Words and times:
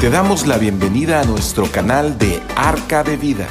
Te 0.00 0.08
damos 0.08 0.46
la 0.46 0.56
bienvenida 0.56 1.20
a 1.20 1.24
nuestro 1.24 1.70
canal 1.70 2.16
de 2.16 2.42
Arca 2.56 3.04
de 3.04 3.18
Vida. 3.18 3.46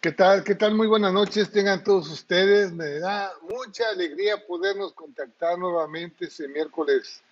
¿Qué 0.00 0.12
tal? 0.12 0.42
¿Qué 0.42 0.54
tal? 0.54 0.74
Muy 0.74 0.86
buenas 0.86 1.12
noches 1.12 1.50
tengan 1.50 1.84
todos 1.84 2.10
ustedes. 2.10 2.72
Me 2.72 2.98
da 2.98 3.30
mucha 3.42 3.90
alegría 3.90 4.42
podernos 4.46 4.94
contactar 4.94 5.58
nuevamente 5.58 6.24
ese 6.24 6.48
miércoles 6.48 7.22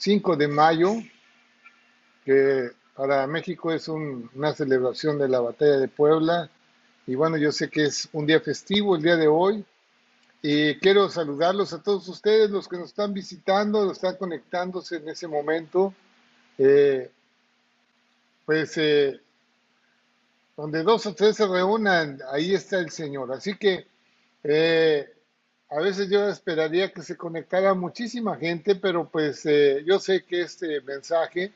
5 0.00 0.34
de 0.34 0.48
mayo, 0.48 0.94
que 2.24 2.70
para 2.96 3.26
México 3.26 3.70
es 3.70 3.86
un- 3.86 4.30
una 4.34 4.54
celebración 4.54 5.18
de 5.18 5.28
la 5.28 5.40
batalla 5.40 5.76
de 5.78 5.88
Puebla. 5.88 6.50
Y 7.06 7.14
bueno, 7.14 7.36
yo 7.36 7.52
sé 7.52 7.68
que 7.68 7.84
es 7.84 8.08
un 8.12 8.26
día 8.26 8.40
festivo 8.40 8.96
el 8.96 9.02
día 9.02 9.16
de 9.16 9.28
hoy. 9.28 9.62
Y 10.42 10.76
quiero 10.76 11.10
saludarlos 11.10 11.74
a 11.74 11.82
todos 11.82 12.08
ustedes, 12.08 12.50
los 12.50 12.66
que 12.66 12.78
nos 12.78 12.88
están 12.88 13.12
visitando, 13.12 13.84
los 13.84 13.98
están 13.98 14.16
conectándose 14.16 14.96
en 14.96 15.08
ese 15.10 15.28
momento. 15.28 15.92
Eh, 16.56 17.10
pues 18.46 18.76
eh, 18.78 19.20
donde 20.56 20.82
dos 20.82 21.04
o 21.04 21.14
tres 21.14 21.36
se 21.36 21.46
reúnan, 21.46 22.20
ahí 22.32 22.54
está 22.54 22.78
el 22.78 22.90
Señor. 22.90 23.32
Así 23.32 23.54
que 23.58 23.86
eh, 24.44 25.12
a 25.70 25.80
veces 25.80 26.10
yo 26.10 26.28
esperaría 26.28 26.92
que 26.92 27.02
se 27.02 27.16
conectara 27.16 27.74
muchísima 27.74 28.36
gente, 28.36 28.74
pero 28.74 29.08
pues 29.08 29.46
eh, 29.46 29.84
yo 29.86 30.00
sé 30.00 30.24
que 30.24 30.42
este 30.42 30.80
mensaje 30.80 31.52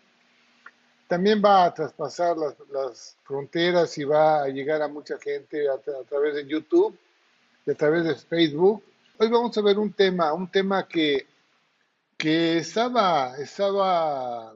también 1.09 1.43
va 1.45 1.65
a 1.65 1.75
traspasar 1.75 2.37
las, 2.37 3.17
fronteras 3.25 3.99
y 3.99 4.05
va 4.05 4.45
a 4.45 4.49
llegar 4.49 4.83
a 4.83 4.89
mucha 4.89 5.19
gente 5.19 5.69
a, 5.69 5.75
a 5.75 6.05
través 6.09 6.35
de 6.37 6.47
YouTube 6.47 6.97
y 7.67 7.71
a 7.73 7.75
través 7.75 8.05
de 8.05 8.15
Facebook. 8.15 8.85
Hoy 9.19 9.29
vamos 9.29 9.57
a 9.59 9.63
ver 9.63 9.79
un 9.79 9.93
tema, 9.93 10.33
un 10.33 10.51
tema 10.51 10.87
que, 10.87 11.27
que 12.17 12.59
estaba, 12.59 13.37
estaba 13.39 14.55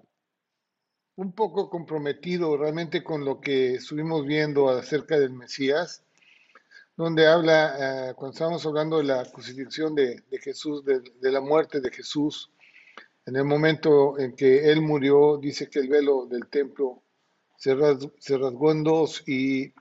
un 1.16 1.32
poco 1.32 1.68
comprometido 1.68 2.56
realmente 2.56 3.02
con 3.02 3.24
lo 3.24 3.40
que 3.40 3.74
estuvimos 3.74 4.24
viendo 4.24 4.68
acerca 4.68 5.18
del 5.18 5.32
Mesías, 5.32 6.04
donde 6.98 7.28
habla, 7.28 8.08
eh, 8.10 8.14
cuando 8.14 8.32
estábamos 8.32 8.66
hablando 8.66 8.98
de 8.98 9.04
la 9.04 9.24
crucifixión 9.24 9.94
de, 9.94 10.20
Jesús, 10.42 10.84
de, 10.84 11.00
la 11.30 11.40
muerte 11.40 11.80
de 11.80 11.92
Jesús, 11.92 12.50
en 13.24 13.36
el 13.36 13.44
momento 13.44 14.18
en 14.18 14.34
que 14.34 14.68
él 14.72 14.82
murió, 14.82 15.36
dice 15.36 15.70
que 15.70 15.78
el 15.78 15.88
velo 15.88 16.26
del 16.26 16.48
templo 16.48 17.04
se, 17.56 17.76
ras- 17.76 18.08
se 18.18 18.36
rasgó 18.36 18.72
en 18.72 18.82
dos 18.82 19.22
y, 19.28 19.72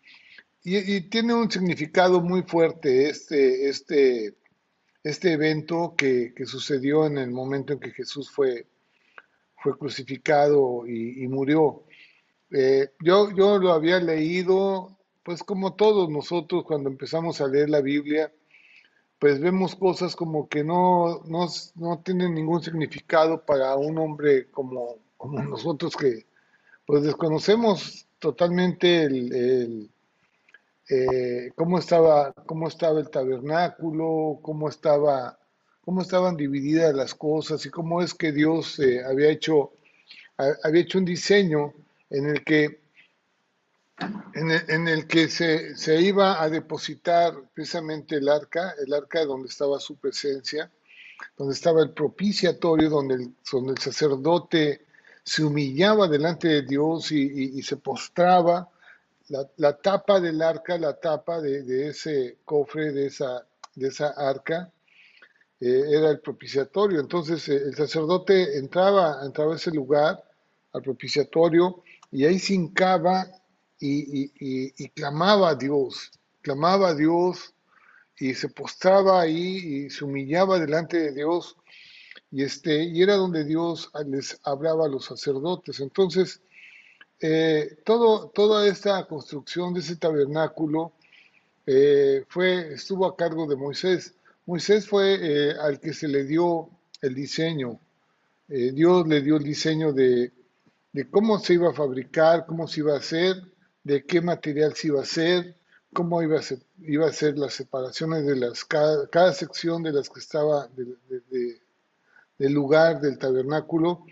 tiene 1.09 1.33
un 1.33 1.49
significado 1.49 2.21
muy 2.21 2.43
fuerte 2.43 3.09
este, 3.09 3.67
este, 3.67 4.35
este 5.01 5.31
evento 5.31 5.95
que, 5.97 6.33
sucedió 6.45 7.07
en 7.07 7.17
el 7.17 7.31
momento 7.31 7.73
en 7.73 7.79
que 7.79 7.91
Jesús 7.91 8.29
fue, 8.29 8.67
fue 9.55 9.75
crucificado 9.75 10.85
y, 10.85 11.23
y 11.23 11.27
murió. 11.27 11.83
Eh, 12.51 12.91
yo, 12.99 13.31
yo 13.31 13.57
lo 13.57 13.71
había 13.71 13.99
leído, 13.99 14.96
pues 15.27 15.43
como 15.43 15.73
todos 15.73 16.09
nosotros 16.09 16.63
cuando 16.63 16.89
empezamos 16.89 17.41
a 17.41 17.49
leer 17.49 17.69
la 17.69 17.81
Biblia, 17.81 18.31
pues 19.19 19.41
vemos 19.41 19.75
cosas 19.75 20.15
como 20.15 20.47
que 20.47 20.63
no, 20.63 21.21
no, 21.25 21.47
no 21.75 21.99
tienen 21.99 22.33
ningún 22.33 22.63
significado 22.63 23.45
para 23.45 23.75
un 23.75 23.97
hombre 23.97 24.49
como, 24.51 24.95
como 25.17 25.43
nosotros 25.43 25.97
que 25.97 26.25
pues 26.85 27.03
desconocemos 27.03 28.07
totalmente 28.19 29.03
el, 29.03 29.89
eh, 30.89 31.51
cómo 31.55 31.77
estaba, 31.77 32.31
cómo 32.45 32.69
estaba 32.69 33.01
el 33.01 33.09
tabernáculo, 33.09 34.39
cómo 34.41 34.69
estaba, 34.69 35.37
cómo 35.83 36.03
estaban 36.03 36.37
divididas 36.37 36.95
las 36.95 37.13
cosas 37.13 37.65
y 37.65 37.69
cómo 37.69 38.01
es 38.01 38.13
que 38.13 38.31
Dios 38.31 38.79
eh, 38.79 39.03
había 39.03 39.29
hecho, 39.29 39.73
ha- 40.37 40.55
había 40.63 40.83
hecho 40.83 40.99
un 40.99 41.05
diseño 41.05 41.73
en 42.09 42.27
el 42.27 42.45
que 42.45 42.86
en 44.33 44.51
el, 44.51 44.61
en 44.69 44.87
el 44.87 45.07
que 45.07 45.29
se, 45.29 45.75
se 45.75 46.01
iba 46.01 46.41
a 46.41 46.49
depositar 46.49 47.33
precisamente 47.53 48.15
el 48.17 48.29
arca, 48.29 48.73
el 48.85 48.93
arca 48.93 49.25
donde 49.25 49.49
estaba 49.49 49.79
su 49.79 49.97
presencia, 49.97 50.71
donde 51.37 51.53
estaba 51.53 51.81
el 51.81 51.91
propiciatorio, 51.91 52.89
donde 52.89 53.15
el, 53.15 53.33
donde 53.51 53.73
el 53.73 53.79
sacerdote 53.79 54.85
se 55.23 55.43
humillaba 55.43 56.07
delante 56.07 56.47
de 56.47 56.61
Dios 56.63 57.11
y, 57.11 57.21
y- 57.21 57.59
y 57.59 57.63
se 57.63 57.77
postraba. 57.77 58.69
La, 59.29 59.47
la 59.57 59.77
tapa 59.77 60.19
del 60.21 60.41
arca, 60.41 60.77
la 60.77 60.93
tapa 60.99 61.41
de, 61.41 61.63
de 61.63 61.89
ese 61.89 62.37
cofre, 62.45 62.91
de 62.93 63.07
esa, 63.07 63.45
de 63.75 63.87
esa 63.89 64.09
arca, 64.11 64.71
eh, 65.59 65.83
era 65.89 66.09
el 66.11 66.19
propiciatorio. 66.19 66.99
Entonces 66.99 67.47
eh, 67.49 67.57
el 67.57 67.75
sacerdote 67.75 68.57
entraba, 68.57 69.25
entraba 69.25 69.53
a 69.53 69.57
ese 69.57 69.71
lugar, 69.71 70.23
al 70.73 70.81
propiciatorio, 70.81 71.83
y 72.11 72.25
ahí 72.25 72.39
se 72.39 72.53
hincaba 72.53 73.27
y, 73.79 74.89
clamaba 74.89 75.49
a 75.49 75.55
Dios, 75.55 76.11
clamaba 76.41 76.89
a 76.89 76.95
Dios 76.95 77.53
y 78.19 78.33
se 78.33 78.49
postraba 78.49 79.21
ahí 79.21 79.85
y 79.85 79.89
se 79.89 80.03
humillaba 80.03 80.59
delante 80.59 80.97
de 80.97 81.13
Dios 81.13 81.55
y 82.31 82.43
este 82.43 82.83
y 82.83 83.01
era 83.01 83.15
donde 83.15 83.45
Dios 83.45 83.91
les 84.07 84.39
hablaba 84.43 84.85
a 84.85 84.89
los 84.89 85.05
sacerdotes. 85.05 85.79
Entonces 85.79 86.41
eh, 87.19 87.79
todo, 87.83 88.29
toda 88.29 88.67
esta 88.67 89.07
construcción 89.07 89.73
de 89.73 89.79
ese 89.79 89.95
tabernáculo 89.95 90.93
eh, 91.65 92.23
fue, 92.27 92.73
estuvo 92.73 93.07
a 93.07 93.15
cargo 93.15 93.47
de 93.47 93.55
Moisés. 93.55 94.13
Moisés 94.45 94.87
fue 94.87 95.17
eh, 95.19 95.53
al 95.59 95.79
que 95.79 95.93
se 95.93 96.07
le 96.07 96.23
dio 96.23 96.69
el 97.01 97.15
diseño. 97.15 97.79
Dios 98.47 99.05
le 99.05 99.21
dio 99.21 99.35
el 99.35 99.43
diseño 99.43 99.91
de, 99.91 100.31
de 100.93 101.09
cómo 101.09 101.37
se 101.37 101.55
iba 101.55 101.69
a 101.69 101.73
fabricar, 101.73 102.45
cómo 102.45 102.65
se 102.65 102.79
iba 102.79 102.93
a 102.93 102.99
hacer, 102.99 103.35
de 103.87 104.05
qué 104.05 104.21
material 104.21 104.75
se 104.75 104.87
iba 104.89 104.99
a 104.99 105.03
hacer, 105.03 105.55
cómo 105.93 106.21
iba 106.21 106.37
a 106.39 106.41
ser, 106.41 106.59
iba 106.79 107.07
a 107.07 107.13
ser 107.13 107.37
las 107.37 107.53
separaciones 107.53 108.25
de 108.25 108.35
las, 108.35 108.65
cada, 108.65 109.07
cada 109.09 109.33
sección 109.33 109.83
de 109.83 109.93
las 109.93 110.09
que 110.09 110.19
estaba 110.19 110.67
de- 110.67 110.97
de- 111.09 111.21
de- 111.31 111.61
del 112.39 112.53
lugar 112.53 112.99
del 113.01 113.17
tabernáculo 113.17 114.05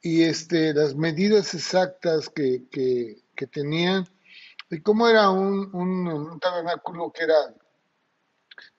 y 0.00 0.22
este, 0.22 0.72
las 0.74 0.94
medidas 0.94 1.54
exactas 1.54 2.28
que, 2.30 2.64
que, 2.70 3.22
que 3.36 3.46
tenían 3.46 4.06
y 4.70 4.80
cómo 4.80 5.08
era 5.08 5.30
un, 5.30 5.70
un- 5.74 6.08
un 6.08 6.40
tabernáculo 6.40 7.10
que 7.12 7.24
era, 7.24 7.40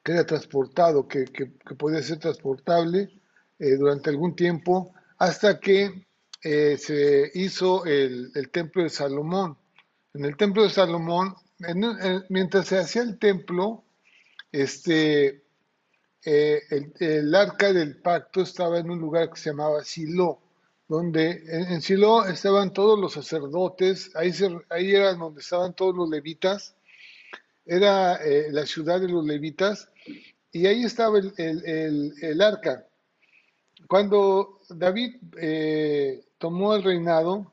que 0.03 0.11
era 0.13 0.25
transportado, 0.25 1.07
que, 1.07 1.25
que- 1.25 1.51
que 1.57 1.75
podía 1.75 2.01
ser 2.01 2.19
transportable 2.19 3.09
eh, 3.59 3.75
durante 3.75 4.09
algún 4.09 4.35
tiempo, 4.35 4.93
hasta 5.17 5.59
que 5.59 6.07
eh, 6.43 6.77
se 6.77 7.31
hizo 7.33 7.85
el, 7.85 8.31
el 8.35 8.49
templo 8.51 8.83
de 8.83 8.89
Salomón. 8.89 9.57
En 10.15 10.25
el 10.25 10.35
templo 10.35 10.63
de 10.63 10.69
Salomón, 10.69 11.35
en- 11.59 11.83
en- 11.83 12.23
mientras 12.29 12.67
se 12.67 12.79
hacía 12.79 13.03
el 13.03 13.19
templo, 13.19 13.83
este, 14.51 15.43
eh, 16.25 16.61
el, 16.99 17.35
arca 17.35 17.73
del 17.73 18.01
pacto 18.01 18.41
estaba 18.41 18.79
en 18.79 18.89
un 18.89 18.99
lugar 18.99 19.29
que 19.31 19.39
se 19.39 19.49
llamaba 19.51 19.83
Silo, 19.83 20.39
donde 20.87 21.43
en, 21.47 21.73
en 21.73 21.81
Silo 21.81 22.25
estaban 22.25 22.73
todos 22.73 22.99
los 22.99 23.13
sacerdotes, 23.13 24.15
ahí, 24.15 24.33
se- 24.33 24.57
era 24.71 25.13
donde 25.15 25.41
estaban 25.41 25.75
todos 25.75 25.95
los 25.95 26.09
levitas, 26.09 26.75
era 27.65 28.15
eh, 28.25 28.47
la 28.51 28.65
ciudad 28.65 29.01
de 29.01 29.09
los 29.09 29.25
levitas, 29.25 29.89
y 30.51 30.67
ahí 30.67 30.83
estaba 30.85 31.19
el 31.19 32.41
arca. 32.41 32.87
Cuando 33.87 34.61
David 34.69 35.17
eh, 35.37 36.25
tomó 36.37 36.75
el 36.75 36.83
reinado, 36.83 37.51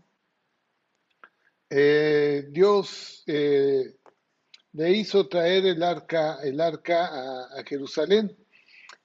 eh, 1.74 2.48
Dios 2.50 3.24
eh, 3.26 3.96
le 4.72 4.90
hizo 4.90 5.26
traer 5.26 5.64
el 5.64 5.82
arca, 5.82 6.38
el 6.42 6.60
arca 6.60 7.06
a, 7.56 7.64
Jerusalén. 7.64 8.36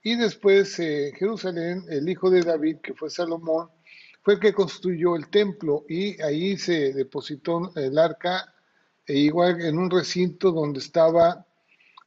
Y 0.03 0.17
después 0.17 0.77
eh, 0.79 1.13
Jerusalén, 1.17 1.85
el 1.89 2.09
hijo 2.09 2.29
de 2.29 2.41
David, 2.41 2.79
que 2.83 2.93
fue 2.93 3.09
Salomón, 3.09 3.69
fue 4.21 4.33
el 4.33 4.39
que 4.41 4.51
construyó 4.51 5.15
el 5.15 5.29
templo 5.29 5.85
y 5.87 6.21
ahí 6.21 6.57
se 6.57 6.91
depositó 6.91 7.71
el 7.77 7.97
arca, 7.97 8.53
e 9.05 9.13
igual 9.17 9.61
en 9.61 9.77
un 9.77 9.89
recinto 9.89 10.51
donde 10.51 10.79
estaba 10.79 11.45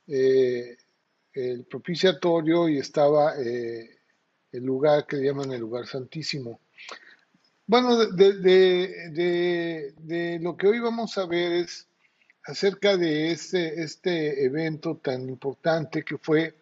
el 0.07 1.65
propiciatorio 1.71 2.69
y 2.69 2.77
estaba 2.77 3.35
el 3.37 3.89
lugar 4.63 5.07
que 5.07 5.23
llaman 5.23 5.53
el 5.53 5.61
lugar 5.61 5.87
santísimo. 5.87 6.61
Bueno, 7.71 7.97
de, 7.99 8.33
de- 9.13 9.93
de- 10.01 10.39
lo 10.41 10.57
que 10.57 10.67
hoy 10.67 10.81
vamos 10.81 11.17
a 11.19 11.27
ver 11.27 11.53
es 11.53 11.87
acerca 12.45 12.97
de 12.97 13.31
este, 13.31 13.81
este 13.85 14.45
evento 14.45 14.97
tan 14.97 15.29
importante 15.29 16.03
que 16.05 16.19
fue 16.19 16.57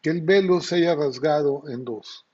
que 0.00 0.10
el 0.10 0.20
velo 0.22 0.60
se 0.60 0.76
haya 0.76 0.94
rasgado 0.94 1.64
en 1.68 1.84
dos. 1.84 2.24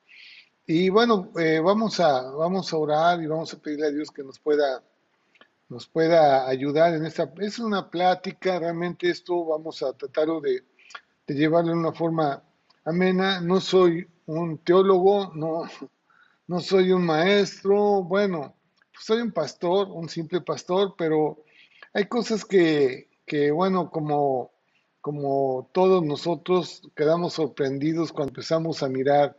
Y 0.67 0.91
bueno, 0.91 1.31
eh, 1.39 1.61
vamos, 1.61 2.01
a, 2.01 2.23
vamos 2.33 2.73
a 2.73 2.77
orar 2.77 3.23
y 3.23 3.27
vamos 3.27 3.55
a 3.55 3.59
pedirle 3.59 3.87
a 3.87 3.91
Dios 3.93 4.11
que 4.11 4.23
nos 4.25 4.39
pueda, 4.39 4.83
nos 5.71 5.87
pueda 5.87 6.49
ayudar 6.49 6.95
en 6.95 7.07
esta. 7.07 7.33
Es 7.41 7.59
una 7.61 7.91
plática, 7.91 8.59
realmente 8.59 9.11
esto 9.11 9.45
vamos 9.47 9.83
a 9.83 9.93
tratarlo 9.95 10.41
de, 10.41 10.63
de 11.27 11.35
llevarlo 11.35 11.73
de 11.73 11.79
una 11.79 11.93
forma 11.93 12.43
amena. 12.85 13.41
No 13.41 13.61
soy 13.61 14.07
un 14.27 14.59
teólogo, 14.59 15.33
no, 15.35 15.65
no 16.53 16.61
soy 16.61 16.93
un 16.93 17.07
maestro, 17.07 18.03
bueno, 18.03 18.55
soy 19.01 19.23
un 19.23 19.33
pastor, 19.33 19.89
un 19.91 20.11
simple 20.11 20.43
pastor, 20.43 20.95
pero 20.99 21.43
hay 21.95 22.05
cosas 22.05 22.45
que, 22.45 23.09
que 23.25 23.51
bueno, 23.51 23.91
como, 23.91 24.51
como 25.01 25.71
todos 25.73 26.05
nosotros 26.05 26.83
quedamos 26.95 27.33
sorprendidos 27.33 28.13
cuando 28.13 28.33
empezamos 28.33 28.83
a 28.83 28.91
mirar 28.91 29.35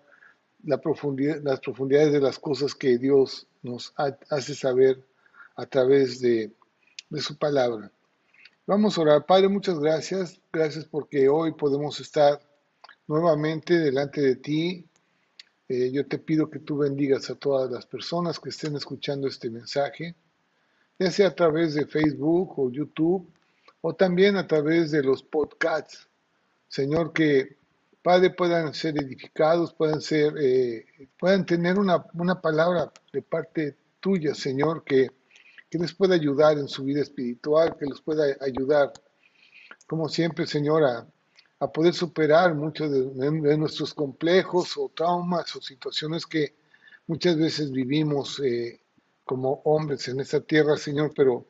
la 0.63 0.81
profundidad, 0.81 1.39
las 1.43 1.59
profundidades 1.59 2.11
de 2.13 2.19
las 2.19 2.39
cosas 2.39 2.73
que 2.73 2.97
Dios 2.97 3.45
nos 3.61 3.93
hace 4.31 4.55
saber 4.55 4.99
a 5.55 5.67
través 5.67 6.19
de, 6.19 6.51
de 7.11 7.21
su 7.21 7.37
palabra. 7.37 7.91
Vamos 8.65 8.97
a 8.97 9.01
orar. 9.01 9.25
Padre, 9.27 9.49
muchas 9.49 9.77
gracias. 9.77 10.41
Gracias 10.51 10.85
porque 10.85 11.29
hoy 11.29 11.53
podemos 11.53 11.99
estar 11.99 12.41
nuevamente 13.05 13.77
delante 13.77 14.19
de 14.19 14.35
ti. 14.35 14.87
Eh, 15.69 15.91
yo 15.91 16.05
te 16.05 16.17
pido 16.17 16.49
que 16.49 16.59
tú 16.59 16.77
bendigas 16.77 17.29
a 17.29 17.35
todas 17.35 17.71
las 17.71 17.85
personas 17.85 18.39
que 18.39 18.49
estén 18.49 18.75
escuchando 18.75 19.27
este 19.27 19.49
mensaje, 19.49 20.15
ya 20.99 21.09
sea 21.09 21.27
a 21.27 21.35
través 21.35 21.73
de 21.73 21.85
Facebook 21.85 22.59
o 22.59 22.69
YouTube 22.69 23.31
o 23.81 23.95
también 23.95 24.35
a 24.35 24.45
través 24.45 24.91
de 24.91 25.03
los 25.03 25.23
podcasts. 25.23 26.09
Señor, 26.67 27.13
que 27.13 27.57
Padre 28.01 28.31
puedan 28.31 28.73
ser 28.73 28.97
edificados, 29.01 29.73
puedan 29.73 30.01
ser, 30.01 30.33
eh, 30.37 30.85
puedan 31.17 31.45
tener 31.45 31.79
una, 31.79 32.05
una, 32.13 32.41
palabra 32.41 32.91
de 33.13 33.21
parte 33.21 33.77
tuya, 34.01 34.35
Señor, 34.35 34.83
que, 34.83 35.09
que 35.69 35.77
les 35.77 35.93
pueda 35.93 36.15
ayudar 36.15 36.57
en 36.57 36.67
su 36.67 36.83
vida 36.83 37.01
espiritual, 37.01 37.77
que 37.77 37.85
les 37.85 38.01
pueda 38.01 38.25
ayudar, 38.41 38.91
como 39.87 40.09
siempre, 40.09 40.45
Señor, 40.45 40.83
a, 40.83 41.07
a 41.63 41.71
poder 41.71 41.93
superar 41.93 42.53
muchos 42.55 42.91
de, 42.91 43.57
nuestros 43.57 43.93
complejos 43.93 44.75
o 44.77 44.89
traumas 44.89 45.55
o 45.55 45.61
situaciones 45.61 46.25
que 46.25 46.53
muchas 47.07 47.37
veces 47.37 47.71
vivimos 47.71 48.41
eh, 48.41 48.81
como 49.23 49.61
hombres 49.63 50.09
en 50.09 50.19
esta 50.19 50.41
tierra, 50.41 50.75
Señor, 50.75 51.13
pero 51.15 51.47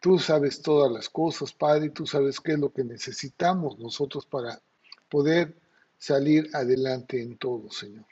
tú 0.00 0.18
sabes 0.18 0.60
todas 0.60 0.90
las 0.90 1.08
cosas, 1.08 1.52
Padre, 1.52 1.86
y 1.86 1.90
tú 1.90 2.04
sabes 2.04 2.40
qué 2.40 2.52
es 2.52 2.58
lo 2.58 2.72
que 2.72 2.82
necesitamos 2.82 3.78
nosotros 3.78 4.26
para 4.26 4.60
poder 5.08 5.54
salir 5.98 6.50
adelante 6.52 7.22
en 7.22 7.38
todo, 7.38 7.70
Señor. 7.70 8.06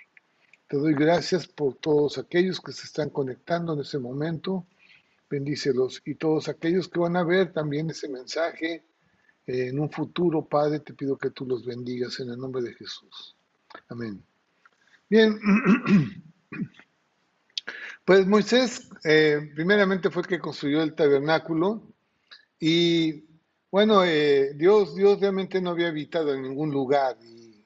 Te 0.68 0.76
doy 0.76 0.94
gracias 0.94 1.48
por 1.48 1.74
todos 1.74 2.18
aquellos 2.18 2.60
que 2.60 2.70
se 2.70 2.86
están 2.86 3.10
conectando 3.10 3.74
en 3.74 3.80
ese 3.80 3.98
momento. 3.98 4.64
Bendícelos. 5.28 6.00
Y 6.04 6.14
todos 6.14 6.48
aquellos 6.48 6.88
que 6.88 7.00
van 7.00 7.16
a 7.16 7.24
ver 7.24 7.52
también 7.52 7.90
ese 7.90 8.08
mensaje 8.08 8.84
en 9.46 9.78
un 9.78 9.90
futuro, 9.90 10.46
Padre, 10.46 10.80
te 10.80 10.94
pido 10.94 11.18
que 11.18 11.30
tú 11.30 11.46
los 11.46 11.64
bendigas 11.64 12.20
en 12.20 12.30
el 12.30 12.38
nombre 12.38 12.62
de 12.62 12.74
Jesús. 12.74 13.36
Amén. 13.88 14.22
Bien, 15.08 15.38
pues 18.04 18.26
Moisés 18.26 18.88
eh, 19.04 19.50
primeramente 19.54 20.10
fue 20.10 20.22
el 20.22 20.28
que 20.28 20.38
construyó 20.38 20.82
el 20.82 20.94
tabernáculo 20.94 21.82
y 22.58 23.24
bueno, 23.70 24.04
eh, 24.04 24.52
Dios, 24.54 24.94
Dios 24.94 25.20
realmente 25.20 25.60
no 25.60 25.70
había 25.70 25.88
habitado 25.88 26.34
en 26.34 26.42
ningún 26.42 26.70
lugar 26.70 27.16
y 27.24 27.64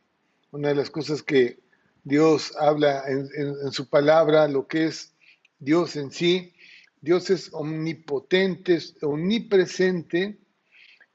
una 0.53 0.69
de 0.69 0.77
las 0.77 0.91
cosas 0.91 1.23
que 1.23 1.61
Dios 2.05 2.55
habla 2.59 3.05
en, 3.09 3.29
en 3.37 3.73
su 3.73 3.89
palabra, 3.89 4.49
lo 4.49 4.67
que 4.67 4.87
es 4.87 5.15
Dios 5.59 5.97
en 5.97 6.11
sí, 6.11 6.55
Dios 7.01 7.31
es 7.31 7.51
omnipotente, 7.53 8.79
omnipresente, 9.03 10.39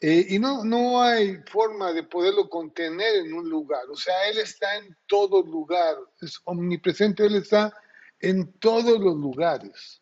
eh, 0.03 0.25
y 0.30 0.39
no, 0.39 0.65
no 0.65 1.00
hay 1.00 1.38
forma 1.45 1.94
de 1.94 2.01
poderlo 2.01 2.50
contener 2.50 3.18
en 3.18 3.33
un 3.33 3.48
lugar. 3.48 3.83
O 3.92 3.95
sea, 3.95 4.27
Él 4.30 4.39
está 4.39 4.77
en 4.77 4.98
todo 5.06 5.44
lugar, 5.44 5.95
es 6.19 6.42
omnipresente, 6.45 7.24
Él 7.24 7.36
está 7.36 7.71
en 8.19 8.51
todos 8.53 9.00
los 9.00 9.15
lugares. 9.15 10.01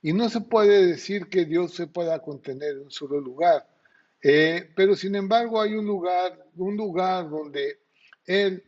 Y 0.00 0.12
no 0.12 0.28
se 0.28 0.42
puede 0.42 0.86
decir 0.86 1.28
que 1.28 1.44
Dios 1.44 1.74
se 1.74 1.88
pueda 1.88 2.22
contener 2.22 2.70
en 2.70 2.82
un 2.82 2.90
solo 2.92 3.20
lugar. 3.20 3.68
Eh, 4.22 4.70
pero 4.76 4.94
sin 4.94 5.16
embargo 5.16 5.60
hay 5.60 5.74
un 5.74 5.86
lugar, 5.86 6.46
un 6.54 6.76
lugar 6.76 7.28
donde 7.28 7.80
Él 8.24 8.62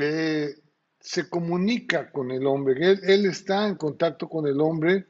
eh, 0.00 0.54
se 0.98 1.28
comunica 1.28 2.10
con 2.10 2.30
el 2.30 2.46
hombre, 2.46 2.90
él, 2.90 3.00
él, 3.02 3.26
está 3.26 3.68
en 3.68 3.74
contacto 3.74 4.28
con 4.28 4.46
el 4.46 4.60
hombre 4.60 5.06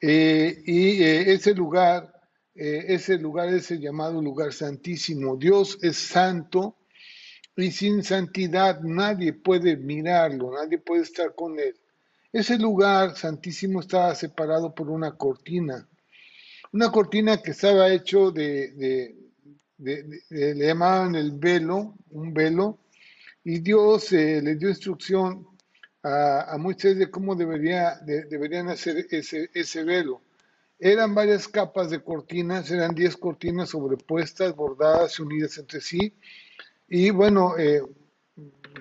y 0.00 1.02
ese 1.02 1.54
lugar 1.54 2.17
eh, 2.60 2.92
ese 2.94 3.18
lugar 3.18 3.48
es 3.50 3.70
el 3.70 3.80
llamado 3.80 4.20
lugar 4.20 4.52
santísimo. 4.52 5.36
Dios 5.36 5.78
es 5.80 5.96
santo 5.96 6.76
y 7.56 7.70
sin 7.70 8.02
santidad 8.02 8.80
nadie 8.80 9.32
puede 9.32 9.76
mirarlo, 9.76 10.50
nadie 10.52 10.78
puede 10.78 11.02
estar 11.02 11.36
con 11.36 11.56
él. 11.60 11.76
Ese 12.32 12.58
lugar 12.58 13.16
santísimo 13.16 13.78
estaba 13.78 14.12
separado 14.16 14.74
por 14.74 14.90
una 14.90 15.12
cortina, 15.12 15.88
una 16.72 16.90
cortina 16.90 17.40
que 17.40 17.52
estaba 17.52 17.92
hecho 17.92 18.32
de, 18.32 19.14
le 19.78 20.66
llamaban 20.66 21.14
el 21.14 21.30
velo, 21.30 21.94
un 22.10 22.34
velo, 22.34 22.80
y 23.44 23.60
Dios 23.60 24.12
eh, 24.12 24.42
le 24.42 24.56
dio 24.56 24.68
instrucción 24.68 25.46
a, 26.02 26.54
a, 26.54 26.58
Moisés 26.58 26.98
de 26.98 27.08
cómo 27.08 27.36
debería, 27.36 28.00
deberían 28.04 28.68
hacer 28.68 29.06
ese, 29.10 29.48
ese 29.54 29.84
velo. 29.84 30.22
Eran 30.80 31.12
varias 31.12 31.48
capas 31.48 31.90
de 31.90 32.00
cortinas, 32.00 32.70
eran 32.70 32.94
10 32.94 33.16
cortinas 33.16 33.70
sobrepuestas, 33.70 34.54
bordadas 34.54 35.18
y 35.18 35.22
unidas 35.22 35.58
entre 35.58 35.80
sí. 35.80 36.14
Y 36.86 37.10
bueno, 37.10 37.58
eh, 37.58 37.82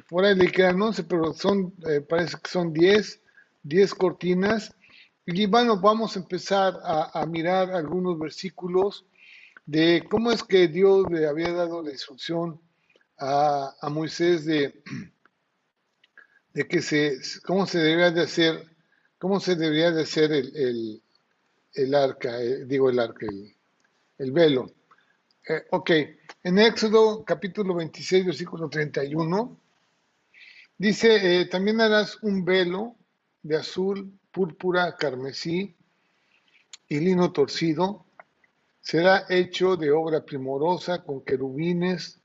por 0.08 0.24
ahí 0.24 0.36
le 0.36 0.52
quedan 0.52 0.80
11, 0.80 1.04
pero 1.06 1.34
son, 1.34 1.74
eh, 1.90 2.02
parece 2.02 2.38
que 2.42 2.50
son 2.52 2.72
10, 2.72 3.20
10 3.64 3.96
cortinas. 3.96 4.76
Y 5.26 5.48
bueno, 5.48 5.82
vamos 5.82 6.16
a 6.16 6.20
empezar 6.20 6.80
a, 6.84 7.26
mirar 7.26 7.72
algunos 7.72 8.18
versículos 8.18 9.06
de 9.66 10.06
cómo 10.10 10.32
es 10.32 10.44
que 10.44 10.68
Dios 10.68 11.06
le 11.12 11.28
había 11.28 11.52
dado 11.52 11.82
la 11.82 11.92
instrucción 11.92 12.62
a, 13.18 13.90
Moisés 13.90 14.46
de, 14.46 14.84
de 16.54 16.68
que 16.68 16.82
se, 16.82 17.18
cómo 17.46 17.66
se 17.66 17.80
debería 17.80 18.12
de 18.12 18.22
hacer, 18.22 18.72
cómo 19.18 19.40
se 19.40 19.56
debería 19.56 19.92
de 19.92 20.04
hacer 20.04 20.32
el 20.32 21.02
arca, 21.96 22.42
eh, 22.42 22.66
digo 22.66 22.90
el 22.90 23.00
arca, 23.00 23.28
el, 24.18 24.32
velo. 24.32 24.72
Eh, 25.48 25.64
ok, 25.72 25.92
en 26.44 26.60
Éxodo 26.60 27.24
capítulo 27.24 27.76
26, 27.76 28.26
versículo 28.26 28.70
31, 28.70 29.60
dice, 30.78 31.42
eh, 31.42 31.46
también 31.46 31.80
harás 31.82 32.22
un 32.24 32.44
velo 32.44 32.96
de 33.44 33.58
azul, 33.58 34.12
púrpura, 34.32 34.96
carmesí 34.96 35.76
y 36.88 37.00
lino 37.00 37.32
torcido. 37.32 38.06
Será 38.82 39.26
hecho 39.30 39.76
de 39.76 39.92
obra 39.92 40.24
primorosa 40.24 41.04
con 41.04 41.22
querubines. 41.22 42.20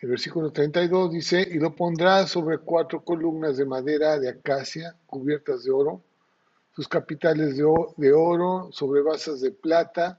El 0.00 0.10
versículo 0.10 0.50
32 0.50 1.12
dice, 1.12 1.46
y 1.48 1.58
lo 1.58 1.76
pondrás 1.76 2.30
sobre 2.30 2.58
cuatro 2.58 3.04
columnas 3.04 3.56
de 3.56 3.66
madera 3.66 4.18
de 4.18 4.28
acacia 4.28 4.96
cubiertas 5.06 5.64
de 5.64 5.70
oro 5.70 6.02
sus 6.74 6.88
capitales 6.88 7.56
de, 7.56 8.12
oro 8.12 8.68
sobre 8.72 9.02
basas 9.02 9.40
de 9.40 9.52
plata, 9.52 10.18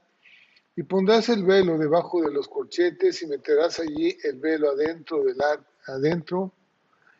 y 0.76 0.82
pondrás 0.82 1.28
el 1.28 1.44
velo 1.44 1.78
debajo 1.78 2.22
de 2.22 2.32
los 2.32 2.48
corchetes 2.48 3.22
y 3.22 3.26
meterás 3.26 3.78
allí 3.80 4.16
el 4.24 4.38
velo 4.38 4.70
adentro 4.70 5.22
del 5.22 5.36
adentro, 5.86 6.52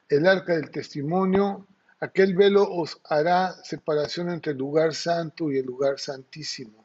el 0.08 0.26
arca 0.26 0.54
del 0.54 0.70
testimonio, 0.70 1.66
aquel 2.00 2.34
velo 2.34 2.68
os 2.68 3.00
hará 3.04 3.52
separación 3.62 4.30
entre 4.30 4.52
el 4.52 4.58
lugar 4.58 4.94
santo 4.94 5.50
y 5.50 5.58
el 5.58 5.66
lugar 5.66 5.98
santísimo. 5.98 6.84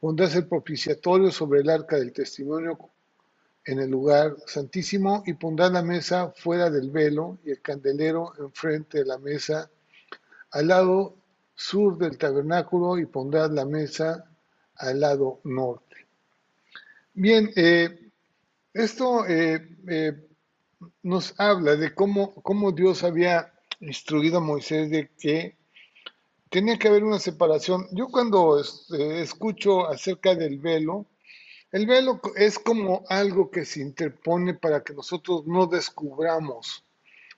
Pondrás 0.00 0.34
el 0.36 0.46
propiciatorio 0.46 1.30
sobre 1.30 1.60
el 1.60 1.70
arca 1.70 1.96
del 1.96 2.12
testimonio 2.12 2.78
en 3.64 3.80
el 3.80 3.90
lugar 3.90 4.36
santísimo 4.46 5.24
y 5.26 5.32
pondrás 5.34 5.72
la 5.72 5.82
mesa 5.82 6.30
fuera 6.30 6.70
del 6.70 6.90
velo 6.90 7.38
y 7.44 7.50
el 7.50 7.60
candelero 7.60 8.32
enfrente 8.38 8.98
de 8.98 9.06
la 9.06 9.18
mesa 9.18 9.68
al 10.52 10.68
lado 10.68 11.16
sur 11.56 11.98
del 11.98 12.16
tabernáculo 12.16 12.98
y 12.98 13.06
pondrás 13.06 13.50
la 13.50 13.64
mesa 13.64 14.30
al 14.76 15.00
lado 15.00 15.40
norte. 15.42 16.06
Bien, 17.14 17.50
eh, 17.56 18.10
esto 18.72 19.26
eh, 19.26 19.68
eh, 19.88 20.12
nos 21.02 21.34
habla 21.40 21.74
de 21.74 21.94
cómo, 21.94 22.34
cómo 22.42 22.70
Dios 22.70 23.02
había 23.02 23.52
instruido 23.80 24.38
a 24.38 24.42
Moisés 24.42 24.90
de 24.90 25.10
que 25.18 25.56
tenía 26.50 26.78
que 26.78 26.88
haber 26.88 27.02
una 27.02 27.18
separación. 27.18 27.88
Yo 27.90 28.08
cuando 28.08 28.60
escucho 28.60 29.88
acerca 29.88 30.34
del 30.34 30.58
velo, 30.58 31.06
el 31.72 31.86
velo 31.86 32.20
es 32.36 32.58
como 32.58 33.04
algo 33.08 33.50
que 33.50 33.64
se 33.64 33.80
interpone 33.80 34.54
para 34.54 34.84
que 34.84 34.94
nosotros 34.94 35.46
no 35.46 35.66
descubramos 35.66 36.86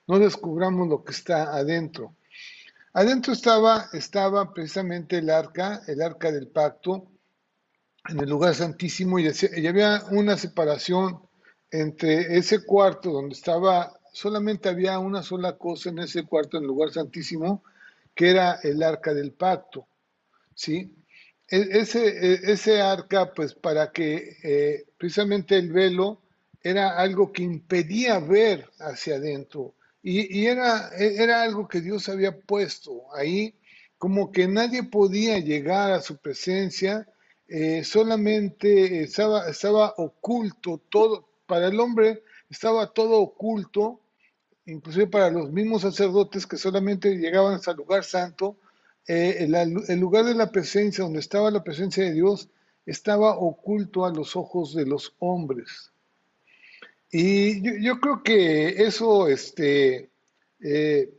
no 0.09 0.17
descubramos 0.17 0.87
lo 0.87 1.03
que 1.03 1.11
está 1.11 1.55
adentro. 1.55 2.15
Adentro 2.93 3.33
estaba, 3.33 3.87
estaba 3.93 4.51
precisamente 4.53 5.19
el 5.19 5.29
arca, 5.29 5.81
el 5.87 6.01
arca 6.01 6.31
del 6.31 6.47
pacto, 6.47 7.07
en 8.07 8.19
el 8.19 8.29
lugar 8.29 8.55
santísimo 8.55 9.19
y, 9.19 9.27
había 9.67 10.03
una 10.09 10.37
separación 10.37 11.21
entre 11.69 12.37
ese 12.37 12.65
cuarto 12.65 13.11
donde 13.11 13.35
estaba, 13.35 13.99
solamente 14.11 14.69
había 14.69 14.97
una 14.97 15.21
sola 15.21 15.57
cosa 15.57 15.89
en 15.89 15.99
ese 15.99 16.23
cuarto, 16.23 16.57
en 16.57 16.63
el 16.63 16.67
lugar 16.67 16.91
santísimo, 16.91 17.63
que 18.15 18.31
era 18.31 18.59
el 18.63 18.81
arca 18.81 19.13
del 19.13 19.33
pacto, 19.33 19.87
¿sí? 20.55 20.95
E, 21.47 21.67
ese, 21.79 22.07
e, 22.07 22.51
ese 22.51 22.81
arca, 22.81 23.31
pues 23.33 23.53
para 23.53 23.91
que 23.91 24.37
eh, 24.43 24.85
precisamente 24.97 25.57
el 25.57 25.71
velo 25.71 26.21
era 26.61 26.97
algo 26.97 27.31
que 27.31 27.43
impedía 27.43 28.19
ver 28.19 28.69
hacia 28.79 29.15
adentro 29.15 29.75
y, 30.01 30.45
era, 30.45 30.89
e, 30.97 31.21
era 31.21 31.41
algo 31.41 31.67
que 31.67 31.81
Dios 31.81 32.09
había 32.09 32.39
puesto 32.39 33.13
ahí, 33.15 33.55
como 33.97 34.31
que 34.31 34.47
nadie 34.47 34.83
podía 34.83 35.39
llegar 35.39 35.91
a 35.91 36.01
su 36.01 36.17
presencia, 36.17 37.07
eh, 37.47 37.83
solamente 37.83 39.03
estaba, 39.03 39.49
estaba 39.49 39.93
oculto 39.97 40.81
todo, 40.89 41.27
para 41.45 41.67
el 41.67 41.79
hombre 41.79 42.23
estaba 42.49 42.93
todo 42.93 43.19
oculto, 43.19 43.99
inclusive 44.65 45.07
para 45.07 45.29
los 45.29 45.51
mismos 45.51 45.81
sacerdotes 45.81 46.47
que 46.47 46.57
solamente 46.57 47.17
llegaban 47.17 47.59
al 47.65 47.75
lugar 47.75 48.03
santo, 48.03 48.57
eh, 49.07 49.47
el, 49.87 49.99
lugar 49.99 50.25
de 50.25 50.35
la 50.35 50.51
presencia, 50.51 51.03
donde 51.03 51.19
estaba 51.19 51.49
la 51.49 51.63
presencia 51.63 52.03
de 52.03 52.13
Dios, 52.13 52.49
estaba 52.85 53.37
oculto 53.37 54.05
a 54.05 54.13
los 54.13 54.35
ojos 54.35 54.75
de 54.75 54.85
los 54.85 55.15
hombres. 55.19 55.91
Y 57.11 57.83
yo, 57.83 57.99
creo 57.99 58.21
que 58.21 58.69
eso 58.83 59.27
este, 59.27 60.11
eh, 60.59 61.09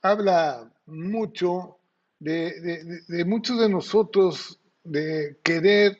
habla 0.00 0.72
mucho 0.86 1.78
de, 2.18 3.24
muchos 3.26 3.60
de 3.60 3.68
nosotros 3.68 4.58
de 4.84 5.38
querer, 5.42 5.98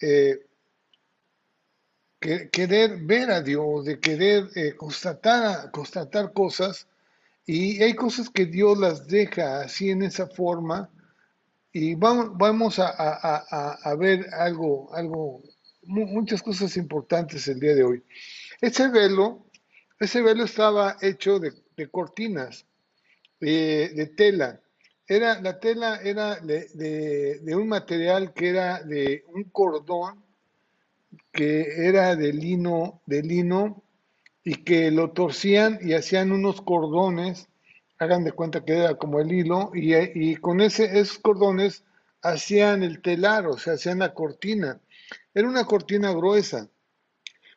eh, 0.00 0.46
querer 2.20 2.98
ver 3.02 3.30
a 3.30 3.40
Dios, 3.40 3.84
de 3.86 3.98
querer 3.98 4.76
constatar, 4.76 5.70
constatar 5.70 6.32
cosas. 6.32 6.86
Y 7.46 7.82
hay 7.82 7.94
cosas 7.94 8.30
que 8.30 8.46
Dios 8.46 8.78
las 8.78 9.06
deja 9.06 9.60
así 9.60 9.90
en 9.90 10.02
esa 10.02 10.26
forma. 10.26 10.90
Y 11.72 11.94
vamos, 11.94 12.30
vamos 12.34 12.78
a, 12.78 13.96
ver 13.98 14.26
algo, 14.32 14.94
algo, 14.94 15.42
muchas 15.86 16.42
cosas 16.42 16.76
importantes 16.76 17.46
el 17.48 17.60
día 17.60 17.74
de 17.74 17.84
hoy. 17.84 18.02
Ese 18.60 18.88
velo, 18.88 19.46
ese 19.98 20.22
velo 20.22 20.44
estaba 20.44 20.96
hecho 21.00 21.38
de, 21.38 21.52
cortinas, 21.90 22.66
de, 23.40 24.12
tela. 24.16 24.60
Era, 25.06 25.40
la 25.40 25.60
tela 25.60 26.00
era 26.02 26.36
de, 26.36 27.40
un 27.54 27.68
material 27.68 28.32
que 28.32 28.48
era 28.48 28.82
de 28.82 29.24
un 29.28 29.44
cordón 29.44 30.24
que 31.32 31.86
era 31.88 32.16
de 32.16 32.32
lino, 32.32 33.02
de 33.06 33.22
lino 33.22 33.82
y 34.44 34.56
que 34.56 34.90
lo 34.90 35.10
torcían 35.10 35.78
y 35.80 35.94
hacían 35.94 36.32
unos 36.32 36.60
cordones, 36.60 37.48
hagan 37.98 38.24
de 38.24 38.32
cuenta 38.32 38.64
que 38.64 38.72
era 38.72 38.94
como 38.96 39.20
el 39.20 39.32
hilo, 39.32 39.70
y, 39.74 40.36
con 40.36 40.60
ese, 40.60 40.98
esos 40.98 41.18
cordones 41.18 41.84
hacían 42.22 42.82
el 42.82 43.00
telar, 43.02 43.46
o 43.46 43.58
sea, 43.58 43.74
hacían 43.74 44.00
la 44.00 44.14
cortina. 44.14 44.80
Era 45.32 45.48
una 45.48 45.64
cortina 45.64 46.12
gruesa, 46.12 46.68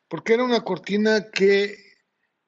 porque 0.07 0.33
era 0.33 0.43
una 0.43 0.61
cortina 0.61 1.29
que, 1.31 1.77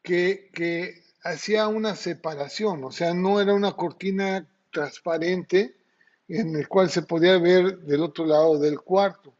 que, 0.01 0.49
que 0.53 1.03
hacía 1.23 1.67
una 1.67 1.95
separación, 1.95 2.83
o 2.83 2.91
sea, 2.91 3.13
no 3.13 3.41
era 3.41 3.53
una 3.53 3.73
cortina 3.73 4.47
transparente 4.71 5.75
en 6.27 6.55
el 6.55 6.67
cual 6.67 6.89
se 6.89 7.01
podía 7.01 7.37
ver 7.37 7.79
del 7.79 8.01
otro 8.01 8.25
lado 8.25 8.59
del 8.59 8.79
cuarto 8.81 9.33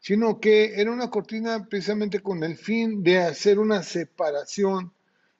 sino 0.00 0.40
que 0.40 0.80
era 0.80 0.90
una 0.90 1.10
cortina 1.10 1.66
precisamente 1.68 2.20
con 2.20 2.42
el 2.42 2.56
fin 2.56 3.02
de 3.02 3.18
hacer 3.18 3.58
una 3.58 3.82
separación 3.82 4.92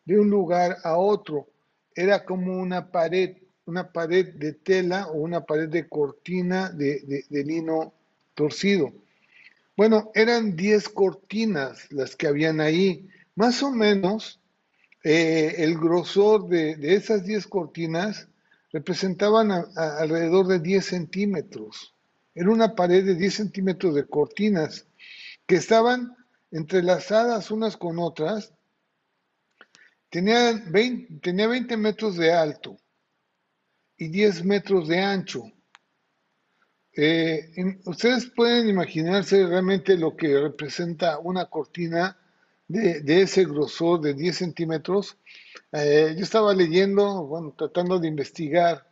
de 0.04 0.18
un 0.18 0.28
lugar 0.28 0.76
a 0.84 0.96
otro. 0.96 1.48
Era 1.94 2.24
como 2.24 2.58
una 2.58 2.90
pared, 2.90 3.38
una 3.64 3.90
pared 3.90 4.34
de 4.34 4.52
tela 4.52 5.08
o 5.08 5.14
una 5.14 5.44
pared 5.46 5.68
de 5.68 5.88
cortina 5.88 6.70
de, 6.70 7.24
lino 7.30 7.94
torcido. 8.34 8.92
Bueno, 9.80 10.10
eran 10.14 10.56
10 10.56 10.90
cortinas 10.90 11.90
las 11.90 12.14
que 12.14 12.26
habían 12.26 12.60
ahí. 12.60 13.08
Más 13.34 13.62
o 13.62 13.70
menos 13.70 14.38
eh, 15.02 15.54
el 15.56 15.78
grosor 15.78 16.48
de, 16.48 16.76
esas 16.94 17.24
10 17.24 17.46
cortinas 17.46 18.28
representaban 18.72 19.50
alrededor 19.50 20.48
de 20.48 20.58
10 20.58 20.84
centímetros. 20.84 21.94
Era 22.34 22.50
una 22.50 22.74
pared 22.74 23.06
de 23.06 23.14
10 23.14 23.32
centímetros 23.32 23.94
de 23.94 24.06
cortinas 24.06 24.86
que 25.46 25.54
estaban 25.54 26.14
entrelazadas 26.50 27.50
unas 27.50 27.78
con 27.78 27.98
otras. 28.00 28.52
Tenía 30.10 30.62
20, 30.66 31.20
tenía 31.22 31.46
20 31.46 31.78
metros 31.78 32.18
de 32.18 32.34
alto 32.34 32.76
y 33.96 34.08
10 34.08 34.44
metros 34.44 34.88
de 34.88 34.98
ancho. 34.98 35.50
Eh, 36.94 37.78
ustedes 37.84 38.26
pueden 38.26 38.68
imaginarse 38.68 39.46
realmente 39.46 39.96
lo 39.96 40.16
que 40.16 40.40
representa 40.40 41.18
una 41.18 41.46
cortina 41.46 42.16
de, 42.70 43.22
ese 43.22 43.44
grosor 43.44 44.00
de 44.00 44.14
10 44.14 44.36
centímetros. 44.36 45.16
Eh, 45.72 46.14
yo 46.16 46.22
estaba 46.22 46.54
leyendo, 46.54 47.26
bueno, 47.26 47.54
tratando 47.56 47.98
de 47.98 48.08
investigar 48.08 48.86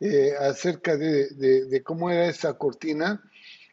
eh, 0.00 0.34
acerca 0.38 0.96
de, 0.96 1.82
cómo 1.82 2.10
era 2.10 2.26
esa 2.26 2.54
cortina. 2.54 3.22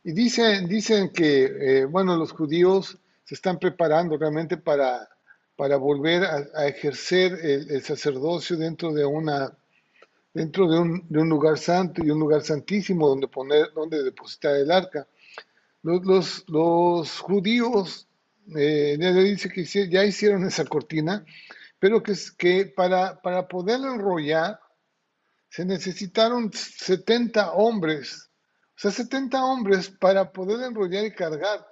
Y 0.04 0.14
dicen, 0.14 0.68
dicen 0.68 1.10
que, 1.10 1.44
eh, 1.44 1.86
bueno, 1.86 2.16
los 2.16 2.32
judíos 2.32 2.98
se 3.26 3.36
están 3.36 3.60
preparando 3.60 4.18
realmente 4.18 4.58
para, 4.58 5.10
para 5.56 5.78
volver 5.78 6.24
a, 6.24 6.68
ejercer 6.68 7.34
el, 7.44 7.82
sacerdocio 7.84 8.58
dentro 8.58 8.94
de 8.94 9.06
una 9.06 9.58
dentro 10.34 10.70
de 10.70 10.80
un, 10.80 11.06
de 11.10 11.20
un, 11.20 11.30
lugar 11.30 11.58
santo 11.58 12.04
y 12.04 12.10
un 12.10 12.20
lugar 12.20 12.42
santísimo 12.42 13.08
donde 13.08 13.28
poner, 13.28 13.74
donde 13.74 14.04
depositar 14.04 14.56
el 14.56 14.72
arca. 14.72 15.08
Los, 15.84 16.06
los, 16.06 16.46
los 16.48 17.20
judíos 17.20 18.08
eh, 18.56 18.98
dice 18.98 19.50
que 19.50 19.66
ya 19.66 20.04
hicieron 20.04 20.46
esa 20.46 20.66
cortina, 20.66 21.26
pero 21.80 22.02
que, 22.02 22.14
que 22.38 22.66
para, 22.66 23.22
para 23.22 23.48
poder 23.48 23.80
enrollar 23.80 24.60
se 25.50 25.66
necesitaron 25.66 26.52
70 26.54 27.52
hombres, 27.52 28.30
o 28.78 28.80
sea, 28.80 28.92
70 28.92 29.44
hombres 29.44 29.90
para 29.90 30.32
poder 30.32 30.62
enrollar 30.62 31.06
y 31.06 31.14
cargar. 31.14 31.68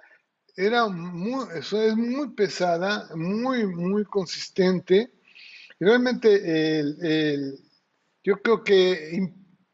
Era 0.54 0.86
muy, 0.88 1.46
eso 1.56 1.80
es 1.80 1.96
muy 1.96 2.34
pesada, 2.34 3.08
muy, 3.14 3.66
muy 3.66 4.04
consistente. 4.04 5.10
Y 5.78 5.84
realmente 5.84 6.78
el, 6.80 7.58
yo 8.22 8.40
creo 8.42 8.64
que 8.64 9.32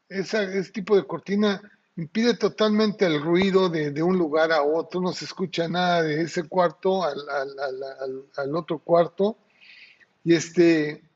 ese 0.09 0.63
tipo 0.71 0.95
de 0.95 1.05
cortina 1.05 1.61
impide 1.95 2.35
totalmente 2.35 3.05
el 3.05 3.21
ruido 3.21 3.69
de, 3.69 4.03
un 4.03 4.17
lugar 4.17 4.51
a 4.51 4.61
otro, 4.61 5.01
no 5.01 5.13
se 5.13 5.25
escucha 5.25 5.67
nada 5.67 6.03
de 6.03 6.21
ese 6.21 6.47
cuarto 6.47 7.03
al, 7.03 7.17
al 8.35 8.55
otro 8.55 8.79
cuarto. 8.79 9.37
Y 10.23 10.35
este, 10.35 11.07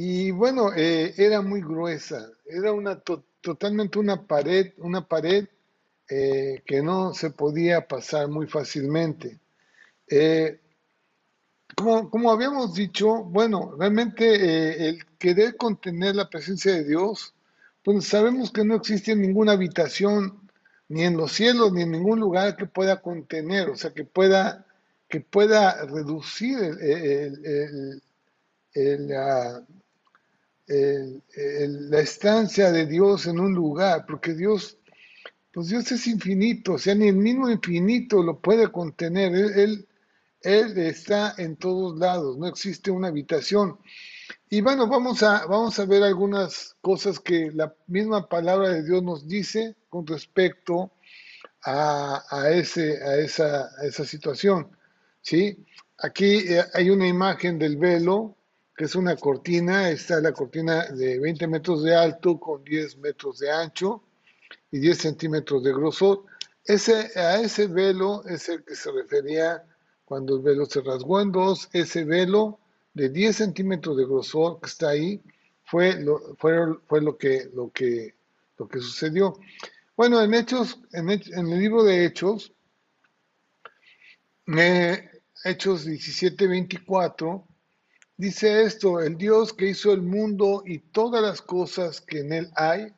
y 0.00 0.30
bueno, 0.30 0.70
eh, 0.76 1.12
era 1.16 1.42
muy 1.42 1.60
gruesa, 1.60 2.30
era 2.46 2.72
una 2.72 3.02
totalmente 3.40 3.98
una 3.98 4.28
pared, 4.28 4.72
una 4.76 5.08
pared 5.08 5.48
eh, 6.08 6.62
que 6.64 6.82
no 6.82 7.14
se 7.14 7.30
podía 7.30 7.88
pasar 7.88 8.28
muy 8.28 8.46
fácilmente. 8.46 9.40
Eh, 10.08 10.60
como, 11.78 12.30
habíamos 12.30 12.74
dicho, 12.74 13.24
bueno, 13.24 13.74
realmente 13.78 14.88
el 14.88 15.04
querer 15.18 15.56
contener 15.56 16.16
la 16.16 16.28
presencia 16.28 16.72
de 16.72 16.84
Dios, 16.84 17.34
pues 17.84 18.04
sabemos 18.06 18.50
que 18.50 18.64
no 18.64 18.74
existe 18.74 19.14
ninguna 19.14 19.52
habitación, 19.52 20.40
ni 20.88 21.04
en 21.04 21.16
los 21.16 21.32
cielos, 21.32 21.72
ni 21.72 21.82
en 21.82 21.92
ningún 21.92 22.20
lugar 22.20 22.56
que 22.56 22.66
pueda 22.66 23.00
contener, 23.00 23.70
o 23.70 23.76
sea, 23.76 23.92
que 23.92 24.04
pueda, 24.04 24.66
que 25.08 25.20
pueda 25.20 25.84
reducir 25.86 26.58
la 30.66 32.00
estancia 32.00 32.72
de 32.72 32.86
Dios 32.86 33.26
en 33.26 33.40
un 33.40 33.54
lugar, 33.54 34.04
porque 34.06 34.34
Dios, 34.34 34.78
pues 35.52 35.68
Dios 35.68 35.90
es 35.92 36.06
infinito, 36.06 36.74
o 36.74 36.78
sea, 36.78 36.94
ni 36.94 37.08
el 37.08 37.16
mismo 37.16 37.50
infinito 37.50 38.22
lo 38.22 38.38
puede 38.38 38.70
contener, 38.70 39.34
él, 39.34 39.87
está 40.42 41.34
en 41.38 41.56
todos 41.56 41.98
lados, 41.98 42.38
no 42.38 42.46
existe 42.46 42.90
una 42.90 43.08
habitación. 43.08 43.78
Y 44.50 44.60
bueno, 44.60 44.86
vamos 44.86 45.22
a, 45.22 45.46
vamos 45.46 45.78
a 45.78 45.84
ver 45.84 46.02
algunas 46.02 46.76
cosas 46.80 47.20
que 47.20 47.50
la 47.52 47.74
misma 47.86 48.28
palabra 48.28 48.70
de 48.70 48.82
Dios 48.82 49.02
nos 49.02 49.28
dice 49.28 49.76
con 49.88 50.06
respecto 50.06 50.92
a, 51.62 52.24
a, 52.30 52.50
ese, 52.50 53.02
a, 53.02 53.16
esa, 53.16 53.70
esa 53.82 54.04
situación. 54.04 54.70
¿sí? 55.20 55.66
Aquí 55.98 56.38
eh, 56.38 56.64
hay 56.74 56.90
una 56.90 57.06
imagen 57.06 57.58
del 57.58 57.76
velo, 57.76 58.36
que 58.76 58.84
es 58.84 58.94
una 58.94 59.16
cortina, 59.16 59.90
está 59.90 60.20
la 60.20 60.32
cortina 60.32 60.86
de 60.86 61.18
20 61.18 61.46
metros 61.48 61.82
de 61.82 61.94
alto 61.94 62.38
con 62.38 62.62
10 62.62 62.98
metros 62.98 63.40
de 63.40 63.50
ancho 63.50 64.04
y 64.70 64.78
10 64.78 64.96
centímetros 64.96 65.62
de 65.64 65.72
grosor. 65.72 66.24
Ese, 66.64 67.10
a 67.18 67.40
ese 67.40 67.66
velo 67.66 68.24
es 68.26 68.48
el 68.48 68.64
que 68.64 68.76
se 68.76 68.92
refería 68.92 69.64
cuando 70.08 70.36
el 70.36 70.42
velo 70.42 70.64
se 70.64 70.80
rasgó 70.80 71.20
en 71.20 71.30
dos, 71.30 71.68
ese 71.74 72.02
velo 72.02 72.58
de 72.94 73.10
10 73.10 73.36
centímetros 73.36 73.94
de 73.94 74.06
grosor 74.06 74.58
que 74.58 74.66
está 74.66 74.88
ahí 74.88 75.20
fue 75.64 76.00
lo, 76.00 76.34
fue, 76.38 76.56
fue 76.86 77.02
lo, 77.02 77.18
que, 77.18 77.50
lo, 77.52 77.70
que, 77.70 78.14
lo 78.56 78.66
que 78.66 78.80
sucedió. 78.80 79.38
Bueno, 79.98 80.22
en 80.22 80.32
Hechos, 80.32 80.80
en, 80.92 81.10
en 81.10 81.52
el 81.52 81.58
libro 81.60 81.84
de 81.84 82.06
Hechos, 82.06 82.54
eh, 84.46 85.10
Hechos 85.44 85.84
17, 85.84 86.46
24, 86.46 87.46
dice 88.16 88.62
esto, 88.62 89.02
el 89.02 89.18
Dios 89.18 89.52
que 89.52 89.68
hizo 89.68 89.92
el 89.92 90.00
mundo 90.00 90.62
y 90.64 90.78
todas 90.78 91.20
las 91.20 91.42
cosas 91.42 92.00
que 92.00 92.20
en 92.20 92.32
él 92.32 92.50
hay, 92.56 92.94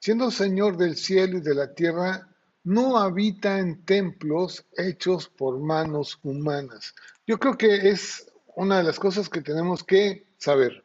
siendo 0.00 0.30
Señor 0.30 0.78
del 0.78 0.96
cielo 0.96 1.36
y 1.36 1.40
de 1.42 1.54
la 1.54 1.74
tierra, 1.74 2.26
no 2.66 2.98
habita 2.98 3.60
en 3.60 3.84
templos 3.84 4.66
hechos 4.76 5.28
por 5.28 5.60
manos 5.60 6.18
humanas. 6.24 6.96
Yo 7.24 7.38
creo 7.38 7.56
que 7.56 7.90
es 7.90 8.28
una 8.56 8.78
de 8.78 8.82
las 8.82 8.98
cosas 8.98 9.28
que 9.28 9.40
tenemos 9.40 9.84
que 9.84 10.26
saber. 10.36 10.84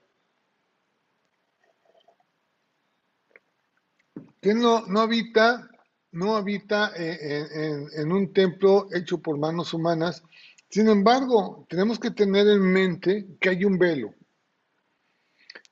Que 4.39 4.53
no, 4.53 4.85
no 4.85 4.99
habita, 4.99 5.71
no 6.11 6.35
habita 6.35 6.93
eh, 6.95 7.47
en, 7.51 7.87
en 7.99 8.11
un 8.11 8.31
templo 8.31 8.87
hecho 8.93 9.17
por 9.17 9.39
manos 9.39 9.73
humanas. 9.73 10.23
Sin 10.69 10.87
embargo, 10.87 11.65
tenemos 11.67 11.99
que 11.99 12.11
tener 12.11 12.47
en 12.47 12.61
mente 12.61 13.25
que 13.39 13.49
hay 13.49 13.65
un 13.65 13.79
velo, 13.79 14.13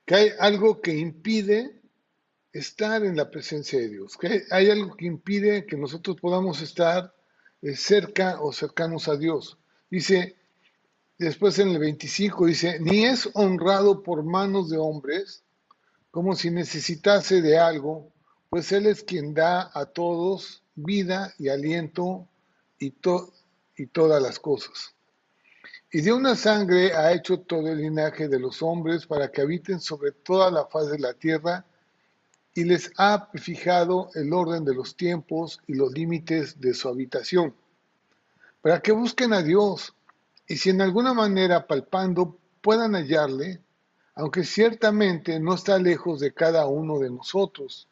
que 0.06 0.16
hay 0.16 0.30
algo 0.40 0.82
que 0.82 0.98
impide 0.98 1.79
estar 2.52 3.04
en 3.04 3.16
la 3.16 3.30
presencia 3.30 3.80
de 3.80 3.90
Dios, 3.90 4.18
que 4.18 4.44
hay 4.50 4.70
algo 4.70 4.96
que 4.96 5.06
impide 5.06 5.66
que 5.66 5.78
nosotros 5.78 6.18
podamos 6.20 6.62
estar 6.62 7.14
eh, 7.62 7.76
cerca 7.76 8.42
o 8.42 8.52
cercanos 8.52 9.08
a 9.08 9.18
Dios. 9.18 9.58
Dice, 9.90 10.36
después 11.18 11.60
en 11.60 11.70
el 11.70 11.80
25 11.80 12.46
dice, 12.46 12.80
ni 12.80 13.06
es 13.06 13.30
honrado 13.34 14.02
por 14.02 14.24
manos 14.24 14.70
de 14.70 14.78
hombres 14.78 15.44
como 16.12 16.36
si 16.36 16.50
necesitase 16.50 17.42
de 17.42 17.60
algo, 17.60 18.12
pues 18.50 18.72
Él 18.72 18.88
es 18.88 19.04
quien 19.04 19.34
da 19.34 19.70
a 19.74 19.86
todos 19.86 20.64
vida 20.74 21.34
y 21.38 21.50
aliento 21.50 22.28
y, 22.80 22.94
y 23.76 23.88
todas 23.88 24.22
las 24.22 24.40
cosas. 24.40 24.96
Y 25.92 26.02
de 26.02 26.14
una 26.14 26.36
sangre 26.36 26.94
ha 26.94 27.14
hecho 27.14 27.42
todo 27.42 27.68
el 27.68 27.80
linaje 27.80 28.28
de 28.28 28.40
los 28.40 28.62
hombres 28.62 29.06
para 29.06 29.32
que 29.32 29.42
habiten 29.42 29.80
sobre 29.80 30.12
toda 30.12 30.50
la 30.50 30.66
faz 30.66 30.90
de 30.90 31.00
la 31.00 31.14
tierra 31.14 31.66
y 32.60 32.66
les 32.66 32.92
ha 32.98 33.30
fijado 33.36 34.10
el 34.16 34.34
orden 34.34 34.66
de 34.66 34.76
los 34.76 34.98
tiempos 34.98 35.62
y 35.66 35.76
los 35.76 35.94
límites 35.94 36.60
de 36.60 36.74
su 36.74 36.90
habitación, 36.90 37.56
para 38.62 38.82
que 38.82 38.92
busquen 38.92 39.32
a 39.32 39.42
Dios 39.42 39.96
y 40.46 40.58
si 40.58 40.72
en 40.72 40.82
alguna 40.82 41.14
manera 41.14 41.68
palpando 41.68 42.38
puedan 42.60 42.96
hallarle, 42.96 43.62
aunque 44.14 44.44
ciertamente 44.44 45.40
no 45.40 45.54
está 45.54 45.78
lejos 45.78 46.20
de 46.20 46.34
cada 46.34 46.68
uno 46.68 47.00
de 47.00 47.10
nosotros, 47.10 47.88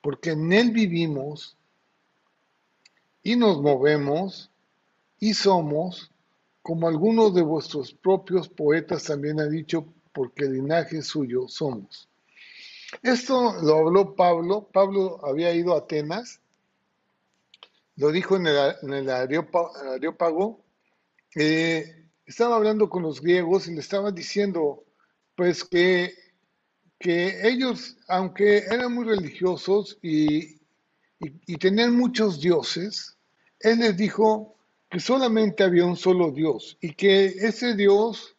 porque 0.00 0.32
en 0.32 0.52
Él 0.52 0.72
vivimos 0.72 1.56
y 3.22 3.36
nos 3.36 3.62
movemos 3.62 4.50
y 5.20 5.34
somos, 5.34 6.10
como 6.62 6.88
algunos 6.88 7.32
de 7.32 7.42
vuestros 7.42 7.94
propios 7.94 8.48
poetas 8.48 9.04
también 9.04 9.38
han 9.38 9.50
dicho, 9.50 9.86
porque 10.12 10.46
el 10.46 10.54
linaje 10.54 11.00
suyo 11.00 11.46
somos. 11.46 12.08
Esto 13.02 13.54
lo 13.62 13.76
habló 13.78 14.14
Pablo. 14.14 14.68
Pablo 14.72 15.20
había 15.24 15.52
ido 15.52 15.74
a 15.74 15.78
Atenas, 15.78 16.40
lo 17.96 18.10
dijo 18.10 18.36
en 18.36 18.46
el, 18.46 19.10
Areópago. 19.10 20.64
Eh, 21.36 22.06
estaba 22.26 22.56
hablando 22.56 22.88
con 22.88 23.02
los 23.02 23.20
griegos 23.20 23.68
y 23.68 23.74
le 23.74 23.80
estaba 23.80 24.10
diciendo, 24.10 24.84
pues 25.34 25.64
que, 25.64 26.14
que 26.98 27.48
ellos, 27.48 27.96
aunque 28.08 28.58
eran 28.58 28.94
muy 28.94 29.04
religiosos 29.04 29.98
y, 30.02 30.60
y 31.18 31.56
tenían 31.58 31.96
muchos 31.96 32.40
dioses, 32.40 33.16
él 33.60 33.80
les 33.80 33.96
dijo 33.96 34.56
que 34.90 35.00
solamente 35.00 35.64
había 35.64 35.84
un 35.84 35.96
solo 35.96 36.30
Dios 36.30 36.76
y 36.80 36.94
que 36.94 37.26
ese 37.26 37.74
Dios 37.74 38.33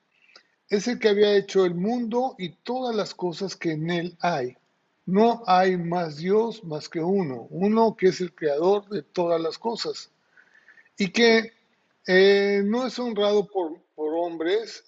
es 0.69 0.88
el 0.88 0.99
que 0.99 1.10
había 1.10 1.36
hecho 1.36 1.65
el 1.65 1.75
mundo 1.75 2.36
y 2.38 2.49
todas 2.49 2.95
las 2.95 3.13
cosas 3.13 3.56
que 3.56 3.73
en 3.73 3.89
él 3.89 4.17
hay. 4.19 4.58
No 5.06 5.43
hay 5.45 5.78
más 5.78 6.17
Dios 6.17 6.63
más 6.63 6.89
que 6.89 6.99
uno, 6.99 7.47
uno 7.51 7.95
que 7.95 8.08
es 8.08 8.21
el 8.21 8.34
creador 8.34 8.89
de 8.89 9.04
todas 9.04 9.39
las 9.39 9.60
cosas 9.60 10.10
y 10.97 11.10
que 11.10 11.54
eh, 12.08 12.63
no 12.65 12.88
es 12.88 12.97
honrado 12.97 13.47
por, 13.47 13.84
hombres, 13.95 14.84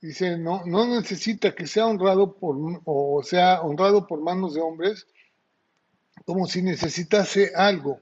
dice, 0.00 0.36
no, 0.36 0.62
no 0.66 0.86
necesita 0.86 1.54
que 1.54 1.66
sea 1.66 1.86
honrado 1.86 2.34
por, 2.34 2.56
o 2.84 3.22
sea 3.22 3.62
honrado 3.62 4.06
por 4.06 4.20
manos 4.20 4.54
de 4.54 4.60
hombres, 4.60 5.06
como 6.26 6.46
si 6.46 6.60
necesitase 6.60 7.52
algo. 7.54 8.00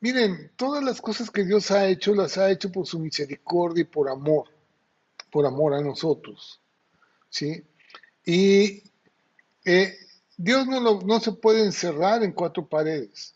Miren, 0.00 0.52
todas 0.56 0.82
las 0.82 1.00
cosas 1.00 1.30
que 1.30 1.44
Dios 1.44 1.70
ha 1.70 1.86
hecho, 1.88 2.14
las 2.14 2.38
ha 2.38 2.50
hecho 2.50 2.72
por 2.72 2.86
su 2.86 2.98
misericordia 2.98 3.82
y 3.82 3.84
por 3.84 4.08
amor 4.08 4.51
por 5.32 5.46
amor 5.46 5.74
a 5.74 5.80
nosotros. 5.80 6.60
¿sí? 7.30 7.64
Y 8.24 8.84
eh, 9.64 9.96
Dios 10.36 10.66
no, 10.68 11.00
no 11.00 11.20
se 11.20 11.32
puede 11.32 11.64
encerrar 11.64 12.22
en 12.22 12.32
cuatro 12.32 12.68
paredes. 12.68 13.34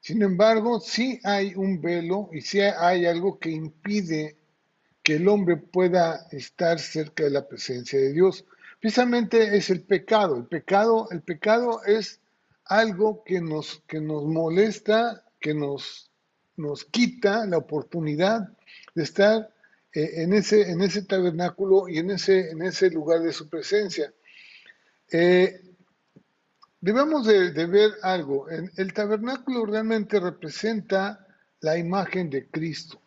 Sin 0.00 0.22
embargo, 0.22 0.80
sí 0.80 1.20
hay 1.22 1.54
un 1.54 1.80
velo 1.80 2.28
y 2.32 2.40
sí 2.40 2.60
hay 2.60 3.06
algo 3.06 3.38
que 3.38 3.50
impide 3.50 4.36
que 5.02 5.16
el 5.16 5.28
hombre 5.28 5.56
pueda 5.56 6.26
estar 6.32 6.78
cerca 6.78 7.24
de 7.24 7.30
la 7.30 7.46
presencia 7.46 7.98
de 7.98 8.12
Dios. 8.12 8.44
Precisamente 8.80 9.56
es 9.56 9.70
el 9.70 9.82
pecado. 9.82 10.36
El 10.36 10.46
pecado, 10.46 11.08
el 11.10 11.22
pecado 11.22 11.82
es 11.84 12.20
algo 12.64 13.22
que 13.24 13.40
nos, 13.40 13.82
que 13.86 14.00
nos 14.00 14.24
molesta, 14.24 15.24
que 15.40 15.54
nos, 15.54 16.10
nos 16.56 16.84
quita 16.84 17.46
la 17.46 17.58
oportunidad 17.58 18.48
de 18.94 19.02
estar 19.02 19.50
eh, 19.92 20.22
en, 20.22 20.32
ese, 20.34 20.70
en 20.70 20.82
ese 20.82 21.02
tabernáculo 21.02 21.88
y 21.88 21.98
en 21.98 22.10
ese, 22.10 22.50
en 22.50 22.62
ese 22.62 22.90
lugar 22.90 23.20
de 23.22 23.32
su 23.32 23.48
presencia. 23.48 24.12
Eh, 25.10 25.62
debemos 26.80 27.26
de, 27.26 27.66
ver 27.66 27.92
algo. 28.02 28.48
el 28.48 28.92
tabernáculo 28.92 29.64
realmente 29.64 30.20
representa 30.20 31.26
la 31.60 31.78
imagen 31.78 32.28
de 32.30 32.46
Cristo. 32.46 33.00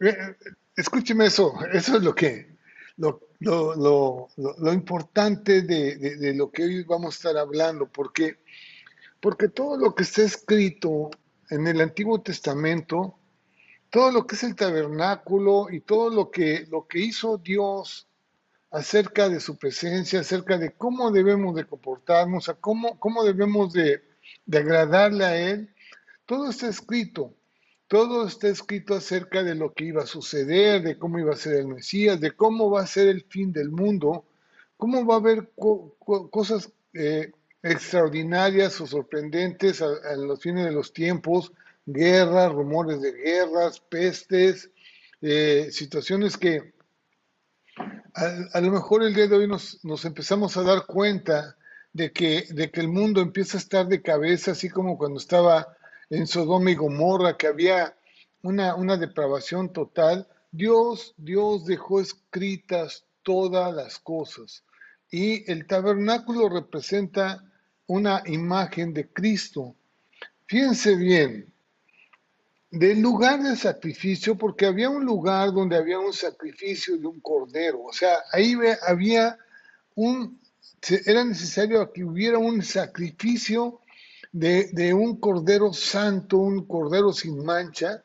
Eh, 0.00 0.36
escúcheme 0.76 1.26
eso, 1.26 1.54
eso 1.72 1.96
es 1.96 2.02
lo 2.02 2.14
que, 2.14 2.48
lo, 2.96 3.20
lo, 3.40 4.72
importante 4.72 5.62
de, 5.62 5.96
de, 5.96 6.34
lo 6.34 6.50
que 6.50 6.64
hoy 6.64 6.84
vamos 6.84 7.14
a 7.14 7.16
estar 7.16 7.36
hablando, 7.36 7.86
porque, 7.86 8.38
porque 9.20 9.48
todo 9.48 9.76
lo 9.76 9.94
que 9.94 10.02
está 10.02 10.22
escrito 10.22 11.10
en 11.50 11.66
el 11.66 11.80
Antiguo 11.80 12.20
Testamento 12.20 13.18
todo 13.92 14.10
lo 14.10 14.26
que 14.26 14.36
es 14.36 14.42
el 14.42 14.56
tabernáculo 14.56 15.66
y 15.70 15.80
todo 15.80 16.08
lo 16.08 16.30
que, 16.30 16.66
lo 16.70 16.86
que 16.88 17.00
hizo 17.00 17.36
Dios 17.36 18.08
acerca 18.70 19.28
de 19.28 19.38
su 19.38 19.58
presencia, 19.58 20.20
acerca 20.20 20.56
de 20.56 20.72
cómo 20.72 21.10
debemos 21.10 21.54
de 21.54 21.66
comportarnos, 21.66 22.48
a 22.48 22.54
cómo, 22.54 22.98
cómo 22.98 23.22
debemos 23.22 23.74
de, 23.74 24.02
de 24.46 24.58
agradarle 24.58 25.24
a 25.26 25.36
Él, 25.36 25.74
todo 26.24 26.48
está 26.48 26.68
escrito. 26.68 27.34
Todo 27.86 28.26
está 28.26 28.48
escrito 28.48 28.94
acerca 28.94 29.42
de 29.42 29.54
lo 29.54 29.74
que 29.74 29.84
iba 29.84 30.04
a 30.04 30.06
suceder, 30.06 30.80
de 30.80 30.98
cómo 30.98 31.18
iba 31.18 31.34
a 31.34 31.36
ser 31.36 31.56
el 31.56 31.68
Mesías, 31.68 32.18
de 32.18 32.30
cómo 32.30 32.70
va 32.70 32.80
a 32.80 32.86
ser 32.86 33.08
el 33.08 33.26
fin 33.28 33.52
del 33.52 33.70
mundo, 33.70 34.24
cómo 34.78 35.04
va 35.04 35.16
a 35.16 35.18
haber 35.18 35.50
cosas 36.30 36.72
eh, 36.94 37.30
extraordinarias 37.62 38.80
o 38.80 38.86
sorprendentes 38.86 39.82
en 39.82 40.26
los 40.26 40.40
fines 40.40 40.64
de 40.64 40.72
los 40.72 40.94
tiempos, 40.94 41.52
guerras, 41.86 42.52
rumores 42.52 43.00
de 43.00 43.12
guerras, 43.12 43.80
pestes, 43.80 44.70
eh, 45.20 45.68
situaciones 45.70 46.36
que 46.36 46.72
a, 48.14 48.60
lo 48.60 48.70
mejor 48.70 49.02
el 49.02 49.14
día 49.14 49.26
de 49.26 49.36
hoy 49.36 49.48
nos, 49.48 49.82
nos, 49.84 50.04
empezamos 50.04 50.56
a 50.56 50.62
dar 50.62 50.86
cuenta 50.86 51.56
de 51.92 52.12
que, 52.12 52.46
de 52.50 52.70
que 52.70 52.80
el 52.80 52.88
mundo 52.88 53.20
empieza 53.20 53.56
a 53.56 53.60
estar 53.60 53.86
de 53.86 54.02
cabeza, 54.02 54.52
así 54.52 54.68
como 54.68 54.98
cuando 54.98 55.18
estaba 55.18 55.76
en 56.10 56.26
Sodoma 56.26 56.70
y 56.70 56.74
Gomorra, 56.74 57.36
que 57.36 57.46
había 57.46 57.96
una, 58.42 58.74
una 58.74 58.96
depravación 58.96 59.72
total. 59.72 60.28
Dios, 60.50 61.14
Dios 61.16 61.64
dejó 61.64 62.00
escritas 62.00 63.06
todas 63.22 63.74
las 63.74 63.98
cosas. 63.98 64.64
Y 65.10 65.50
el 65.50 65.66
tabernáculo 65.66 66.48
representa 66.48 67.42
una 67.86 68.22
imagen 68.26 68.92
de 68.92 69.08
Cristo. 69.08 69.74
Fíjense 70.46 70.96
bien, 70.96 71.51
del 72.72 73.02
lugar 73.02 73.42
de 73.42 73.54
sacrificio, 73.54 74.36
porque 74.36 74.64
había 74.64 74.88
un 74.88 75.04
lugar 75.04 75.52
donde 75.52 75.76
había 75.76 75.98
un 75.98 76.14
sacrificio 76.14 76.96
de 76.96 77.06
un 77.06 77.20
cordero, 77.20 77.82
o 77.82 77.92
sea, 77.92 78.16
ahí 78.32 78.56
había 78.86 79.38
un, 79.94 80.40
era 81.04 81.22
necesario 81.22 81.92
que 81.92 82.02
hubiera 82.02 82.38
un 82.38 82.62
sacrificio 82.62 83.80
de, 84.32 84.94
un 84.94 85.20
cordero 85.20 85.74
santo, 85.74 86.38
un 86.38 86.66
cordero 86.66 87.12
sin 87.12 87.44
mancha. 87.44 88.02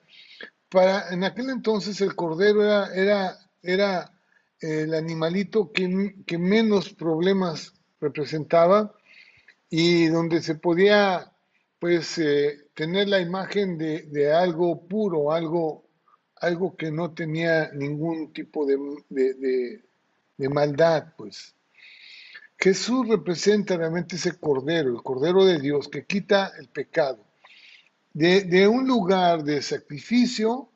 Para, 0.67 1.13
en 1.13 1.23
aquel 1.23 1.49
entonces 1.49 2.01
el 2.01 2.13
cordero 2.13 2.61
era, 2.61 2.93
era, 2.93 3.39
era 3.63 4.11
el 4.59 4.93
animalito 4.93 5.71
que, 5.71 6.13
que 6.25 6.37
menos 6.37 6.93
problemas 6.93 7.73
representaba 8.01 8.93
y 9.69 10.07
donde 10.07 10.41
se 10.41 10.55
podía 10.55 11.31
pues 11.79 12.17
eh, 12.17 12.66
tener 12.77 13.09
la 13.09 13.19
imagen 13.19 13.75
de, 13.75 14.31
algo 14.31 14.87
puro, 14.87 15.31
algo, 15.31 15.83
algo 16.35 16.77
que 16.77 16.91
no 16.91 17.11
tenía 17.11 17.71
ningún 17.73 18.31
tipo 18.31 18.67
de, 18.67 18.77
de, 20.37 20.49
maldad, 20.49 21.07
pues. 21.17 21.55
Jesús 22.55 23.07
representa 23.07 23.77
realmente 23.77 24.15
ese 24.15 24.37
cordero, 24.37 24.91
el 24.91 25.01
cordero 25.01 25.43
de 25.43 25.59
Dios 25.59 25.87
que 25.87 26.05
quita 26.05 26.51
el 26.59 26.67
pecado. 26.67 27.25
De, 28.13 28.67
un 28.67 28.87
lugar 28.87 29.43
de 29.43 29.63
sacrificio, 29.63 30.69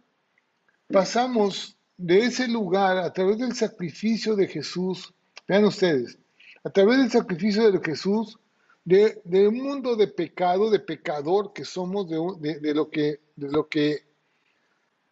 pasamos 0.88 1.78
de 1.98 2.22
ese 2.26 2.48
lugar 2.48 2.98
a 2.98 3.14
través 3.14 3.38
del 3.38 3.54
sacrificio 3.54 4.36
de 4.36 4.48
Jesús, 4.48 5.14
vean 5.48 5.66
ustedes, 5.66 6.18
a 6.64 6.72
través 6.72 6.98
del 6.98 7.12
sacrificio 7.12 7.72
de 7.72 7.80
Jesús, 7.80 8.40
de, 8.84 9.22
un 9.48 9.62
mundo 9.62 9.96
de 9.96 10.08
pecado, 10.08 10.70
de 10.70 10.80
pecador 10.80 11.54
que 11.54 11.66
somos, 11.66 12.10
de, 12.10 12.60
de, 12.60 12.74
lo 12.74 12.90
que, 12.90 13.20
de 13.36 13.52
lo 13.52 13.68
que, 13.68 14.06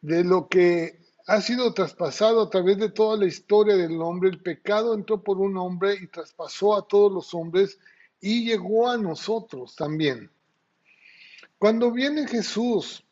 de 0.01 0.23
lo 0.23 0.47
que 0.47 0.99
ha 1.27 1.41
sido 1.41 1.73
traspasado 1.73 2.41
a 2.41 2.49
través 2.49 2.77
de 2.77 2.89
toda 2.89 3.17
la 3.17 3.25
historia 3.25 3.75
del 3.75 4.01
hombre. 4.01 4.29
El 4.29 4.41
pecado 4.41 4.95
entró 4.95 5.23
por 5.23 5.38
un 5.38 5.58
hombre 5.58 5.95
y 6.01 6.08
traspasó 6.08 6.75
a 6.75 6.88
todos 6.88 7.12
los 7.12 7.34
hombres 7.34 7.77
y 8.19 8.45
llegó 8.45 8.89
a 8.89 8.97
nosotros 8.97 9.75
también. 9.75 10.32
Cuando 11.58 11.91
viene 11.91 12.27
Jesús 12.27 13.03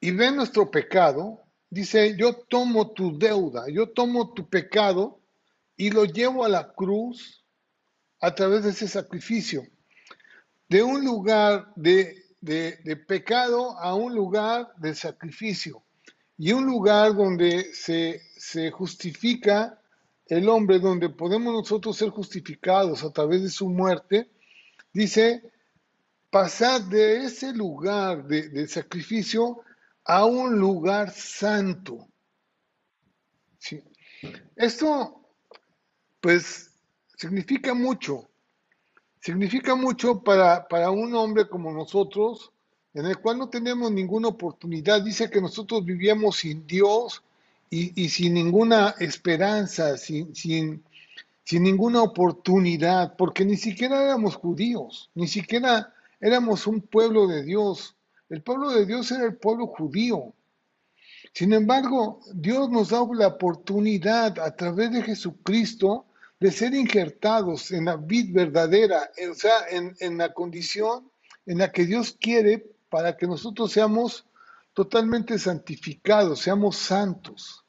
y 0.00 0.10
ve 0.10 0.32
nuestro 0.32 0.70
pecado, 0.70 1.40
dice, 1.68 2.16
yo 2.16 2.34
tomo 2.34 2.90
tu 2.92 3.16
deuda, 3.16 3.66
yo 3.68 3.90
tomo 3.90 4.32
tu 4.32 4.48
pecado 4.48 5.20
y 5.76 5.90
lo 5.90 6.04
llevo 6.04 6.44
a 6.44 6.48
la 6.48 6.72
cruz 6.72 7.39
a 8.20 8.34
través 8.34 8.64
de 8.64 8.70
ese 8.70 8.88
sacrificio. 8.88 9.66
De 10.68 10.82
un 10.82 11.04
lugar 11.04 11.72
de, 11.76 12.16
pecado 13.06 13.78
a 13.78 13.94
un 13.94 14.14
lugar 14.14 14.72
de 14.78 14.94
sacrificio. 14.94 15.82
Y 16.38 16.52
un 16.52 16.64
lugar 16.64 17.14
donde 17.14 17.74
se, 17.74 18.22
se 18.36 18.70
justifica 18.70 19.78
el 20.26 20.48
hombre, 20.48 20.78
donde 20.78 21.08
podemos 21.08 21.52
nosotros 21.52 21.96
ser 21.96 22.10
justificados 22.10 23.02
a 23.02 23.10
través 23.10 23.42
de 23.42 23.50
su 23.50 23.68
muerte, 23.68 24.30
dice, 24.92 25.52
pasar 26.30 26.82
de 26.84 27.24
ese 27.24 27.52
lugar 27.52 28.24
de, 28.26 28.48
de 28.48 28.68
sacrificio 28.68 29.62
a 30.04 30.24
un 30.24 30.58
lugar 30.58 31.10
santo. 31.10 32.08
¿Sí? 33.58 33.82
Esto 34.56 35.20
pues 36.20 36.69
significa 37.20 37.74
mucho. 37.74 38.26
Significa 39.20 39.74
mucho 39.74 40.22
para, 40.22 40.66
para 40.66 40.90
un 40.90 41.14
hombre 41.14 41.46
como 41.46 41.70
nosotros, 41.70 42.50
en 42.94 43.04
el 43.04 43.18
cual 43.18 43.36
no 43.36 43.50
tenemos 43.50 43.92
ninguna 43.92 44.28
oportunidad. 44.28 45.02
Dice 45.02 45.28
que 45.28 45.42
nosotros 45.42 45.84
vivíamos 45.84 46.38
sin 46.38 46.66
Dios 46.66 47.22
y, 47.68 48.08
sin 48.08 48.32
ninguna 48.32 48.94
esperanza, 48.98 49.98
sin, 49.98 50.34
sin, 50.34 50.82
sin 51.44 51.62
ninguna 51.62 52.02
oportunidad, 52.02 53.14
porque 53.16 53.44
ni 53.44 53.58
siquiera 53.58 54.02
éramos 54.02 54.36
judíos, 54.36 55.10
ni 55.14 55.28
siquiera 55.28 55.92
éramos 56.20 56.66
un 56.66 56.80
pueblo 56.80 57.26
de 57.26 57.42
Dios. 57.44 57.96
El 58.30 58.40
pueblo 58.42 58.70
de 58.70 58.86
Dios 58.86 59.12
era 59.12 59.26
el 59.26 59.36
pueblo 59.36 59.66
judío. 59.66 60.32
Sin 61.34 61.52
embargo, 61.52 62.20
Dios 62.32 62.70
nos 62.70 62.88
da 62.88 63.06
la 63.12 63.26
oportunidad 63.26 64.38
a 64.38 64.56
través 64.56 64.90
de 64.92 65.02
Jesucristo 65.02 66.06
de 66.40 66.50
ser 66.50 66.74
injertados 66.74 67.70
en 67.70 67.84
la 67.84 67.96
vid 67.96 68.32
verdadera, 68.32 69.10
o 69.30 69.34
sea, 69.34 69.66
en, 69.68 70.16
la 70.16 70.32
condición 70.32 71.10
en 71.44 71.58
la 71.58 71.70
que 71.70 71.84
Dios 71.84 72.16
quiere 72.18 72.66
para 72.88 73.16
que 73.16 73.26
nosotros 73.26 73.70
seamos 73.72 74.26
totalmente 74.72 75.38
santificados, 75.38 76.40
seamos 76.40 76.76
santos. 76.76 77.66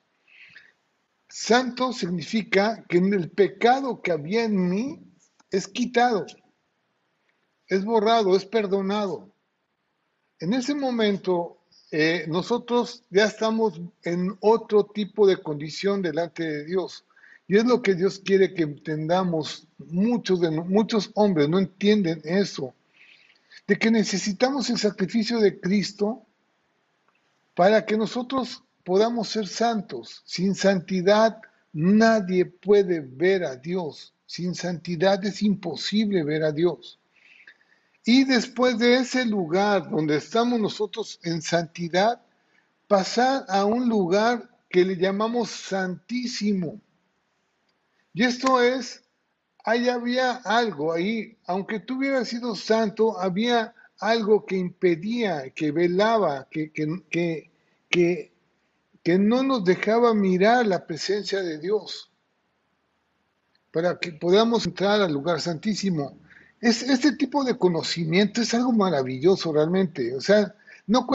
Santo 1.27 1.91
significa 1.91 2.86
que 2.88 2.99
el 2.99 3.29
pecado 3.31 4.01
que 4.01 4.13
había 4.13 4.45
en 4.45 4.69
mí 4.69 4.99
es 5.49 5.67
quitado, 5.67 6.25
es 7.67 7.84
borrado, 7.84 8.38
es 8.38 8.45
perdonado. 8.45 9.34
En 10.39 10.53
ese 10.53 10.73
momento 10.73 11.62
eh, 11.91 12.25
nosotros 12.29 13.03
ya 13.10 13.25
estamos 13.25 13.81
en 14.03 14.38
otro 14.39 14.86
tipo 14.86 15.27
de 15.27 15.38
condición 15.38 16.01
delante 16.01 16.43
de 16.43 16.65
Dios. 16.65 17.05
Y 17.52 17.58
es 17.58 17.66
lo 17.66 17.82
que 17.82 17.96
Dios 17.96 18.18
quiere 18.18 18.54
que 18.54 18.64
entendamos. 18.64 19.68
Muchos, 19.78 20.40
muchos 20.40 21.12
hombres 21.16 21.50
no 21.50 21.60
entienden 21.60 22.22
eso. 22.24 22.74
De 23.68 23.78
que 23.78 23.92
necesitamos 23.92 24.70
el 24.70 24.78
sacrificio 24.78 25.38
de 25.38 25.60
Cristo 25.60 26.26
para 27.54 27.86
que 27.86 27.98
nosotros 27.98 28.64
podamos 28.86 29.28
ser 29.28 29.50
santos. 29.50 30.22
Sin 30.24 30.56
santidad 30.56 31.42
nadie 31.74 32.46
puede 32.46 33.02
ver 33.02 33.44
a 33.44 33.58
Dios. 33.58 34.14
Sin 34.26 34.56
santidad 34.56 35.22
es 35.26 35.44
imposible 35.44 36.24
ver 36.24 36.46
a 36.46 36.54
Dios. 36.54 37.00
Y 38.06 38.24
después 38.24 38.80
de 38.80 38.96
ese 38.96 39.26
lugar 39.26 39.90
donde 39.90 40.16
estamos 40.16 40.58
nosotros 40.58 41.20
en 41.22 41.42
santidad, 41.42 42.22
pasar 42.88 43.44
a 43.50 43.66
un 43.66 43.90
lugar 43.90 44.50
que 44.70 44.86
le 44.86 44.96
llamamos 44.96 45.50
santísimo. 45.50 46.80
Y 48.13 48.24
esto 48.24 48.62
es, 48.62 49.04
ahí 49.63 49.88
había 49.88 50.34
algo 50.43 50.93
ahí, 50.93 51.38
aunque 51.45 51.80
tú 51.80 51.97
hubieras 51.97 52.28
sido 52.28 52.56
santo, 52.56 53.19
había 53.19 53.74
algo 54.00 54.45
que 54.45 54.58
impedía, 54.58 55.52
que 55.52 55.71
velaba, 55.71 56.47
que, 56.50 56.71
que, 56.71 57.50
que, 57.89 58.32
que, 59.04 59.19
no 59.19 59.43
nos 59.43 59.63
dejaba 59.63 60.13
mirar 60.13 60.65
la 60.65 60.86
presencia 60.86 61.41
de 61.41 61.60
Dios, 61.60 62.12
para 63.71 64.00
que 64.00 64.12
podamos 64.12 64.65
entrar 64.65 65.02
al 65.02 65.13
lugar 65.13 65.39
santísimo. 65.39 66.17
Es, 66.60 66.82
este 66.84 67.13
tipo 67.13 67.43
de 67.43 67.58
conocimiento 67.58 68.41
es 68.41 68.54
algo 68.54 68.71
maravilloso 68.74 69.54
realmente. 69.54 70.15
O 70.15 70.21
sea, 70.21 70.54
no 70.88 71.08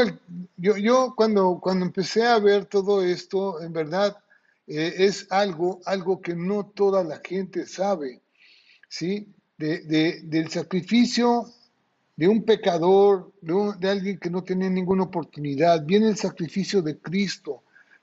yo, 0.57 0.77
yo 0.77 1.15
cuando, 1.17 1.59
cuando 1.61 1.85
empecé 1.85 2.25
a 2.25 2.39
ver 2.39 2.67
todo 2.67 3.03
esto, 3.03 3.61
en 3.61 3.73
verdad, 3.73 4.17
eh, 4.67 4.95
es 4.99 5.27
algo, 5.31 5.81
algo 5.85 6.21
que 6.21 6.35
no 6.35 6.67
toda 6.67 7.05
la 7.05 7.21
gente 7.25 7.67
sabe, 7.67 8.21
¿sí? 8.89 9.29
De, 9.59 10.21
del 10.23 10.51
sacrificio 10.51 11.47
de 12.15 12.29
un 12.29 12.43
pecador, 12.43 13.33
de, 13.41 13.73
de, 13.79 13.91
alguien 13.91 14.19
que 14.19 14.29
no 14.29 14.45
tenía 14.45 14.69
ninguna 14.69 15.05
oportunidad, 15.05 15.85
viene 15.85 16.09
el 16.09 16.17
sacrificio 16.17 16.83
de 16.83 16.99
Cristo, 16.99 17.63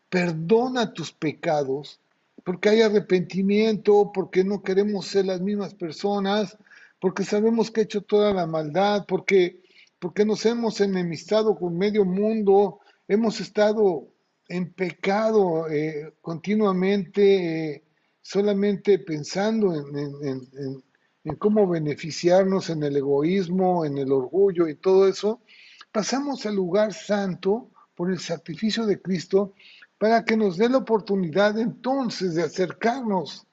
perdona 0.10 0.94
tus 0.94 1.12
pecados, 1.12 2.00
porque 2.44 2.70
hay 2.70 2.82
arrepentimiento, 2.82 4.12
porque 4.14 4.44
no 4.44 4.62
queremos 4.64 5.08
ser 5.08 5.26
las 5.26 5.42
mismas 5.42 5.74
personas, 5.74 6.58
porque 7.00 7.24
sabemos 7.24 7.70
que 7.70 7.82
ha 7.82 7.84
hecho 7.84 8.02
toda 8.02 8.34
la 8.34 8.46
maldad, 8.46 9.06
porque, 9.08 9.60
porque 10.00 10.26
nos 10.26 10.46
hemos 10.46 10.80
enemistado 10.82 11.56
con 11.56 11.78
medio 11.78 12.06
mundo, 12.06 12.80
hemos 13.08 13.42
estado 13.42 14.08
en 14.50 14.74
pecado 14.74 15.70
eh, 15.70 16.14
continuamente, 16.22 17.76
eh, 17.76 17.84
solamente 18.22 19.00
pensando 19.00 19.74
en, 19.74 20.84
cómo 21.38 21.68
beneficiarnos 21.68 22.70
en 22.70 22.84
el 22.84 22.98
egoísmo, 22.98 23.86
en 23.86 23.98
el 23.98 24.12
orgullo 24.12 24.68
y 24.68 24.76
todo 24.76 25.08
eso, 25.08 25.42
pasamos 25.92 26.46
al 26.46 26.56
lugar 26.56 26.94
santo 26.94 27.70
por 27.96 28.12
el 28.12 28.20
sacrificio 28.20 28.86
de 28.86 29.02
Cristo 29.02 29.54
para 29.98 30.26
que 30.26 30.36
nos 30.36 30.58
dé 30.58 30.68
la 30.70 30.80
oportunidad 30.80 31.58
entonces 31.58 32.36
de 32.36 32.44
acercarnos 32.44 33.48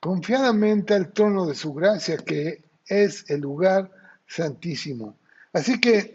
confiadamente 0.00 0.94
al 0.94 1.12
trono 1.12 1.46
de 1.46 1.54
su 1.54 1.72
gracia, 1.74 2.16
que 2.16 2.64
es 2.86 3.28
el 3.28 3.40
lugar 3.40 3.90
santísimo. 4.26 5.16
Así 5.52 5.80
que 5.80 6.12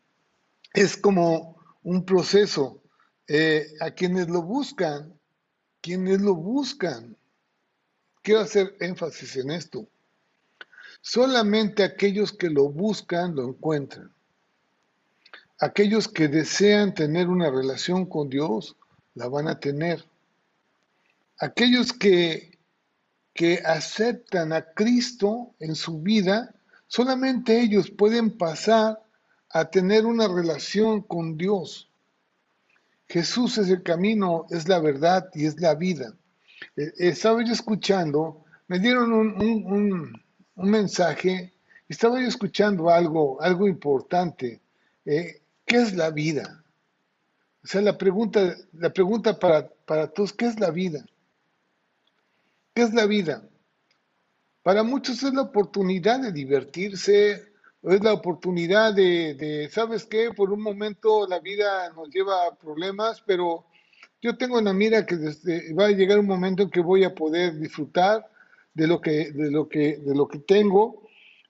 es 0.74 0.96
como 0.96 1.56
un 1.82 2.04
proceso 2.04 2.81
eh, 3.28 3.72
a 3.80 3.90
quienes 3.90 4.28
lo 4.28 4.42
buscan, 4.42 5.18
quienes 5.80 6.20
lo 6.20 6.34
buscan, 6.34 7.16
quiero 8.22 8.40
hacer 8.40 8.76
énfasis 8.80 9.36
en 9.36 9.50
esto, 9.50 9.86
solamente 11.00 11.82
aquellos 11.82 12.32
que 12.32 12.50
lo 12.50 12.68
buscan 12.68 13.34
lo 13.34 13.48
encuentran. 13.48 14.12
aquellos 15.58 16.08
que 16.08 16.26
desean 16.26 16.92
tener 16.92 17.28
una 17.28 17.48
relación 17.48 18.06
con 18.06 18.28
Dios, 18.28 18.76
la 19.14 19.28
van 19.28 19.46
a 19.46 19.60
tener. 19.60 20.04
Aquellos 21.38 21.92
que, 21.92 22.58
que 23.32 23.62
aceptan 23.64 24.52
a 24.52 24.72
Cristo 24.72 25.54
en 25.60 25.76
su 25.76 26.00
vida, 26.00 26.52
solamente 26.88 27.60
ellos 27.60 27.90
pueden 27.90 28.36
pasar 28.36 29.00
a 29.50 29.70
tener 29.70 30.04
una 30.04 30.26
relación 30.26 31.00
con 31.00 31.36
Dios. 31.36 31.91
Jesús 33.12 33.58
es 33.58 33.68
el 33.68 33.82
camino, 33.82 34.46
es 34.48 34.68
la 34.68 34.78
verdad 34.78 35.28
y 35.34 35.44
es 35.44 35.60
la 35.60 35.74
vida. 35.74 36.16
Eh, 36.76 36.92
estaba 36.96 37.44
yo 37.44 37.52
escuchando, 37.52 38.46
me 38.68 38.78
dieron 38.78 39.12
un, 39.12 40.22
mensaje, 40.56 41.52
estaba 41.86 42.18
yo 42.18 42.26
escuchando 42.26 42.88
algo, 42.88 43.38
algo 43.42 43.68
importante. 43.68 44.62
Eh, 45.04 45.42
¿Qué 45.66 45.76
es 45.76 45.94
la 45.94 46.08
vida? 46.08 46.64
O 47.62 47.66
sea, 47.66 47.82
la 47.82 47.98
pregunta, 47.98 48.56
la 48.72 48.90
pregunta 48.90 49.38
para, 49.38 49.68
para 49.68 50.06
todos, 50.06 50.32
¿qué 50.32 50.46
es 50.46 50.58
la 50.58 50.70
vida? 50.70 51.04
¿Qué 52.72 52.80
es 52.80 52.94
la 52.94 53.04
vida? 53.04 53.46
Para 54.62 54.82
muchos 54.84 55.22
es 55.22 55.34
la 55.34 55.42
oportunidad 55.42 56.18
de 56.18 56.32
divertirse, 56.32 57.51
es 57.82 58.02
la 58.02 58.12
oportunidad 58.12 58.94
de, 58.94 59.68
¿sabes 59.72 60.04
qué? 60.04 60.30
Por 60.32 60.52
un 60.52 60.62
momento 60.62 61.26
la 61.26 61.40
vida 61.40 61.90
nos 61.94 62.08
lleva 62.10 62.46
a 62.46 62.54
problemas, 62.54 63.22
pero 63.26 63.66
yo 64.20 64.36
tengo 64.36 64.58
en 64.58 64.66
la 64.66 64.72
mira 64.72 65.04
que 65.04 65.16
va 65.76 65.86
a 65.86 65.90
llegar 65.90 66.20
un 66.20 66.26
momento 66.26 66.62
en 66.62 66.70
que 66.70 66.80
voy 66.80 67.02
a 67.02 67.14
poder 67.14 67.58
disfrutar 67.58 68.28
de 68.72 68.86
lo 68.86 69.00
que, 69.00 69.32
de 69.32 69.50
lo 69.50 69.68
que, 69.68 69.96
de 69.98 70.14
lo 70.14 70.28
que 70.28 70.38
tengo. 70.38 71.02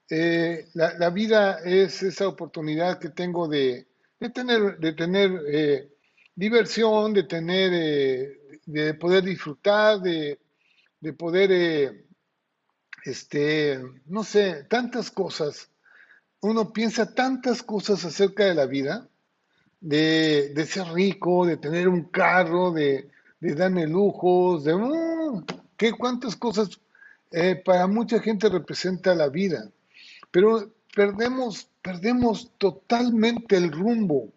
Eh, 0.09 0.67
la, 0.73 1.09
vida 1.11 1.59
es 1.63 2.01
esa 2.01 2.27
oportunidad 2.27 2.99
que 2.99 3.09
tengo 3.09 3.47
de, 3.47 3.87
tener, 4.33 4.79
de 4.79 4.93
tener 4.93 5.31
eh, 5.47 5.89
diversión, 6.35 7.13
de 7.13 7.23
tener, 7.23 7.71
eh, 7.73 8.59
de 8.65 8.93
poder 8.95 9.23
disfrutar, 9.23 10.01
de, 10.01 10.39
de 10.99 11.13
poder, 11.13 12.05
este, 13.05 13.79
no 14.07 14.23
sé, 14.23 14.63
tantas 14.63 15.11
cosas 15.11 15.69
uno 16.43 16.73
piensa 16.73 17.13
tantas 17.13 17.63
cosas 17.63 18.03
acerca 18.03 18.43
de 18.43 18.53
la 18.53 18.65
vida, 18.65 19.07
de, 19.79 20.65
ser 20.67 20.87
rico, 20.87 21.45
de 21.45 21.55
tener 21.55 21.87
un 21.87 22.03
carro, 22.03 22.73
de, 22.73 23.09
darme 23.39 23.87
lujos, 23.87 24.65
de 24.65 24.75
mm, 24.75 25.45
qué 25.77 25.93
cuántas 25.93 26.35
cosas 26.35 26.81
eh, 27.31 27.55
para 27.55 27.87
mucha 27.87 28.19
gente 28.19 28.49
representa 28.49 29.15
la 29.15 29.29
vida. 29.29 29.69
Pero 30.31 30.69
perdemos, 30.93 31.69
perdemos 31.81 32.51
totalmente 32.57 33.55
el 33.55 33.71
rumbo. 33.71 34.27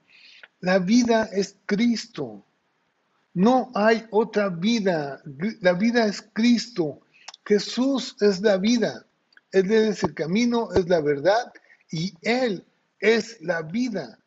La 0.61 0.79
vida 0.79 1.29
es 1.33 1.57
Cristo. 1.67 2.45
No 3.35 3.73
hay 3.75 4.07
otra 4.11 4.49
vida. 4.49 5.21
La 5.61 5.73
vida 5.73 6.07
es 6.07 6.23
Cristo. 6.33 7.01
Jesús 7.45 8.17
es 8.21 8.41
la 8.43 8.59
vida. 8.59 9.05
Él 9.51 9.73
es 9.73 10.05
el 10.05 10.15
camino, 10.15 10.73
es 10.73 10.89
la 10.89 11.01
verdad 11.01 11.53
y 11.91 12.15
Él 12.23 12.65
es 13.01 13.41
la 13.41 13.63
vida. 13.63 14.19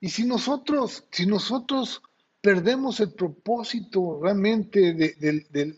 Y 0.00 0.10
si 0.10 0.24
nosotros, 0.24 1.04
si 1.10 1.26
nosotros 1.26 2.02
perdemos 2.40 3.00
el 3.00 3.12
propósito 3.12 4.20
realmente 4.22 4.92
de, 4.92 5.76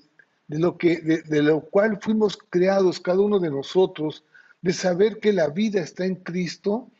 lo 0.49 0.77
que, 0.77 0.97
de, 1.01 1.43
lo 1.43 1.61
cual 1.61 1.99
fuimos 2.01 2.37
creados 2.51 2.99
cada 2.99 3.21
uno 3.21 3.39
de 3.39 3.51
nosotros, 3.51 4.25
de 4.63 4.73
saber 4.73 5.21
que 5.21 5.33
la 5.33 5.49
vida 5.49 5.81
está 5.81 6.05
en 6.05 6.17
Cristo, 6.17 6.91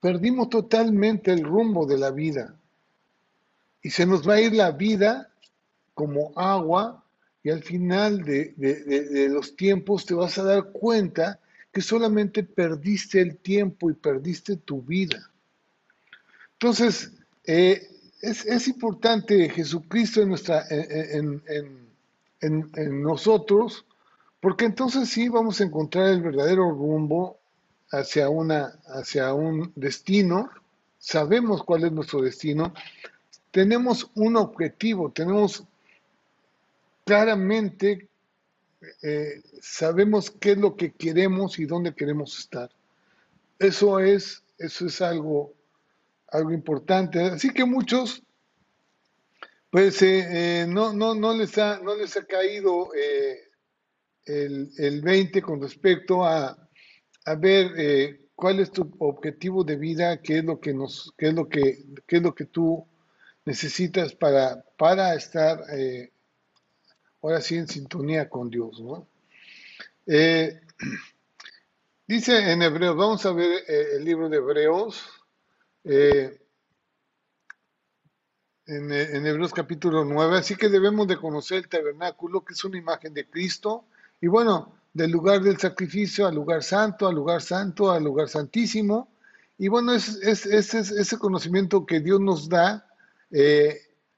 perdimos 0.00 0.48
totalmente 0.48 1.32
el 1.32 1.44
rumbo 1.44 1.84
de 1.86 1.98
la 1.98 2.10
vida. 2.10 2.56
Y 3.82 3.90
se 3.90 4.06
nos 4.06 4.26
va 4.26 4.34
a 4.34 4.40
ir 4.40 4.54
la 4.54 4.70
vida 4.70 5.30
como 5.92 6.32
agua 6.34 7.04
y 7.42 7.50
al 7.50 7.62
final 7.62 8.22
de, 8.22 8.54
de, 8.56 9.28
los 9.28 9.54
tiempos 9.54 10.06
te 10.06 10.14
vas 10.14 10.38
a 10.38 10.44
dar 10.44 10.72
cuenta 10.72 11.40
que 11.72 11.80
solamente 11.80 12.42
perdiste 12.42 13.20
el 13.20 13.36
tiempo 13.36 13.90
y 13.90 13.94
perdiste 13.94 14.56
tu 14.56 14.82
vida. 14.82 15.30
Entonces, 16.52 17.12
eh, 17.44 17.88
es, 18.20 18.68
importante 18.68 19.48
Jesucristo 19.48 20.22
en, 20.22 20.28
nuestra, 20.28 20.64
en, 20.70 21.42
en, 22.40 23.02
nosotros, 23.02 23.84
porque 24.40 24.66
entonces 24.66 25.08
sí 25.08 25.28
vamos 25.28 25.60
a 25.60 25.64
encontrar 25.64 26.08
el 26.08 26.22
verdadero 26.22 26.70
rumbo 26.70 27.38
hacia, 27.90 28.28
una, 28.28 28.78
hacia 28.86 29.34
un 29.34 29.72
destino, 29.74 30.50
sabemos 30.98 31.64
cuál 31.64 31.84
es 31.84 31.92
nuestro 31.92 32.22
destino, 32.22 32.72
tenemos 33.50 34.10
un 34.14 34.36
objetivo, 34.36 35.10
tenemos 35.10 35.64
claramente 37.04 38.08
eh, 39.02 39.42
sabemos 39.60 40.30
qué 40.30 40.52
es 40.52 40.58
lo 40.58 40.76
que 40.76 40.92
queremos 40.92 41.58
y 41.58 41.66
dónde 41.66 41.94
queremos 41.94 42.38
estar. 42.38 42.70
Eso 43.58 44.00
es, 44.00 44.42
eso 44.58 44.86
es 44.86 45.00
algo, 45.00 45.54
algo 46.28 46.52
importante. 46.52 47.20
Así 47.20 47.50
que 47.50 47.64
muchos, 47.64 48.22
pues 49.70 50.02
eh, 50.02 50.62
eh, 50.62 50.66
no, 50.66 50.92
no, 50.92 51.14
no, 51.14 51.34
les 51.34 51.56
ha, 51.58 51.78
no 51.78 51.94
les 51.94 52.16
ha 52.16 52.24
caído 52.24 52.90
el, 54.24 54.70
el 54.76 55.00
20 55.00 55.42
con 55.42 55.60
respecto 55.60 56.24
a, 56.24 56.68
a 57.24 57.34
ver 57.36 58.20
cuál 58.34 58.60
es 58.60 58.72
tu 58.72 58.92
objetivo 58.98 59.62
de 59.62 59.76
vida, 59.76 60.20
qué 60.20 60.38
es 60.38 60.44
lo 60.44 60.58
que 60.60 60.74
nos, 60.74 61.12
qué 61.16 61.28
es 61.28 61.34
lo 61.34 61.48
que, 61.48 61.84
qué 62.06 62.16
es 62.16 62.22
lo 62.22 62.34
que 62.34 62.46
tú 62.46 62.86
necesitas 63.44 64.14
para, 64.14 64.64
para 64.76 65.14
estar 65.14 65.64
ahora 67.22 67.40
sí 67.40 67.56
en 67.56 67.68
sintonía 67.68 68.28
con 68.28 68.50
Dios, 68.50 68.80
¿no? 68.80 69.06
Eh, 70.06 70.60
dice 72.06 72.52
en 72.52 72.62
Hebreos, 72.62 72.96
vamos 72.96 73.24
a 73.24 73.32
ver 73.32 73.64
eh, 73.68 73.86
el 73.96 74.04
libro 74.04 74.28
de 74.28 74.38
Hebreos, 74.38 75.08
eh, 75.84 76.38
en, 78.66 79.26
Hebreos 79.26 79.52
capítulo 79.52 80.04
9, 80.04 80.38
así 80.38 80.56
que 80.56 80.68
debemos 80.68 81.06
de 81.06 81.16
conocer 81.16 81.58
el 81.58 81.68
tabernáculo, 81.68 82.44
que 82.44 82.54
es 82.54 82.64
una 82.64 82.78
imagen 82.78 83.14
de 83.14 83.28
Cristo, 83.28 83.84
y 84.20 84.26
bueno, 84.26 84.74
del 84.92 85.10
lugar 85.10 85.42
del 85.42 85.58
sacrificio 85.58 86.26
al 86.26 86.34
lugar 86.34 86.62
santo, 86.62 87.06
al 87.06 87.14
lugar 87.14 87.42
santo, 87.42 87.90
al 87.90 88.04
lugar 88.04 88.28
santísimo, 88.28 89.12
y 89.58 89.68
bueno, 89.68 89.92
es, 89.92 90.16
es, 90.22 90.46
es, 90.46 90.74
ese 90.74 91.18
conocimiento 91.18 91.86
que 91.86 92.00
Dios 92.00 92.20
nos 92.20 92.48
da, 92.48 92.86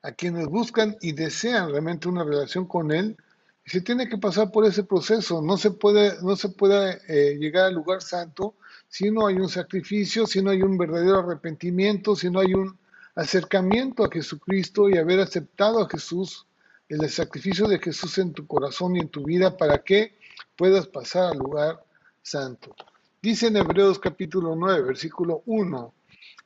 a 0.04 0.12
quienes 0.12 0.46
buscan 0.46 0.96
y 1.00 1.12
desean 1.12 1.70
realmente 1.70 2.08
una 2.08 2.24
relación 2.24 2.66
con 2.66 2.92
Él, 2.92 3.16
se 3.64 3.80
tiene 3.80 4.06
que 4.06 4.18
pasar 4.18 4.50
por 4.50 4.66
ese 4.66 4.84
proceso. 4.84 5.40
No 5.40 5.56
se 5.56 5.70
puede, 5.70 6.22
no 6.22 6.36
se 6.36 6.50
puede 6.50 7.00
eh, 7.08 7.38
llegar 7.38 7.66
al 7.66 7.74
lugar 7.74 8.02
santo 8.02 8.54
si 8.86 9.10
no 9.10 9.26
hay 9.26 9.36
un 9.36 9.48
sacrificio, 9.48 10.26
si 10.26 10.42
no 10.42 10.50
hay 10.50 10.60
un 10.60 10.76
verdadero 10.76 11.20
arrepentimiento, 11.20 12.14
si 12.14 12.28
no 12.30 12.40
hay 12.40 12.52
un 12.52 12.78
acercamiento 13.14 14.04
a 14.04 14.10
Jesucristo 14.10 14.90
y 14.90 14.98
haber 14.98 15.20
aceptado 15.20 15.82
a 15.82 15.88
Jesús, 15.88 16.46
el 16.86 17.08
sacrificio 17.08 17.66
de 17.66 17.78
Jesús 17.78 18.18
en 18.18 18.34
tu 18.34 18.46
corazón 18.46 18.96
y 18.96 19.00
en 19.00 19.08
tu 19.08 19.24
vida 19.24 19.56
para 19.56 19.82
que 19.82 20.18
puedas 20.54 20.86
pasar 20.86 21.32
al 21.32 21.38
lugar 21.38 21.82
santo. 22.20 22.76
Dice 23.22 23.46
en 23.46 23.56
Hebreos 23.56 23.98
capítulo 23.98 24.54
9, 24.54 24.82
versículo 24.82 25.42
1, 25.46 25.94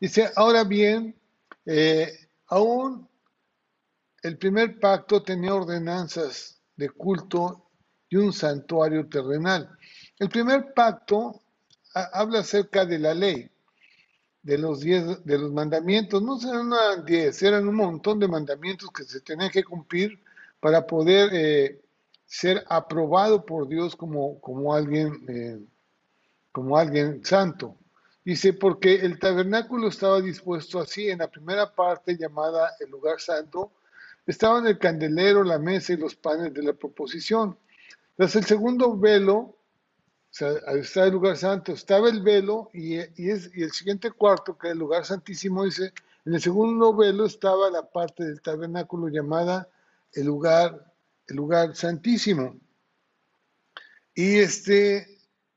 dice, 0.01 0.31
ahora 0.37 0.63
bien, 0.63 1.17
eh, 1.67 2.13
aún 2.47 3.09
el 4.23 4.39
primer 4.39 4.79
pacto 4.81 5.23
tenía 5.23 5.55
ordenanzas 5.55 6.61
de 6.77 6.91
culto 6.91 7.71
y 8.09 8.17
un 8.17 8.33
santuario 8.33 9.09
terrenal. 9.09 9.71
El 10.19 10.29
primer 10.29 10.73
pacto 10.75 11.41
habla 11.95 12.41
acerca 12.41 12.85
de 12.85 12.99
la 12.99 13.15
ley, 13.15 13.51
de 14.43 14.59
los 14.59 14.81
diez, 14.81 15.25
de 15.25 15.39
los 15.39 15.53
mandamientos. 15.53 16.23
No 16.23 16.39
eran 16.41 17.05
diez, 17.05 17.43
eran 17.43 17.69
un 17.69 17.77
montón 17.77 18.19
de 18.19 18.29
mandamientos 18.29 18.91
que 18.91 19.05
se 19.05 19.21
tenían 19.21 19.51
que 19.51 19.65
cumplir 19.65 20.21
para 20.61 20.87
poder 20.87 21.31
eh, 21.33 21.81
ser 22.25 22.65
aprobado 22.69 23.45
por 23.45 23.69
Dios 23.69 23.95
como, 23.95 24.41
como 24.41 24.75
alguien, 24.75 25.25
eh, 25.29 25.59
como 26.51 26.77
alguien 26.77 27.25
santo. 27.25 27.77
Dice, 28.25 28.53
porque 28.53 28.97
el 28.97 29.19
tabernáculo 29.19 29.89
estaba 29.89 30.21
dispuesto 30.21 30.81
así 30.81 31.09
en 31.09 31.19
la 31.19 31.29
primera 31.29 31.75
parte 31.75 32.17
llamada 32.19 32.73
el 32.81 32.91
lugar 32.91 33.21
santo, 33.21 33.73
Estaban 34.29 34.67
el 34.67 34.79
candelero, 34.79 35.43
la 35.43 35.59
mesa 35.59 35.95
y 35.95 35.97
los 35.97 36.15
panes 36.15 36.53
de 36.53 36.63
la 36.63 36.75
proposición. 36.75 37.59
Tras 38.15 38.37
el 38.37 38.45
segundo 38.45 38.95
velo, 38.95 39.37
o 39.39 39.57
sea, 40.31 40.53
está 40.79 41.07
el 41.07 41.13
lugar 41.13 41.39
santo, 41.39 41.73
estaba 41.73 42.11
el 42.11 42.21
velo 42.21 42.69
y, 42.75 42.97
es, 42.97 43.51
y 43.55 43.63
el 43.63 43.73
siguiente 43.73 44.11
cuarto, 44.11 44.59
que 44.59 44.67
es 44.67 44.73
el 44.73 44.79
lugar 44.79 45.07
santísimo, 45.07 45.65
dice, 45.65 45.95
en 46.27 46.35
el 46.35 46.43
segundo 46.43 46.95
velo 46.95 47.25
estaba 47.25 47.71
la 47.71 47.91
parte 47.91 48.23
del 48.23 48.43
tabernáculo 48.43 49.09
llamada 49.09 49.67
el 50.13 50.27
lugar, 50.27 50.93
el 51.27 51.37
lugar 51.37 51.75
santísimo. 51.75 52.61
Y 54.15 54.41
este, 54.41 55.07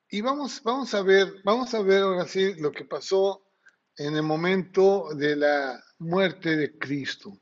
y 0.10 0.22
vamos, 0.22 0.64
vamos 0.64 0.94
a 0.94 1.02
ver, 1.02 1.28
vamos 1.44 1.74
a 1.74 1.82
ver 1.82 2.04
ahora 2.04 2.26
sí 2.26 2.54
lo 2.54 2.72
que 2.72 2.86
pasó 2.86 3.44
en 3.98 4.16
el 4.16 4.24
momento 4.24 5.10
de 5.14 5.36
la 5.36 5.84
muerte 5.98 6.56
de 6.56 6.78
Cristo. 6.78 7.38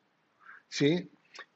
¿Sí? 0.68 1.12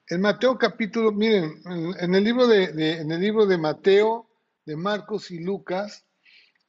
En 0.10 0.20
Mateo 0.20 0.58
capítulo, 0.58 1.14
miren, 1.14 1.62
en, 1.98 2.14
el 2.14 2.24
libro 2.26 2.46
de, 2.46 2.66
en 3.00 3.10
el 3.10 3.22
libro 3.22 3.46
de 3.46 3.58
Mateo, 3.58 4.28
de 4.66 4.76
Marcos 4.76 5.32
y 5.32 5.40
Lucas, 5.40 6.06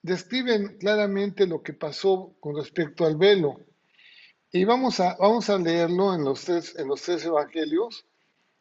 describen 0.03 0.79
claramente 0.79 1.45
lo 1.45 1.61
que 1.61 1.73
pasó 1.73 2.37
con 2.39 2.57
respecto 2.57 3.05
al 3.05 3.17
velo. 3.17 3.67
Y 4.53 4.65
vamos 4.65 5.01
a, 5.01 5.17
vamos 5.17 5.51
a 5.51 5.59
leerlo 5.59 6.15
en 6.15 6.23
los 6.23 6.45
tres, 6.45 6.77
en 6.79 6.87
los 6.87 7.03
tres 7.03 7.25
evangelios, 7.25 8.07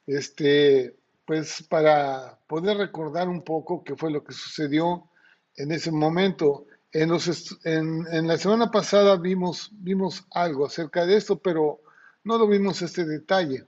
este, 0.07 0.97
pues 1.23 1.61
para 1.69 2.39
poder 2.47 2.77
recordar 2.77 3.29
un 3.29 3.43
poco 3.43 3.83
qué 3.83 3.95
fue 3.95 4.09
lo 4.09 4.23
que 4.23 4.33
sucedió 4.33 5.07
en 5.55 5.71
ese 5.71 5.91
momento. 5.91 6.65
En, 6.91 7.09
los, 7.09 7.59
en, 7.63 8.07
en, 8.11 8.27
la 8.27 8.37
semana 8.39 8.71
pasada 8.71 9.17
vimos, 9.17 9.69
vimos 9.73 10.25
algo 10.31 10.65
acerca 10.65 11.05
de 11.05 11.17
esto, 11.17 11.37
pero 11.37 11.81
no 12.23 12.39
lo 12.39 12.47
vimos 12.47 12.81
este 12.81 13.05
detalle. 13.05 13.67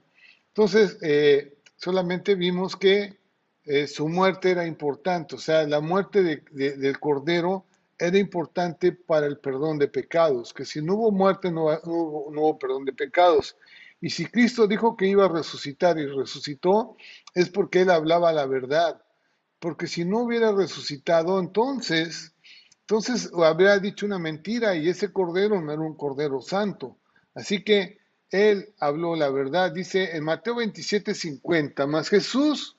Entonces, 0.56 0.96
eh, 1.02 1.58
solamente 1.76 2.34
vimos 2.34 2.76
que 2.76 3.18
eh, 3.64 3.86
su 3.86 4.08
muerte 4.08 4.52
era 4.52 4.66
importante, 4.66 5.34
o 5.34 5.38
sea, 5.38 5.66
la 5.66 5.80
muerte 5.80 6.22
del 6.50 6.98
Cordero 6.98 7.66
era 7.98 8.16
importante 8.16 8.92
para 8.92 9.26
el 9.26 9.36
perdón 9.36 9.78
de 9.78 9.88
pecados, 9.88 10.54
que 10.54 10.64
si 10.64 10.80
no 10.80 10.94
hubo 10.94 11.10
muerte 11.10 11.50
no, 11.50 11.66
hubo, 11.66 12.32
no 12.32 12.40
hubo 12.40 12.58
perdón 12.58 12.86
de 12.86 12.94
pecados. 12.94 13.58
Y 14.00 14.08
si 14.08 14.24
Cristo 14.24 14.66
dijo 14.66 14.96
que 14.96 15.06
iba 15.06 15.26
a 15.26 15.28
resucitar 15.28 15.98
y 15.98 16.06
resucitó, 16.06 16.96
es 17.34 17.50
porque 17.50 17.82
Él 17.82 17.90
hablaba 17.90 18.32
la 18.32 18.46
verdad. 18.46 19.02
Porque 19.58 19.86
si 19.86 20.06
no 20.06 20.20
hubiera 20.20 20.52
resucitado, 20.52 21.38
entonces, 21.38 22.34
entonces 22.80 23.30
habría 23.44 23.78
dicho 23.78 24.06
una 24.06 24.18
mentira 24.18 24.74
y 24.74 24.88
ese 24.88 25.12
cordero 25.12 25.60
no 25.60 25.70
era 25.70 25.82
un 25.82 25.96
cordero 25.96 26.40
santo. 26.40 26.96
Así 27.34 27.62
que 27.62 27.98
él 28.30 28.74
habló 28.78 29.16
la 29.16 29.30
verdad. 29.30 29.72
Dice 29.72 30.16
en 30.16 30.24
Mateo 30.24 30.56
27, 30.56 31.14
50, 31.14 31.86
más 31.86 32.08
Jesús, 32.08 32.76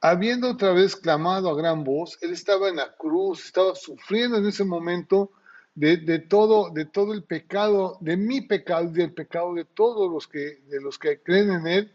habiendo 0.00 0.50
otra 0.50 0.72
vez 0.72 0.96
clamado 0.96 1.50
a 1.50 1.56
gran 1.56 1.84
voz, 1.84 2.18
él 2.22 2.32
estaba 2.32 2.68
en 2.68 2.76
la 2.76 2.94
cruz, 2.96 3.44
estaba 3.44 3.74
sufriendo 3.74 4.38
en 4.38 4.46
ese 4.46 4.64
momento 4.64 5.32
de, 5.74 6.18
todo, 6.20 6.70
de 6.70 6.86
todo 6.86 7.12
el 7.12 7.22
pecado, 7.22 7.98
de 8.00 8.16
mi 8.16 8.40
pecado 8.40 8.84
y 8.88 8.92
del 8.92 9.12
pecado 9.12 9.54
de 9.54 9.64
todos 9.64 10.10
los 10.10 10.26
que, 10.26 10.62
de 10.68 10.80
los 10.80 10.98
que 10.98 11.20
creen 11.20 11.50
en 11.50 11.66
él. 11.66 11.92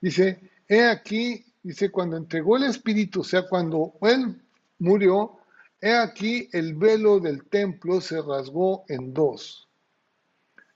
Dice, 0.00 0.38
he 0.68 0.84
aquí, 0.84 1.44
dice, 1.62 1.90
cuando 1.90 2.16
entregó 2.16 2.56
el 2.56 2.64
Espíritu, 2.64 3.20
o 3.20 3.24
sea, 3.24 3.48
cuando 3.48 3.94
él 4.02 4.40
murió, 4.78 5.38
he 5.80 5.92
aquí 5.92 6.48
el 6.52 6.74
velo 6.74 7.18
del 7.18 7.44
templo 7.46 8.00
se 8.00 8.22
rasgó 8.22 8.84
en 8.88 9.12
dos, 9.12 9.68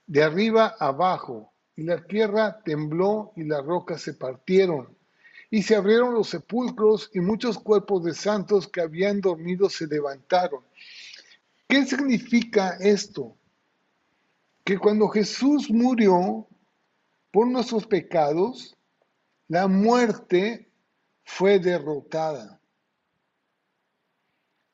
de 0.07 0.25
arriba 0.25 0.75
abajo, 0.81 1.53
y 1.79 1.85
la 1.85 2.05
tierra 2.05 2.61
tembló 2.65 3.33
y 3.37 3.45
las 3.45 3.65
rocas 3.65 4.03
se 4.03 4.15
partieron. 4.15 4.89
Y 5.49 5.63
se 5.63 5.77
abrieron 5.77 6.13
los 6.13 6.29
sepulcros 6.29 7.09
y 7.15 7.21
muchos 7.21 7.57
cuerpos 7.57 8.03
de 8.03 8.15
santos 8.15 8.67
que 8.67 8.81
habían 8.81 9.21
dormido 9.21 9.71
se 9.71 9.87
levantaron. 9.87 10.65
¿Qué 11.69 11.87
significa 11.87 12.77
esto? 12.81 13.37
Que 14.65 14.77
cuando 14.77 15.07
Jesús 15.07 15.71
murió 15.71 16.49
por 17.31 17.47
nuestros 17.47 17.87
pecados, 17.87 18.77
la 19.47 19.69
muerte 19.69 20.69
fue 21.23 21.61
derrotada. 21.61 22.61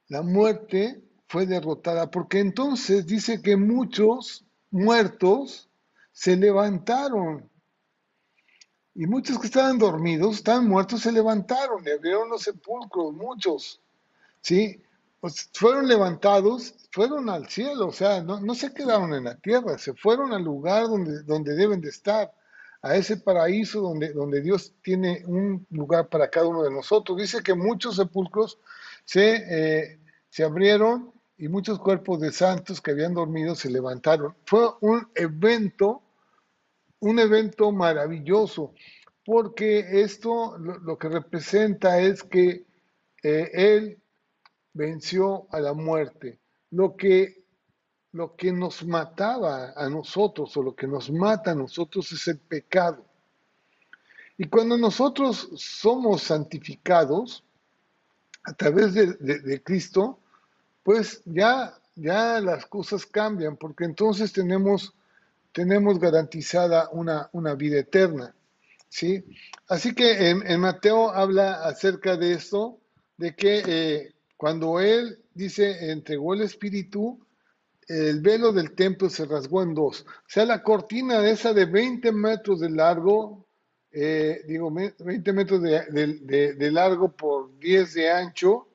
La 0.08 0.22
muerte 0.22 1.04
fue 1.26 1.44
derrotada 1.44 2.10
porque 2.10 2.38
entonces 2.40 3.04
dice 3.04 3.42
que 3.42 3.58
muchos 3.58 4.46
muertos 4.70 5.68
se 6.14 6.36
levantaron. 6.36 7.50
Y 8.94 9.06
muchos 9.06 9.38
que 9.40 9.48
estaban 9.48 9.76
dormidos, 9.76 10.36
estaban 10.36 10.68
muertos, 10.68 11.02
se 11.02 11.12
levantaron 11.12 11.84
y 11.84 11.90
abrieron 11.90 12.30
los 12.30 12.42
sepulcros, 12.42 13.12
muchos. 13.12 13.82
¿Sí? 14.40 14.80
Pues 15.20 15.50
fueron 15.52 15.88
levantados, 15.88 16.74
fueron 16.92 17.28
al 17.28 17.48
cielo, 17.48 17.88
o 17.88 17.92
sea, 17.92 18.22
no, 18.22 18.54
se 18.54 18.72
quedaron 18.72 19.12
en 19.14 19.24
la 19.24 19.36
tierra, 19.36 19.76
se 19.78 19.94
fueron 19.94 20.32
al 20.32 20.44
lugar 20.44 20.84
donde, 20.84 21.22
donde 21.24 21.54
deben 21.54 21.80
de 21.80 21.88
estar, 21.88 22.32
a 22.82 22.96
ese 22.96 23.16
paraíso 23.16 23.80
donde, 23.80 24.12
donde 24.12 24.42
Dios 24.42 24.74
tiene 24.82 25.24
un 25.26 25.66
lugar 25.70 26.08
para 26.08 26.28
cada 26.28 26.46
uno 26.46 26.62
de 26.62 26.70
nosotros. 26.70 27.18
Dice 27.18 27.42
que 27.42 27.54
muchos 27.54 27.96
sepulcros 27.96 28.58
se, 29.06 29.36
eh, 29.48 29.98
se 30.28 30.44
abrieron 30.44 31.10
y 31.38 31.48
muchos 31.48 31.78
cuerpos 31.78 32.20
de 32.20 32.30
santos 32.30 32.82
que 32.82 32.90
habían 32.90 33.14
dormido 33.14 33.54
se 33.54 33.70
levantaron. 33.70 34.36
Fue 34.44 34.68
un 34.82 35.08
evento 35.14 36.03
un 37.04 37.18
evento 37.18 37.70
maravilloso, 37.70 38.72
porque 39.26 40.02
esto 40.02 40.56
lo, 40.58 40.96
que 40.98 41.08
representa 41.10 42.00
es 42.00 42.22
que 42.22 42.64
eh, 43.22 43.50
Él 43.52 43.98
venció 44.72 45.46
a 45.50 45.60
la 45.60 45.74
muerte. 45.74 46.38
Lo 46.70 46.96
que, 46.96 47.44
lo 48.12 48.34
que 48.36 48.52
nos 48.52 48.86
mataba 48.86 49.74
a 49.76 49.88
nosotros 49.90 50.56
o 50.56 50.62
lo 50.62 50.74
que 50.74 50.86
nos 50.86 51.10
mata 51.10 51.50
a 51.50 51.54
nosotros 51.54 52.10
es 52.12 52.26
el 52.26 52.38
pecado. 52.38 53.04
Y 54.38 54.48
cuando 54.48 54.78
nosotros 54.78 55.50
somos 55.56 56.22
santificados 56.22 57.44
a 58.44 58.54
través 58.54 58.94
de, 58.94 59.06
de 59.14 59.62
Cristo, 59.62 60.18
pues 60.82 61.22
ya, 61.26 61.78
ya 61.94 62.40
las 62.40 62.64
cosas 62.64 63.04
cambian, 63.04 63.56
porque 63.58 63.84
entonces 63.84 64.32
tenemos 64.32 64.94
tenemos 65.54 66.00
garantizada 66.00 66.90
una, 66.90 67.30
una 67.32 67.54
vida 67.54 67.78
eterna. 67.78 68.34
¿sí? 68.88 69.24
Así 69.68 69.94
que 69.94 70.30
en, 70.30 70.60
Mateo 70.60 71.10
habla 71.10 71.64
acerca 71.64 72.16
de 72.16 72.32
esto, 72.32 72.80
de 73.16 73.34
que 73.36 73.62
eh, 73.66 74.14
cuando 74.36 74.80
él 74.80 75.20
dice 75.32 75.92
entregó 75.92 76.34
el 76.34 76.42
Espíritu, 76.42 77.24
el 77.86 78.20
velo 78.20 78.52
del 78.52 78.74
templo 78.74 79.08
se 79.08 79.26
rasgó 79.26 79.62
en 79.62 79.74
dos. 79.74 80.02
O 80.02 80.28
sea, 80.28 80.44
la 80.44 80.62
cortina 80.62 81.26
esa 81.28 81.52
de 81.52 81.66
20 81.66 82.10
metros 82.10 82.58
de 82.58 82.70
largo, 82.70 83.46
eh, 83.92 84.42
digo, 84.48 84.72
20 84.72 85.32
metros 85.32 85.62
de, 85.62 86.54
de, 86.56 86.70
largo 86.72 87.12
por 87.12 87.56
10 87.60 87.94
de 87.94 88.10
ancho, 88.10 88.66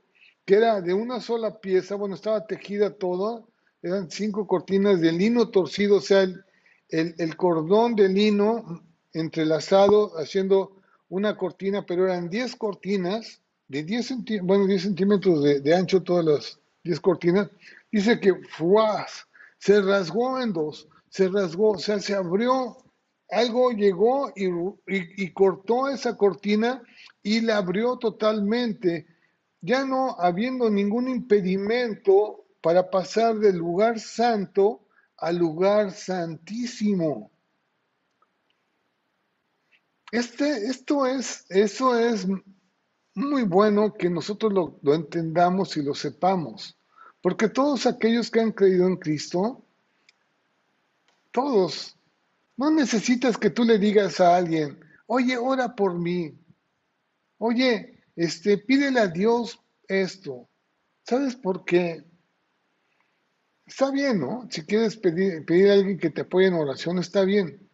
que 0.45 0.55
era 0.55 0.79
de 0.79 0.93
una 0.93 1.19
sola 1.19 1.59
pieza, 1.59 1.95
bueno, 1.95 2.15
estaba 2.15 2.47
tejida 2.47 2.93
toda, 2.93 3.43
eran 3.81 4.09
cinco 4.09 4.47
cortinas 4.47 5.01
de 5.01 5.11
lino 5.11 5.49
torcido, 5.49 5.97
o 5.97 6.01
sea, 6.01 6.21
el, 6.21 6.45
el, 6.89 7.35
cordón 7.35 7.95
de 7.95 8.09
lino 8.09 8.83
entrelazado 9.13 10.17
haciendo 10.17 10.75
una 11.07 11.37
cortina, 11.37 11.85
pero 11.85 12.05
eran 12.05 12.29
10 12.29 12.55
cortinas 12.55 13.41
de 13.67 13.83
10 13.83 14.05
centímetros, 14.05 14.47
bueno, 14.47 14.67
10 14.67 14.81
centímetros 14.81 15.43
de, 15.43 15.75
ancho 15.75 16.01
todas 16.03 16.25
las 16.25 16.59
10 16.83 16.99
cortinas. 16.99 17.49
Dice 17.91 18.19
que 18.19 18.33
¡fuas! 18.57 19.27
se 19.57 19.81
rasgó 19.81 20.39
en 20.41 20.53
dos, 20.53 20.87
se 21.09 21.27
rasgó, 21.27 21.71
o 21.71 21.77
sea, 21.77 21.99
se 21.99 22.15
abrió, 22.15 22.77
algo 23.29 23.71
llegó 23.71 24.31
y, 24.35 24.47
y 24.87 25.33
cortó 25.33 25.89
esa 25.89 26.15
cortina 26.15 26.81
y 27.21 27.41
la 27.41 27.57
abrió 27.57 27.97
totalmente, 27.97 29.05
ya 29.61 29.85
no 29.85 30.15
habiendo 30.17 30.69
ningún 30.69 31.09
impedimento 31.09 32.45
para 32.61 32.89
pasar 32.89 33.37
del 33.39 33.57
lugar 33.57 33.99
santo 33.99 34.81
al 35.19 35.37
lugar 35.37 35.91
santísimo. 35.91 37.31
Este, 40.11 40.65
esto 40.65 41.05
es, 41.05 41.45
eso 41.49 41.97
es 41.97 42.25
muy 43.13 43.43
bueno 43.43 43.93
que 43.93 44.09
nosotros 44.09 44.51
lo, 44.81 44.93
entendamos 44.93 45.77
y 45.77 45.83
lo 45.83 45.93
sepamos, 45.93 46.77
porque 47.21 47.49
todos 47.49 47.85
aquellos 47.85 48.31
que 48.31 48.39
han 48.39 48.51
creído 48.51 48.87
en 48.87 48.97
Cristo, 48.97 49.63
todos, 51.31 51.95
no 52.57 52.71
necesitas 52.71 53.37
que 53.37 53.49
tú 53.49 53.63
le 53.63 53.77
digas 53.77 54.19
a 54.19 54.35
alguien, 54.35 54.79
oye, 55.05 55.37
ora 55.37 55.75
por 55.75 55.99
mí, 55.99 56.33
oye, 57.37 58.01
este, 58.15 58.57
pídele 58.57 58.99
a 58.99 59.07
Dios 59.07 59.59
esto. 59.87 60.49
¿Sabes 61.03 61.35
por 61.35 61.65
qué? 61.65 62.03
Está 63.69 63.91
bien, 63.91 64.19
¿no? 64.19 64.47
Si 64.49 64.63
quieres 64.63 64.97
pedir, 64.97 65.45
pedir 65.45 65.69
a 65.69 65.73
alguien 65.73 65.99
que 65.99 66.09
te 66.09 66.21
apoye 66.21 66.47
en 66.47 66.55
oración, 66.55 66.97
está 66.97 67.23
bien. 67.23 67.69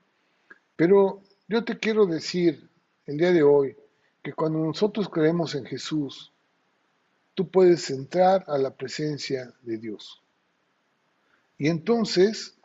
Pero 0.75 1.23
yo 1.47 1.63
te 1.63 1.79
quiero 1.79 2.05
decir 2.05 2.69
el 3.05 3.17
día 3.17 3.31
de 3.31 3.43
hoy 3.43 3.77
que 4.21 4.33
cuando 4.33 4.59
nosotros 4.59 5.07
creemos 5.07 5.55
en 5.55 5.63
Jesús, 5.63 6.33
tú 7.33 7.49
puedes 7.49 7.89
entrar 7.89 8.43
a 8.47 8.57
la 8.57 8.71
presencia 8.71 9.53
de 9.61 9.77
Dios. 9.77 10.21
Y 11.57 11.69
entonces 11.69 12.57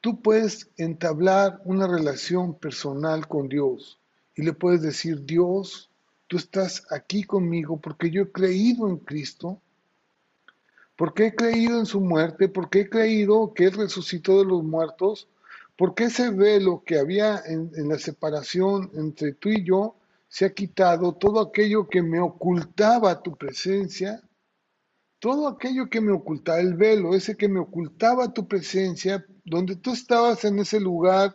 tú 0.00 0.20
puedes 0.20 0.68
entablar 0.76 1.62
una 1.64 1.86
relación 1.86 2.58
personal 2.58 3.28
con 3.28 3.48
Dios 3.48 4.00
y 4.34 4.42
le 4.42 4.52
puedes 4.52 4.82
decir, 4.82 5.24
Dios, 5.24 5.88
tú 6.26 6.36
estás 6.36 6.84
aquí 6.90 7.22
conmigo 7.22 7.80
porque 7.80 8.10
yo 8.10 8.22
he 8.22 8.32
creído 8.32 8.88
en 8.88 8.96
Cristo 8.96 9.62
porque 10.96 11.26
he 11.26 11.34
creído 11.34 11.78
en 11.78 11.86
su 11.86 12.00
muerte, 12.00 12.48
porque 12.48 12.80
he 12.80 12.88
creído 12.88 13.52
que 13.54 13.64
Él 13.64 13.72
resucitó 13.72 14.38
de 14.38 14.46
los 14.46 14.64
muertos, 14.64 15.28
porque 15.76 16.04
ese 16.04 16.30
velo 16.30 16.82
que 16.84 16.98
había 16.98 17.42
en, 17.44 17.70
la 17.88 17.98
separación 17.98 18.90
entre 18.94 19.34
tú 19.34 19.50
y 19.50 19.62
yo 19.62 19.96
se 20.28 20.46
ha 20.46 20.54
quitado, 20.54 21.12
todo 21.12 21.40
aquello 21.40 21.86
que 21.86 22.02
me 22.02 22.18
ocultaba 22.18 23.22
tu 23.22 23.36
presencia, 23.36 24.22
todo 25.18 25.48
aquello 25.48 25.88
que 25.90 26.00
me 26.00 26.12
ocultaba, 26.12 26.60
el 26.60 26.74
velo, 26.74 27.14
ese 27.14 27.36
que 27.36 27.48
me 27.48 27.60
ocultaba 27.60 28.32
tu 28.32 28.48
presencia, 28.48 29.24
donde 29.44 29.76
tú 29.76 29.92
estabas 29.92 30.44
en 30.44 30.58
ese 30.58 30.80
lugar 30.80 31.34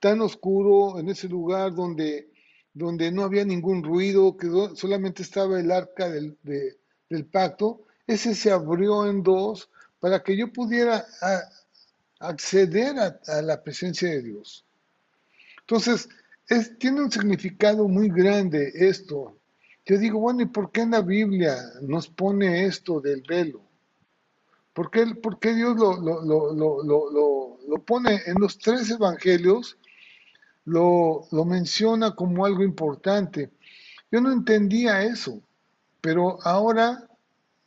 tan 0.00 0.20
oscuro, 0.22 0.98
en 0.98 1.10
ese 1.10 1.28
lugar 1.28 1.74
donde, 1.74 2.30
donde 2.72 3.12
no 3.12 3.22
había 3.22 3.44
ningún 3.44 3.82
ruido, 3.82 4.36
que 4.36 4.48
solamente 4.74 5.22
estaba 5.22 5.60
el 5.60 5.70
arca 5.70 6.08
del, 6.08 6.38
del 6.42 7.26
pacto, 7.26 7.84
ese 8.06 8.34
se 8.34 8.50
abrió 8.50 9.06
en 9.06 9.22
dos 9.22 9.70
para 10.00 10.22
que 10.22 10.36
yo 10.36 10.52
pudiera 10.52 11.06
acceder 12.18 12.96
a, 12.98 13.42
la 13.42 13.62
presencia 13.62 14.08
de 14.10 14.22
Dios. 14.22 14.64
Entonces, 15.60 16.08
es, 16.48 16.78
tiene 16.78 17.00
un 17.00 17.10
significado 17.10 17.88
muy 17.88 18.08
grande 18.08 18.70
esto. 18.74 19.38
Yo 19.86 19.98
digo, 19.98 20.20
bueno, 20.20 20.42
¿y 20.42 20.46
por 20.46 20.70
qué 20.70 20.82
en 20.82 20.90
la 20.90 21.00
Biblia 21.00 21.56
nos 21.82 22.08
pone 22.08 22.66
esto 22.66 23.00
del 23.00 23.22
velo? 23.22 23.62
¿Por 24.74 24.90
qué, 24.90 25.06
por 25.14 25.38
qué 25.38 25.54
Dios 25.54 25.76
lo, 25.76 26.00
lo, 26.00 26.52
lo, 26.52 27.58
lo, 27.66 27.78
pone 27.84 28.20
en 28.26 28.34
los 28.40 28.58
tres 28.58 28.90
evangelios? 28.90 29.78
Lo, 30.64 31.26
lo 31.30 31.44
menciona 31.44 32.14
como 32.14 32.44
algo 32.44 32.62
importante. 32.62 33.50
Yo 34.10 34.20
no 34.20 34.32
entendía 34.32 35.02
eso, 35.02 35.40
pero 36.00 36.38
ahora 36.42 37.08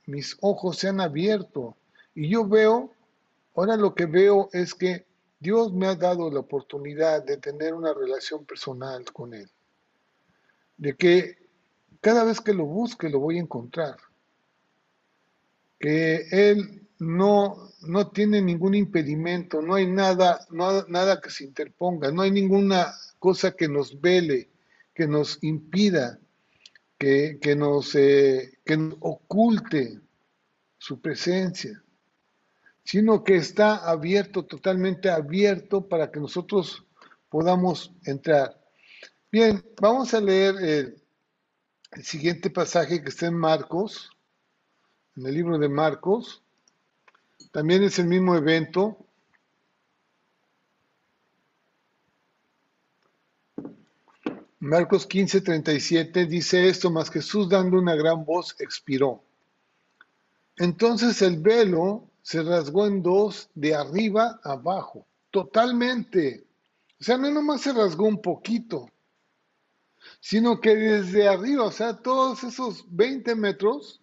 mis 0.07 0.37
ojos 0.41 0.77
se 0.77 0.87
han 0.87 0.99
abierto. 0.99 1.77
Y 2.15 2.29
yo 2.29 2.47
veo, 2.47 2.91
ahora 3.55 3.77
lo 3.77 3.93
que 3.93 4.07
veo 4.07 4.49
es 4.51 4.73
que 4.73 5.05
Dios 5.39 5.71
me 5.71 5.85
ha 5.85 5.95
dado 5.95 6.31
la 6.31 6.39
oportunidad 6.39 7.23
de 7.23 7.37
tener 7.37 7.75
una 7.75 7.93
relación 7.93 8.43
personal 8.45 9.05
con 9.13 9.35
Él, 9.35 9.49
de 10.77 10.95
que 10.95 11.37
cada 12.01 12.23
vez 12.23 12.41
que 12.41 12.53
lo 12.53 12.65
busque 12.65 13.09
lo 13.09 13.19
voy 13.19 13.37
a 13.37 13.41
encontrar, 13.41 13.97
que 15.79 16.25
Él 16.31 16.87
no, 16.97 17.69
no 17.81 18.09
tiene 18.09 18.41
ningún 18.41 18.73
impedimento, 18.73 19.61
no 19.61 19.75
hay 19.75 19.85
nada, 19.85 20.39
no, 20.49 20.83
nada 20.87 21.21
que 21.21 21.29
se 21.29 21.43
interponga, 21.43 22.11
no 22.11 22.23
hay 22.23 22.31
ninguna 22.31 22.91
cosa 23.19 23.51
que 23.51 23.67
nos 23.67 24.01
vele, 24.01 24.49
que 24.95 25.07
nos 25.07 25.37
impida 25.43 26.19
que, 26.97 27.55
nos, 27.55 27.93
eh, 27.95 28.59
que 28.65 28.77
nos 28.77 28.97
oculte 29.01 29.99
su 30.77 30.99
presencia, 30.99 31.83
sino 32.83 33.23
que 33.23 33.35
está 33.35 33.89
abierto, 33.89 34.45
totalmente 34.45 35.09
abierto 35.09 35.87
para 35.87 36.11
que 36.11 36.19
nosotros 36.19 36.85
podamos 37.29 37.91
entrar. 38.05 38.59
Bien, 39.31 39.63
vamos 39.79 40.13
a 40.13 40.21
leer 40.21 40.55
el 41.91 42.03
siguiente 42.03 42.49
pasaje 42.49 43.03
que 43.03 43.09
está 43.09 43.27
en 43.27 43.35
Marcos, 43.35 44.09
en 45.15 45.25
el 45.25 45.33
libro 45.33 45.57
de 45.57 45.69
Marcos. 45.69 46.43
También 47.51 47.83
es 47.83 47.99
el 47.99 48.07
mismo 48.07 48.35
evento, 48.35 49.06
Marcos 54.59 55.05
15, 55.05 55.41
37 55.41 56.25
dice 56.25 56.67
esto, 56.67 56.89
más 56.89 57.11
Jesús 57.11 57.47
dando 57.47 57.77
una 57.77 57.93
gran 57.95 58.25
voz 58.25 58.55
expiró. 58.59 59.23
Entonces 60.55 61.21
el 61.21 61.37
velo 61.37 62.09
se 62.23 62.41
rasgó 62.41 62.87
en 62.87 63.03
dos 63.03 63.49
de 63.53 63.75
arriba 63.75 64.39
abajo, 64.43 65.05
totalmente. 65.29 66.47
O 66.99 67.03
sea, 67.03 67.17
no 67.17 67.29
nomás 67.29 67.61
se 67.61 67.71
rasgó 67.71 68.05
un 68.07 68.19
poquito, 68.19 68.89
sino 70.19 70.59
que 70.59 70.75
desde 70.75 71.27
arriba, 71.27 71.65
o 71.65 71.71
sea, 71.71 71.95
todos 71.95 72.43
esos 72.43 72.83
20 72.89 73.35
metros 73.35 74.01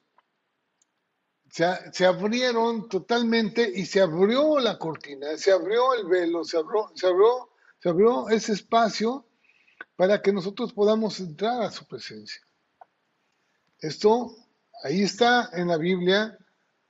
se, 1.50 1.66
se, 1.92 2.06
abrieron 2.06 2.88
totalmente 2.88 3.68
y 3.74 3.86
se 3.86 4.00
abrió 4.00 4.60
la 4.60 4.78
cortina, 4.78 5.36
se 5.36 5.50
abrió 5.50 5.94
el 5.94 6.06
velo, 6.06 6.44
se 6.44 6.58
abrió, 6.58 6.92
se 6.94 7.08
abrió, 7.08 7.50
se 7.80 7.88
abrió 7.88 8.28
ese 8.28 8.52
espacio 8.52 9.26
para 9.96 10.20
que 10.20 10.32
nosotros 10.32 10.72
podamos 10.72 11.20
entrar 11.20 11.62
a 11.62 11.70
su 11.70 11.86
presencia. 11.86 12.40
Esto 13.78 14.34
ahí 14.82 15.02
está 15.02 15.50
en 15.52 15.68
la 15.68 15.76
Biblia 15.76 16.38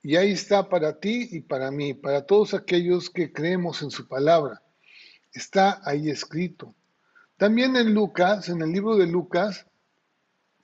y 0.01 0.15
ahí 0.15 0.31
está 0.31 0.69
para 0.69 0.99
ti 0.99 1.27
y 1.31 1.41
para 1.41 1.71
mí, 1.71 1.93
para 1.93 2.25
todos 2.25 2.53
aquellos 2.53 3.09
que 3.09 3.31
creemos 3.31 3.81
en 3.81 3.91
su 3.91 4.07
palabra. 4.07 4.61
Está 5.33 5.81
ahí 5.83 6.09
escrito. 6.09 6.75
También 7.37 7.75
en 7.75 7.93
Lucas, 7.93 8.47
en 8.49 8.61
el 8.61 8.71
libro 8.71 8.95
de 8.95 9.07
Lucas, 9.07 9.65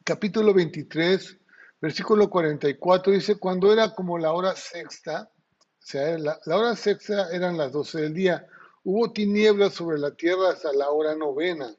capítulo 0.03 0.53
23, 0.53 1.37
versículo 1.81 2.29
44, 2.29 3.13
dice, 3.13 3.35
cuando 3.35 3.73
era 3.73 3.93
como 3.93 4.17
la 4.17 4.31
hora 4.31 4.55
sexta, 4.55 5.29
o 5.33 5.85
sea, 5.85 6.17
la, 6.17 6.39
la 6.45 6.57
hora 6.57 6.75
sexta 6.75 7.29
eran 7.31 7.57
las 7.57 7.71
12 7.71 8.01
del 8.01 8.13
día, 8.13 8.47
hubo 8.83 9.11
tinieblas 9.11 9.73
sobre 9.73 9.99
la 9.99 10.11
tierra 10.11 10.51
hasta 10.51 10.71
la 10.73 10.91
hora 10.91 11.15
novena. 11.15 11.75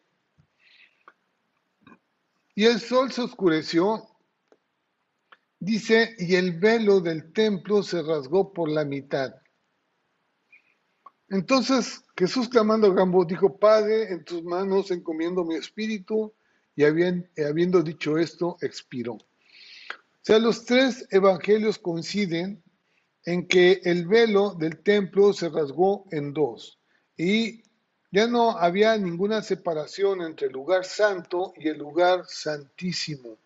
Y 2.54 2.64
el 2.66 2.80
sol 2.80 3.10
se 3.12 3.22
oscureció, 3.22 4.06
dice, 5.58 6.14
y 6.18 6.34
el 6.34 6.58
velo 6.58 7.00
del 7.00 7.32
templo 7.32 7.82
se 7.82 8.02
rasgó 8.02 8.52
por 8.52 8.68
la 8.68 8.84
mitad. 8.84 9.34
Entonces 11.28 12.04
Jesús 12.16 12.48
clamando 12.48 12.88
a 12.88 12.94
gran 12.94 13.10
voz 13.10 13.26
dijo, 13.26 13.58
Padre, 13.58 14.12
en 14.12 14.24
tus 14.24 14.42
manos 14.42 14.90
encomiendo 14.90 15.44
mi 15.44 15.54
espíritu, 15.54 16.34
y 16.74 16.84
habiendo 16.84 17.82
dicho 17.82 18.18
esto, 18.18 18.56
expiró. 18.60 19.14
O 19.14 20.24
sea, 20.24 20.38
los 20.38 20.64
tres 20.64 21.06
evangelios 21.10 21.78
coinciden 21.78 22.62
en 23.24 23.46
que 23.46 23.80
el 23.84 24.06
velo 24.06 24.54
del 24.54 24.82
templo 24.82 25.32
se 25.32 25.48
rasgó 25.48 26.06
en 26.10 26.32
dos. 26.32 26.78
Y 27.16 27.62
ya 28.12 28.26
no 28.26 28.50
había 28.58 28.96
ninguna 28.98 29.40
separación 29.42 30.20
entre 30.20 30.48
el 30.48 30.52
lugar 30.52 30.84
santo 30.84 31.54
y 31.56 31.68
el 31.68 31.78
lugar 31.78 32.26
santísimo. 32.28 33.38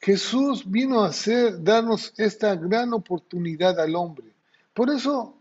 Jesús 0.00 0.68
vino 0.68 1.04
a 1.04 1.08
hacer, 1.08 1.62
darnos 1.62 2.14
esta 2.16 2.56
gran 2.56 2.94
oportunidad 2.94 3.78
al 3.78 3.94
hombre. 3.94 4.32
Por 4.72 4.88
eso 4.88 5.36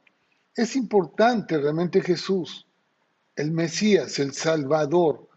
es 0.54 0.76
importante 0.76 1.58
realmente 1.58 2.02
Jesús, 2.02 2.68
el 3.38 3.52
Mesías, 3.52 4.20
el 4.20 4.34
Salvador. 4.34 5.30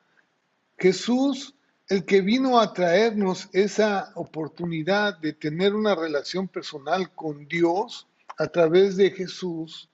Jesús, 0.77 1.55
el 1.89 2.05
que 2.05 2.21
vino 2.21 2.59
a 2.59 2.73
traernos 2.73 3.49
esa 3.53 4.11
oportunidad 4.17 5.19
de 5.19 5.35
tener 5.35 5.73
una 5.73 5.95
relación 5.95 6.49
personal 6.49 7.15
con 7.15 7.47
Dios 7.47 8.09
a 8.37 8.49
través 8.49 8.97
de 8.97 9.13
Jesús, 9.13 9.89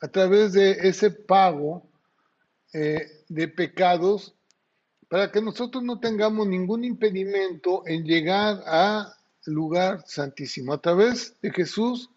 a 0.00 0.08
través 0.08 0.52
de 0.54 0.72
ese 0.72 1.12
pago 1.12 1.87
eh, 2.72 3.24
de 3.28 3.48
pecados 3.48 4.34
para 5.08 5.32
que 5.32 5.40
nosotros 5.40 5.82
no 5.82 6.00
tengamos 6.00 6.46
ningún 6.46 6.84
impedimento 6.84 7.82
en 7.86 8.04
llegar 8.04 8.62
al 8.66 9.12
lugar 9.46 10.04
santísimo. 10.06 10.72
A 10.72 10.80
través 10.80 11.34
de 11.40 11.50
Jesús, 11.50 12.10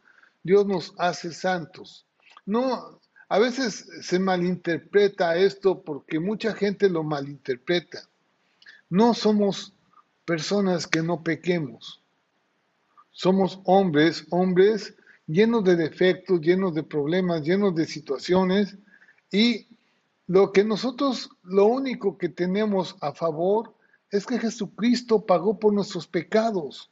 Dios 0.43 0.65
nos 0.65 0.93
hace 0.97 1.31
santos. 1.31 2.05
No, 2.45 2.99
a 3.29 3.39
veces 3.39 3.87
se 4.01 4.19
malinterpreta 4.19 5.37
esto 5.37 5.81
porque 5.83 6.19
mucha 6.19 6.53
gente 6.53 6.89
lo 6.89 7.03
malinterpreta. 7.03 8.09
No 8.89 9.13
somos 9.13 9.73
personas 10.25 10.85
que 10.85 11.01
no 11.01 11.23
pequemos. 11.23 12.03
Somos 13.11 13.61
hombres, 13.63 14.25
hombres 14.31 14.95
llenos 15.27 15.63
de 15.63 15.75
defectos, 15.75 16.41
llenos 16.41 16.73
de 16.73 16.83
problemas, 16.83 17.41
llenos 17.41 17.73
de 17.75 17.85
situaciones 17.85 18.77
y 19.31 19.67
lo 20.27 20.51
que 20.51 20.63
nosotros, 20.63 21.29
lo 21.43 21.65
único 21.65 22.17
que 22.17 22.29
tenemos 22.29 22.95
a 23.01 23.13
favor 23.13 23.73
es 24.11 24.25
que 24.25 24.39
Jesucristo 24.39 25.25
pagó 25.25 25.57
por 25.57 25.73
nuestros 25.73 26.07
pecados 26.07 26.91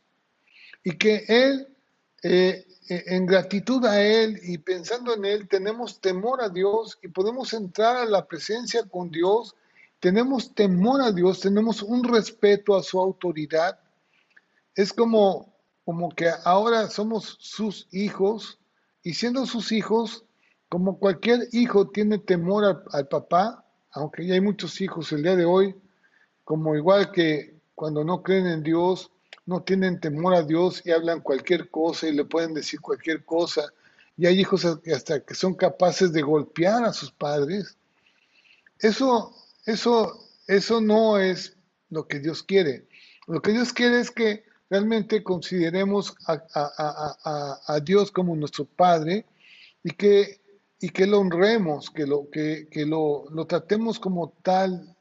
y 0.84 0.98
que 0.98 1.26
Él, 1.28 1.68
eh, 2.24 2.66
eh, 2.90 3.04
en 3.08 3.26
gratitud 3.26 3.86
a 3.86 4.02
Él 4.02 4.40
y 4.44 4.58
pensando 4.58 5.14
en 5.14 5.26
Él, 5.26 5.48
tenemos 5.48 6.00
temor 6.00 6.42
a 6.42 6.50
Dios 6.50 6.98
y 7.02 7.10
podemos 7.10 7.54
entrar 7.54 7.98
a 7.98 8.06
la 8.06 8.26
presencia 8.26 8.84
con 8.84 9.12
Dios, 9.12 9.56
tenemos 10.00 10.56
temor 10.56 11.02
a 11.02 11.12
Dios, 11.12 11.42
tenemos 11.42 11.84
un 11.84 12.06
respeto 12.06 12.76
a 12.76 12.84
su 12.84 13.00
autoridad. 13.00 13.80
Es 14.76 14.94
como, 14.94 15.54
como 15.84 16.10
que 16.10 16.30
ahora 16.46 16.90
somos 16.90 17.38
sus 17.40 17.88
hijos 17.92 18.60
y 19.04 19.14
siendo 19.14 19.46
sus 19.46 19.74
hijos, 19.74 20.24
como 20.70 21.00
cualquier 21.00 21.48
hijo 21.52 21.90
tiene 21.90 22.20
temor 22.20 22.84
al, 22.92 23.08
papá, 23.08 23.66
aunque 23.92 24.26
ya 24.26 24.36
hay 24.36 24.42
muchos 24.42 24.80
hijos 24.82 25.12
el 25.12 25.24
día 25.24 25.36
de 25.36 25.46
hoy, 25.46 25.76
como 26.44 26.76
igual 26.76 27.12
que 27.12 27.56
cuando 27.76 28.04
no 28.04 28.22
creen 28.24 28.48
en 28.48 28.64
Dios, 28.64 29.12
no 29.46 29.64
tienen 29.64 30.00
temor 30.00 30.36
a 30.36 30.44
Dios 30.44 30.82
y 30.86 30.92
hablan 30.92 31.22
cualquier 31.22 31.70
cosa 31.70 32.08
y 32.08 32.14
le 32.14 32.24
pueden 32.24 32.54
decir 32.54 32.80
cualquier 32.82 33.26
cosa. 33.26 33.74
Y 34.16 34.28
hay 34.28 34.40
hijos 34.40 34.66
hasta 34.66 35.22
que 35.22 35.34
son 35.34 35.56
capaces 35.56 36.14
de 36.14 36.22
golpear 36.22 36.84
a 36.84 36.94
sus 36.94 37.12
padres. 37.12 37.78
Eso, 38.80 39.34
eso, 39.66 40.24
eso 40.48 40.82
no 40.82 41.18
es 41.18 41.58
lo 41.90 42.08
que 42.08 42.20
Dios 42.20 42.44
quiere. 42.44 42.86
Lo 43.28 43.42
que 43.42 43.52
Dios 43.52 43.74
quiere 43.74 44.00
es 44.00 44.12
que 44.12 44.44
realmente 44.70 45.24
consideremos 45.24 46.16
a, 46.28 47.80
Dios 47.84 48.12
como 48.12 48.36
nuestro 48.36 48.66
Padre 48.66 49.26
y 49.84 49.92
que, 49.92 50.40
y 50.80 50.90
que 50.90 51.06
lo 51.06 51.20
honremos, 51.20 51.90
que, 51.90 52.06
lo, 52.06 52.30
que, 52.30 52.68
lo, 52.86 53.26
lo, 53.30 53.46
tratemos 53.46 54.00
como 54.00 54.32
tal, 54.42 54.96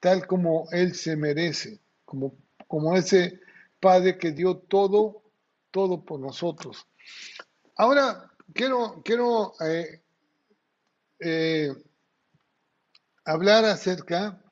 tal 0.00 0.26
como 0.26 0.66
Él 0.72 0.94
se 0.94 1.16
merece, 1.16 1.80
como, 2.04 2.34
como 2.66 2.96
ese 2.96 3.40
Padre 3.80 4.16
que 4.16 4.32
dio 4.32 4.56
todo, 4.56 5.22
todo 5.70 6.04
por 6.04 6.20
nosotros. 6.20 6.86
Ahora, 7.76 8.30
quiero, 8.54 9.02
quiero 9.04 9.52
eh, 9.60 10.02
eh, 11.20 11.72
hablar 13.24 13.66
acerca 13.66 14.42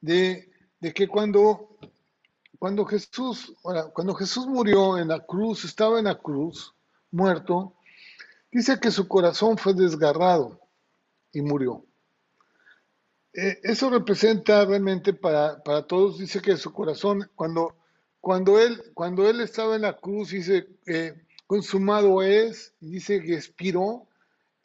de, 0.00 0.50
de 0.80 0.92
que 0.92 1.08
cuando 1.08 1.72
cuando 2.62 2.84
Jesús, 2.84 3.52
cuando 3.92 4.14
Jesús 4.14 4.46
murió 4.46 4.96
en 4.96 5.08
la 5.08 5.18
cruz, 5.18 5.64
estaba 5.64 5.98
en 5.98 6.04
la 6.04 6.14
cruz, 6.14 6.72
muerto, 7.10 7.74
dice 8.52 8.78
que 8.78 8.90
su 8.90 9.08
corazón 9.08 9.56
fue 9.56 9.74
desgarrado 9.74 10.60
y 11.32 11.40
murió. 11.40 11.84
Eh, 13.32 13.60
eso 13.62 13.88
representa 13.88 14.64
realmente 14.66 15.14
para, 15.14 15.62
todos, 15.86 16.18
dice 16.18 16.42
que 16.42 16.58
su 16.58 16.70
corazón, 16.72 17.30
cuando, 17.34 17.74
cuando, 18.20 18.60
él, 18.60 18.92
cuando 18.92 19.28
él 19.28 19.40
estaba 19.40 19.74
en 19.74 19.82
la 19.82 19.96
cruz, 19.96 20.30
dice, 20.30 20.68
eh, 20.86 21.14
consumado 21.46 22.22
es, 22.22 22.74
dice 22.78 23.22
que 23.22 23.34
expiró, 23.34 24.06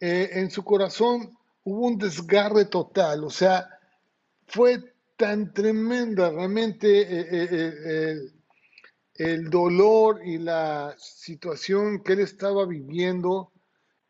eh, 0.01 0.31
en 0.33 0.51
su 0.51 0.63
corazón 0.65 1.37
hubo 1.63 1.87
un 1.87 1.97
desgarre 1.97 2.65
total, 2.65 3.23
o 3.23 3.29
sea, 3.29 3.69
fue 4.47 4.83
tan 5.15 5.53
tremenda 5.53 6.29
realmente 6.29 7.07
el, 9.15 9.49
dolor 9.49 10.21
y 10.23 10.37
la 10.37 10.95
situación 10.99 12.03
que 12.03 12.13
él 12.13 12.19
estaba 12.19 12.65
viviendo 12.65 13.51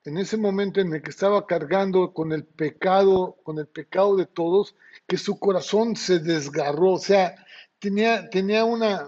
en 0.08 0.18
ese 0.18 0.38
momento 0.38 0.80
en 0.80 0.94
el 0.94 1.02
que 1.02 1.10
estaba 1.10 1.46
cargando 1.46 2.14
con 2.14 2.32
el 2.32 2.46
pecado, 2.46 3.36
con 3.44 3.60
el 3.60 3.68
pecado 3.68 4.16
de 4.16 4.26
todos, 4.26 4.74
que 5.06 5.18
su 5.18 5.38
corazón 5.38 5.98
se 5.98 6.20
desgarró, 6.20 6.94
o 6.94 6.98
sea, 6.98 7.36
tenía, 7.78 8.30
tenía 8.30 8.64
una, 8.64 9.06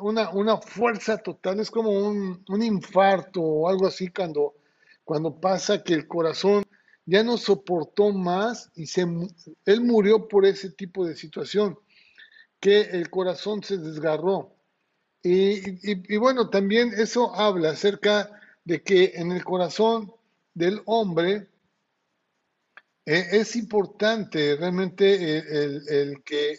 una, 0.00 0.56
fuerza 0.58 1.18
total, 1.18 1.60
es 1.60 1.70
como 1.70 1.90
un, 1.90 2.44
un, 2.48 2.62
infarto 2.62 3.40
o 3.40 3.68
algo 3.68 3.86
así 3.86 4.08
cuando, 4.08 4.54
cuando 5.04 5.40
pasa 5.40 5.84
que 5.84 5.94
el 5.94 6.08
corazón 6.08 6.64
ya 7.06 7.22
no 7.22 7.36
soportó 7.36 8.12
más 8.12 8.72
y 8.74 8.86
se, 8.86 9.06
él 9.66 9.80
murió 9.82 10.26
por 10.26 10.46
ese 10.46 10.70
tipo 10.70 11.06
de 11.06 11.14
situación, 11.14 11.78
que 12.58 12.80
el 12.80 13.08
corazón 13.08 13.62
se 13.62 13.78
desgarró. 13.78 14.50
Y, 15.22 16.16
bueno, 16.16 16.50
también 16.50 16.92
eso 16.94 17.34
habla 17.34 17.70
acerca 17.70 18.30
de 18.64 18.82
que 18.82 19.12
en 19.14 19.32
el 19.32 19.44
corazón 19.44 20.12
del 20.54 20.80
hombre 20.86 21.48
eh, 23.06 23.28
es 23.32 23.56
importante 23.56 24.56
realmente 24.56 25.38
el, 25.38 25.88
el 25.88 26.24
que 26.24 26.58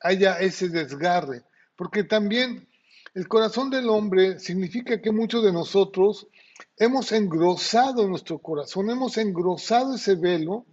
haya 0.00 0.38
ese 0.38 0.68
desgarre, 0.68 1.42
porque 1.76 2.04
también 2.04 2.68
el 3.14 3.26
corazón 3.26 3.70
del 3.70 3.88
hombre 3.88 4.38
significa 4.38 5.00
que 5.00 5.10
muchos 5.10 5.42
de 5.44 5.52
nosotros 5.52 6.28
hemos 6.76 7.10
engrosado 7.12 8.06
nuestro 8.06 8.38
corazón, 8.38 8.90
hemos 8.90 9.16
engrosado 9.16 9.96
ese 9.96 10.14
velo 10.14 10.66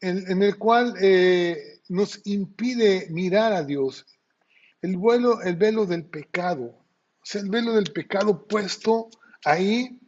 en, 0.00 0.42
el 0.42 0.58
cual 0.58 0.94
eh, 1.00 1.80
nos 1.88 2.20
impide 2.24 3.06
mirar 3.10 3.52
a 3.52 3.62
Dios. 3.62 4.04
El, 4.80 4.96
vuelo, 4.96 5.40
el 5.42 5.56
velo 5.56 5.86
del 5.86 6.06
pecado, 6.06 6.64
o 6.64 7.24
sea, 7.24 7.40
el 7.40 7.48
velo 7.48 7.72
del 7.72 7.92
pecado 7.92 8.46
puesto 8.46 9.08
ahí, 9.44 10.00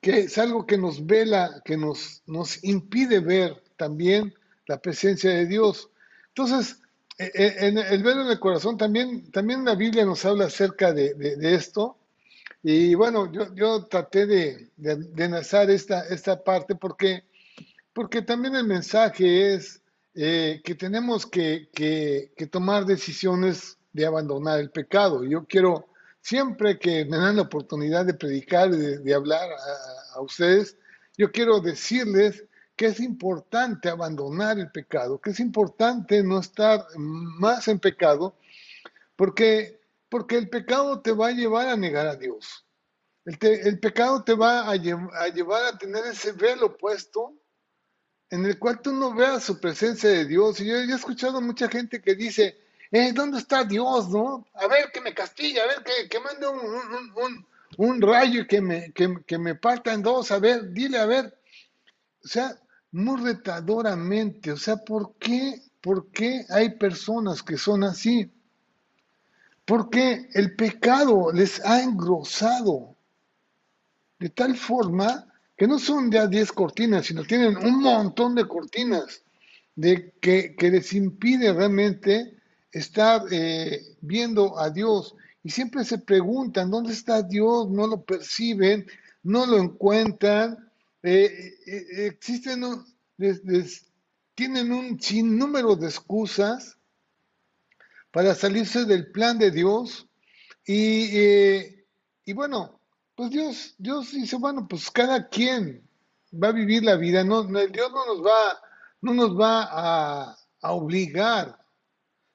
que 0.00 0.20
es 0.20 0.38
algo 0.38 0.66
que 0.66 0.78
nos 0.78 1.06
vela, 1.06 1.62
que 1.64 1.76
nos, 1.76 2.22
nos 2.26 2.62
impide 2.64 3.20
ver 3.20 3.62
también 3.76 4.34
la 4.66 4.80
presencia 4.80 5.30
de 5.30 5.46
Dios. 5.46 5.90
Entonces, 6.28 6.80
eh, 7.18 7.30
eh, 7.34 7.56
en 7.60 7.78
el 7.78 8.02
velo 8.02 8.24
del 8.24 8.40
corazón 8.40 8.78
también, 8.78 9.30
también 9.30 9.64
la 9.64 9.74
Biblia 9.74 10.04
nos 10.04 10.24
habla 10.24 10.46
acerca 10.46 10.92
de, 10.92 11.14
de 11.14 11.54
esto, 11.54 11.98
y 12.62 12.94
bueno, 12.94 13.32
yo, 13.32 13.54
yo 13.54 13.84
traté 13.86 14.26
de, 14.26 14.70
de, 14.76 15.24
enlazar 15.24 15.70
esta, 15.70 16.06
esta 16.08 16.44
parte 16.44 16.74
porque, 16.74 17.24
porque 17.92 18.20
también 18.22 18.54
el 18.54 18.66
mensaje 18.66 19.54
es 19.54 19.80
eh, 20.14 20.60
que 20.62 20.74
tenemos 20.74 21.24
que, 21.24 21.68
que, 21.72 22.32
que, 22.36 22.46
tomar 22.46 22.84
decisiones 22.84 23.78
de 23.92 24.04
abandonar 24.04 24.60
el 24.60 24.70
pecado. 24.70 25.24
Yo 25.24 25.46
quiero, 25.46 25.88
siempre 26.20 26.78
que 26.78 27.04
me 27.04 27.16
dan 27.16 27.36
la 27.36 27.42
oportunidad 27.42 28.04
de 28.04 28.14
predicar, 28.14 28.70
de, 28.70 28.98
de 28.98 29.14
hablar 29.14 29.48
a, 30.14 30.20
ustedes, 30.20 30.76
yo 31.16 31.30
quiero 31.32 31.60
decirles 31.60 32.44
que 32.76 32.86
es 32.86 33.00
importante 33.00 33.88
abandonar 33.88 34.58
el 34.58 34.70
pecado, 34.70 35.20
que 35.20 35.30
es 35.30 35.40
importante 35.40 36.22
no 36.22 36.40
estar 36.40 36.86
más 36.96 37.68
en 37.68 37.78
pecado, 37.78 38.36
porque 39.16 39.80
porque 40.10 40.36
el 40.36 40.50
pecado 40.50 41.00
te 41.00 41.12
va 41.12 41.28
a 41.28 41.32
llevar 41.32 41.68
a 41.68 41.76
negar 41.76 42.06
a 42.06 42.16
Dios. 42.16 42.66
El, 43.24 43.78
pecado 43.78 44.24
te 44.24 44.34
va 44.34 44.68
a, 44.68 44.76
llevar 44.76 45.64
a 45.64 45.78
tener 45.78 46.04
ese 46.06 46.32
velo 46.32 46.76
puesto 46.76 47.38
en 48.28 48.44
el 48.44 48.58
cual 48.58 48.80
tú 48.82 48.92
no 48.92 49.14
veas 49.14 49.44
su 49.44 49.60
presencia 49.60 50.10
de 50.10 50.24
Dios. 50.24 50.60
Y 50.60 50.66
yo, 50.66 50.76
he 50.76 50.92
escuchado 50.92 51.40
mucha 51.40 51.68
gente 51.68 52.02
que 52.02 52.16
dice, 52.16 52.58
eh, 52.90 53.12
¿dónde 53.12 53.38
está 53.38 53.64
Dios? 53.64 54.08
no? 54.08 54.46
A 54.54 54.66
ver, 54.66 54.90
que 54.92 55.00
me 55.00 55.14
castigue, 55.14 55.60
a 55.60 55.66
ver, 55.66 55.82
que, 55.82 56.08
que 56.08 56.20
mande 56.20 56.46
un, 57.76 58.00
rayo 58.00 58.42
y 58.42 58.46
que 58.46 58.60
me, 58.60 58.92
que, 58.92 59.38
me 59.38 59.54
parta 59.54 59.92
en 59.92 60.02
dos, 60.02 60.30
a 60.30 60.38
ver, 60.38 60.72
dile, 60.72 60.98
a 60.98 61.06
ver. 61.06 61.38
O 62.24 62.28
sea, 62.28 62.58
muy 62.92 63.20
retadoramente, 63.20 64.52
o 64.52 64.56
sea, 64.56 64.76
¿por 64.76 65.14
qué, 65.18 65.62
¿por 65.80 66.10
qué 66.10 66.44
hay 66.50 66.70
personas 66.70 67.42
que 67.42 67.56
son 67.56 67.84
así? 67.84 68.30
porque 69.70 70.28
el 70.34 70.56
pecado 70.56 71.30
les 71.32 71.64
ha 71.64 71.80
engrosado 71.80 72.96
de 74.18 74.28
tal 74.30 74.56
forma 74.56 75.32
que 75.56 75.68
no 75.68 75.78
son 75.78 76.10
ya 76.10 76.26
10 76.26 76.50
cortinas, 76.50 77.06
sino 77.06 77.22
tienen 77.22 77.56
un 77.56 77.80
montón 77.80 78.34
de 78.34 78.48
cortinas 78.48 79.22
de 79.76 80.12
que, 80.20 80.56
les 80.58 80.92
impide 80.92 81.52
realmente 81.52 82.36
estar 82.72 83.22
eh, 83.30 83.82
viendo 84.00 84.58
a 84.58 84.70
Dios. 84.70 85.14
Y 85.42 85.50
siempre 85.50 85.84
se 85.84 85.98
preguntan, 85.98 86.70
¿dónde 86.70 86.92
está 86.92 87.22
Dios? 87.22 87.68
No 87.70 87.86
lo 87.86 88.02
perciben, 88.02 88.86
no 89.22 89.46
lo 89.46 89.58
encuentran. 89.58 90.70
Eh, 91.02 91.54
eh, 91.66 92.06
existen, 92.06 92.62
tienen 94.34 94.72
un 94.72 95.00
sinnúmero 95.00 95.76
de 95.76 95.86
excusas 95.86 96.76
para 98.10 98.34
salirse 98.34 98.84
del 98.84 99.10
plan 99.10 99.38
de 99.38 99.50
Dios. 99.50 100.06
Y, 100.66 101.16
eh, 101.16 101.86
y 102.24 102.32
bueno, 102.32 102.80
pues 103.14 103.30
Dios, 103.30 103.74
Dios 103.78 104.12
dice, 104.12 104.36
bueno, 104.36 104.66
pues 104.68 104.90
cada 104.90 105.28
quien 105.28 105.82
va 106.32 106.48
a 106.48 106.52
vivir 106.52 106.84
la 106.84 106.96
vida. 106.96 107.24
No, 107.24 107.44
Dios 107.44 107.90
no 107.92 108.06
nos 108.06 108.24
va, 108.24 108.60
no 109.00 109.14
nos 109.14 109.38
va 109.38 109.62
a, 109.70 110.36
a 110.60 110.72
obligar, 110.72 111.59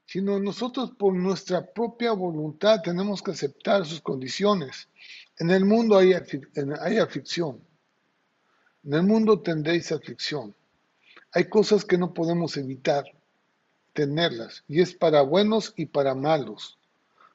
sino 0.05 0.39
nosotros 0.39 0.91
por 0.91 1.13
nuestra 1.13 1.65
propia 1.65 2.11
voluntad 2.11 2.81
tenemos 2.83 3.21
que 3.21 3.31
aceptar 3.31 3.85
sus 3.85 4.01
condiciones. 4.01 4.87
En 5.37 5.51
el 5.51 5.65
mundo 5.65 5.97
hay, 5.97 6.13
hay 6.13 6.97
aflicción. 6.97 7.59
En 8.83 8.93
el 8.93 9.03
mundo 9.03 9.41
tendréis 9.41 9.91
aflicción. 9.91 10.55
Hay 11.31 11.45
cosas 11.49 11.83
que 11.83 11.97
no 11.97 12.13
podemos 12.13 12.55
evitar 12.55 13.03
tenerlas 13.93 14.63
y 14.67 14.81
es 14.81 14.93
para 14.93 15.21
buenos 15.21 15.73
y 15.75 15.87
para 15.87 16.13
malos. 16.13 16.77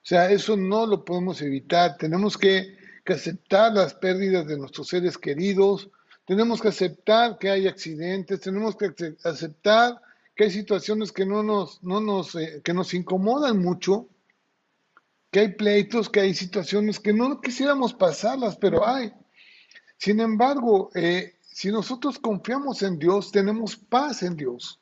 O 0.03 0.07
sea, 0.07 0.31
eso 0.31 0.57
no 0.57 0.87
lo 0.87 1.05
podemos 1.05 1.43
evitar. 1.43 1.97
Tenemos 1.97 2.39
que, 2.39 2.79
aceptar 3.07 3.73
las 3.73 3.93
pérdidas 3.93 4.47
de 4.47 4.57
nuestros 4.57 4.87
seres 4.87 5.19
queridos, 5.19 5.91
tenemos 6.27 6.63
que 6.63 6.69
aceptar 6.69 7.39
que 7.39 7.51
hay 7.51 7.67
accidentes, 7.67 8.41
tenemos 8.41 8.77
que 8.77 8.93
aceptar 9.25 10.01
que 10.41 10.45
hay 10.45 10.51
situaciones 10.53 11.13
que 11.13 11.27
no 11.27 11.43
nos, 11.43 11.83
no 11.83 12.01
nos, 12.01 12.35
eh, 12.35 12.63
que 12.65 12.73
nos 12.73 12.95
incomodan 12.95 13.59
mucho, 13.59 14.09
que 15.31 15.41
hay 15.41 15.49
pleitos, 15.49 16.09
que 16.09 16.21
hay 16.21 16.33
situaciones 16.33 16.99
que 16.99 17.13
no 17.13 17.43
quisiéramos 17.43 17.93
pasarlas, 17.93 18.57
pero 18.57 18.89
hay. 18.89 19.13
Sin 19.99 20.19
embargo, 20.19 20.91
eh, 20.95 21.35
si 21.43 21.71
nosotros 21.71 22.19
confiamos 22.19 22.81
en 22.83 22.99
Dios, 22.99 23.31
tenemos 23.31 23.77
paz 23.77 24.23
en 24.23 24.35
Dios. 24.35 24.81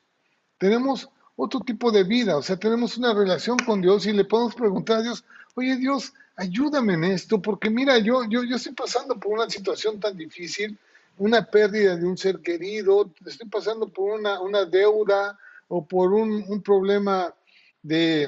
Tenemos 0.57 1.09
otro 1.35 1.59
tipo 1.59 1.91
de 1.91 2.05
vida, 2.05 2.37
o 2.37 2.41
sea, 2.41 2.55
tenemos 2.55 2.97
una 2.97 3.13
relación 3.13 3.57
con 3.57 3.81
Dios 3.81 4.05
y 4.05 4.13
le 4.13 4.23
podemos 4.23 4.55
preguntar 4.55 4.99
a 4.99 5.01
Dios, 5.01 5.25
oye 5.55 5.75
Dios, 5.75 6.13
ayúdame 6.37 6.93
en 6.93 7.03
esto, 7.03 7.41
porque 7.41 7.69
mira, 7.69 7.97
yo, 7.97 8.23
yo, 8.29 8.45
yo 8.45 8.55
estoy 8.55 8.71
pasando 8.75 9.19
por 9.19 9.33
una 9.33 9.49
situación 9.49 9.99
tan 9.99 10.15
difícil, 10.15 10.79
una 11.17 11.43
pérdida 11.43 11.97
de 11.97 12.07
un 12.07 12.17
ser 12.17 12.39
querido, 12.39 13.11
estoy 13.25 13.49
pasando 13.49 13.89
por 13.89 14.17
una, 14.17 14.39
una 14.39 14.63
deuda 14.63 15.37
o 15.69 15.87
por 15.87 16.13
un, 16.13 16.43
un 16.47 16.61
problema 16.61 17.33
de, 17.81 18.23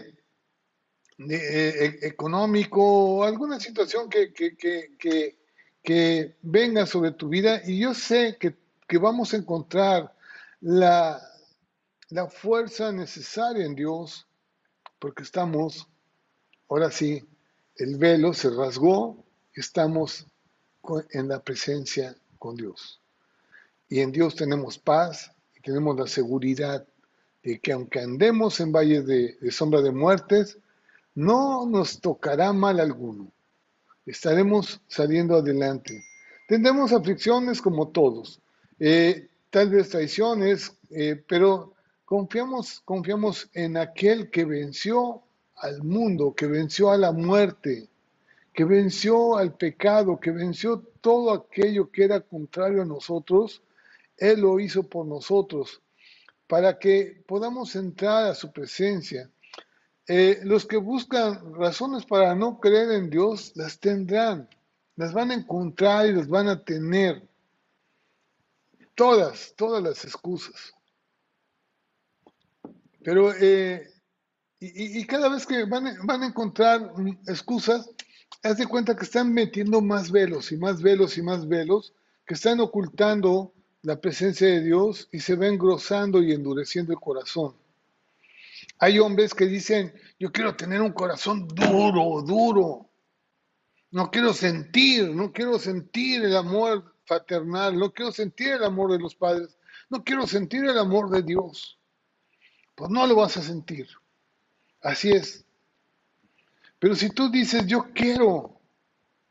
eh, 1.30 2.00
e, 2.02 2.08
económico 2.08 2.82
o 2.82 3.24
alguna 3.24 3.60
situación 3.60 4.10
que, 4.10 4.34
que, 4.34 4.56
que, 4.56 5.38
que, 5.84 6.38
venga 6.42 6.86
sobre 6.86 7.12
tu 7.12 7.30
vida 7.30 7.62
y 7.66 7.80
yo 7.80 7.94
sé 7.94 8.38
que, 8.40 8.56
que 8.88 8.98
vamos 8.98 9.34
a 9.34 9.38
encontrar 9.38 10.16
la, 10.62 11.22
la 12.10 12.28
fuerza 12.28 12.92
necesaria 12.92 13.66
en 13.66 13.76
Dios 13.76 14.28
porque 15.00 15.24
estamos, 15.24 15.88
ahora 16.70 16.92
sí, 16.92 17.24
el 17.76 17.98
velo 17.98 18.34
se 18.34 18.50
rasgó, 18.52 19.26
estamos 19.54 20.28
en 21.12 21.28
la 21.28 21.44
presencia 21.44 22.16
con 22.38 22.56
Dios. 22.56 23.02
Y 23.90 24.00
en 24.00 24.12
Dios 24.12 24.36
tenemos 24.36 24.78
paz 24.78 25.32
y 25.56 25.62
tenemos 25.62 25.98
la 25.98 26.08
seguridad 26.08 26.88
de 27.44 27.60
que 27.60 27.72
aunque 27.72 28.00
andemos 28.00 28.60
en 28.60 28.72
valles 28.72 29.06
de, 29.06 29.38
sombra 29.52 29.82
de 29.82 29.92
muertes, 29.92 30.58
no 31.16 31.66
nos 31.66 32.00
tocará 32.00 32.54
mal 32.54 32.80
alguno. 32.80 33.32
Estaremos 34.06 34.82
saliendo 34.88 35.36
adelante. 35.36 36.04
Tendremos 36.48 36.92
aflicciones 36.92 37.62
como 37.62 37.90
todos, 37.90 38.42
eh, 38.80 39.30
tal 39.50 39.70
vez 39.70 39.90
traiciones, 39.90 40.74
eh, 40.90 41.22
pero 41.28 41.74
confiamos, 42.06 42.82
confiamos 42.82 43.50
en 43.54 43.78
aquel 43.78 44.30
que 44.30 44.46
venció 44.46 45.24
al 45.56 45.84
mundo, 45.84 46.34
que 46.36 46.48
venció 46.48 46.92
a 46.92 46.98
la 46.98 47.12
muerte, 47.12 47.88
que 48.54 48.66
venció 48.66 49.38
al 49.38 49.56
pecado, 49.56 50.20
que 50.20 50.32
venció 50.32 50.84
todo 51.00 51.32
aquello 51.32 51.90
que 51.90 52.04
era 52.04 52.20
contrario 52.20 52.82
a 52.82 52.86
nosotros, 52.86 53.62
Él 54.18 54.42
lo 54.42 54.60
hizo 54.60 54.84
por 54.84 55.06
nosotros, 55.06 55.82
para 56.52 56.78
que 56.78 57.24
podamos 57.28 57.78
entrar 57.78 58.26
a 58.26 58.36
su 58.36 58.52
presencia. 58.52 59.32
Eh, 60.06 60.42
los 60.44 60.66
que 60.66 60.76
buscan 60.76 61.54
razones 61.54 62.06
para 62.06 62.36
no 62.36 62.60
creer 62.60 62.92
en 62.92 63.10
Dios, 63.10 63.54
las 63.56 63.80
tendrán, 63.80 64.50
las 64.98 65.14
van 65.14 65.32
a 65.32 65.36
encontrar 65.36 66.08
y 66.08 66.12
las 66.12 66.28
van 66.28 66.50
a 66.50 66.62
tener. 66.62 67.26
Todas, 68.96 69.54
todas 69.56 69.82
las 69.82 70.04
excusas. 70.04 70.74
Pero, 73.02 73.34
eh, 73.34 73.90
y, 74.60 75.06
cada 75.06 75.30
vez 75.30 75.46
que 75.46 75.64
van, 75.64 76.06
van 76.06 76.24
a 76.24 76.28
encontrar 76.28 76.92
excusas, 77.28 77.90
haz 78.44 78.58
de 78.58 78.68
cuenta 78.68 78.98
que 78.98 79.06
están 79.06 79.32
metiendo 79.32 79.80
más 79.80 80.12
velos 80.12 80.52
y 80.52 80.58
más 80.58 80.82
velos 80.82 81.18
y 81.18 81.22
más 81.22 81.48
velos, 81.48 81.94
que 82.26 82.34
están 82.34 82.60
ocultando 82.60 83.54
la 83.84 84.00
presencia 84.00 84.48
de 84.48 84.62
Dios 84.62 85.10
y 85.12 85.20
se 85.20 85.36
va 85.36 85.48
engrosando 85.48 86.22
y 86.22 86.32
endureciendo 86.32 86.94
el 86.94 87.00
corazón. 87.00 87.56
Hay 88.78 89.00
hombres 89.00 89.34
que 89.34 89.46
dicen, 89.46 89.94
yo 90.20 90.32
quiero 90.32 90.56
tener 90.56 90.82
un 90.82 90.92
corazón 90.92 91.48
duro, 91.48 92.22
duro. 92.22 92.90
No 93.92 94.10
quiero 94.10 94.34
sentir, 94.34 95.10
no 95.10 95.32
quiero 95.32 95.60
sentir 95.60 96.24
el 96.24 96.36
amor 96.36 96.96
fraternal, 97.06 97.78
no 97.78 97.92
quiero 97.92 98.12
sentir 98.12 98.54
el 98.54 98.64
amor 98.64 98.92
de 98.92 99.00
los 99.00 99.16
padres, 99.16 99.58
no 99.90 100.04
quiero 100.04 100.26
sentir 100.26 100.64
el 100.64 100.78
amor 100.78 101.10
de 101.10 101.24
Dios. 101.24 101.78
Pues 102.76 102.90
no 102.90 103.06
lo 103.06 103.16
vas 103.16 103.36
a 103.38 103.42
sentir. 103.42 103.88
Así 104.82 105.12
es. 105.12 105.46
Pero 106.80 106.96
si 106.96 107.10
tú 107.10 107.30
dices, 107.30 107.66
yo 107.68 107.92
quiero, 107.94 108.60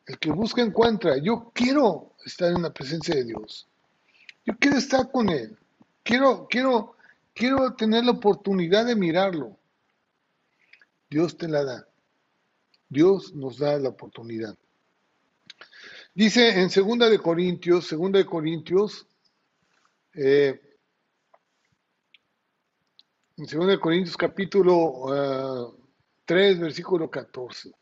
el 0.06 0.18
que 0.18 0.30
busca 0.30 0.62
encuentra, 0.62 1.16
yo 1.16 1.50
quiero 1.54 2.14
estar 2.24 2.52
en 2.52 2.62
la 2.62 2.72
presencia 2.72 3.14
de 3.14 3.24
Dios. 3.24 3.69
Yo 4.44 4.56
quiero 4.58 4.78
estar 4.78 5.10
con 5.10 5.28
Él. 5.28 5.56
Quiero, 6.02 6.46
quiero, 6.48 6.96
quiero 7.34 7.74
tener 7.74 8.04
la 8.04 8.12
oportunidad 8.12 8.86
de 8.86 8.96
mirarlo. 8.96 9.56
Dios 11.08 11.36
te 11.36 11.48
la 11.48 11.64
da. 11.64 11.88
Dios 12.88 13.34
nos 13.34 13.58
da 13.58 13.78
la 13.78 13.90
oportunidad. 13.90 14.56
Dice 16.14 16.60
en 16.60 16.70
segunda 16.70 17.08
de 17.08 17.18
Corintios, 17.18 17.86
segunda 17.86 18.18
de 18.18 18.26
Corintios, 18.26 19.06
eh, 20.14 20.60
en 23.36 23.46
segunda 23.46 23.72
de 23.72 23.80
Corintios 23.80 24.16
capítulo 24.16 24.74
uh, 24.76 25.76
3, 26.24 26.58
versículo 26.58 27.08
14. 27.08 27.72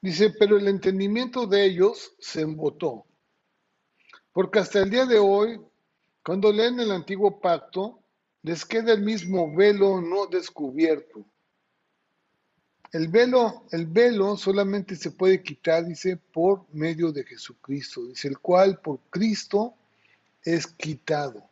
Dice, 0.00 0.30
pero 0.38 0.56
el 0.56 0.68
entendimiento 0.68 1.46
de 1.46 1.64
ellos 1.64 2.14
se 2.20 2.42
embotó, 2.42 3.04
porque 4.32 4.60
hasta 4.60 4.80
el 4.80 4.90
día 4.90 5.06
de 5.06 5.18
hoy, 5.18 5.60
cuando 6.24 6.52
leen 6.52 6.78
el 6.78 6.92
antiguo 6.92 7.40
pacto, 7.40 7.98
les 8.42 8.64
queda 8.64 8.92
el 8.92 9.02
mismo 9.02 9.54
velo 9.54 10.00
no 10.00 10.26
descubierto. 10.26 11.24
El 12.92 13.08
velo, 13.08 13.66
el 13.72 13.86
velo 13.86 14.36
solamente 14.36 14.94
se 14.94 15.10
puede 15.10 15.42
quitar, 15.42 15.84
dice, 15.84 16.16
por 16.16 16.64
medio 16.72 17.10
de 17.10 17.24
Jesucristo, 17.24 18.06
dice, 18.06 18.28
el 18.28 18.38
cual 18.38 18.80
por 18.80 19.00
Cristo 19.10 19.74
es 20.42 20.66
quitado. 20.66 21.42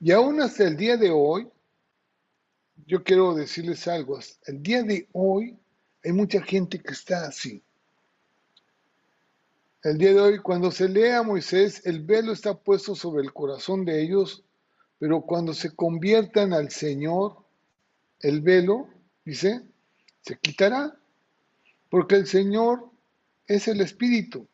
Y 0.00 0.12
aún 0.12 0.40
hasta 0.40 0.64
el 0.64 0.76
día 0.76 0.96
de 0.96 1.10
hoy, 1.10 1.48
yo 2.86 3.02
quiero 3.02 3.34
decirles 3.34 3.88
algo, 3.88 4.18
el 4.46 4.62
día 4.62 4.82
de 4.82 5.08
hoy 5.12 5.58
hay 6.04 6.12
mucha 6.12 6.42
gente 6.42 6.80
que 6.80 6.92
está 6.92 7.26
así. 7.26 7.62
El 9.82 9.98
día 9.98 10.12
de 10.12 10.20
hoy, 10.20 10.38
cuando 10.38 10.70
se 10.70 10.88
lee 10.88 11.08
a 11.08 11.22
Moisés, 11.22 11.84
el 11.84 12.00
velo 12.00 12.32
está 12.32 12.54
puesto 12.54 12.94
sobre 12.94 13.22
el 13.22 13.32
corazón 13.32 13.84
de 13.84 14.02
ellos, 14.02 14.44
pero 14.98 15.22
cuando 15.22 15.54
se 15.54 15.74
conviertan 15.74 16.52
al 16.52 16.70
Señor, 16.70 17.44
el 18.20 18.40
velo, 18.40 18.88
dice, 19.24 19.62
se 20.22 20.38
quitará, 20.38 20.96
porque 21.90 22.16
el 22.16 22.26
Señor 22.26 22.90
es 23.46 23.68
el 23.68 23.80
Espíritu, 23.80 24.46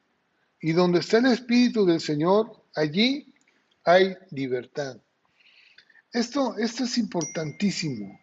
y 0.61 0.73
donde 0.73 1.01
está 1.01 1.19
el 1.19 1.27
Espíritu 1.27 1.85
del 1.85 2.01
Señor, 2.01 2.63
allí 2.75 3.33
hay 3.85 4.17
libertad. 4.31 4.99
Esto, 6.13 6.57
esto 6.59 6.85
es 6.85 6.99
importantísimo. 6.99 8.21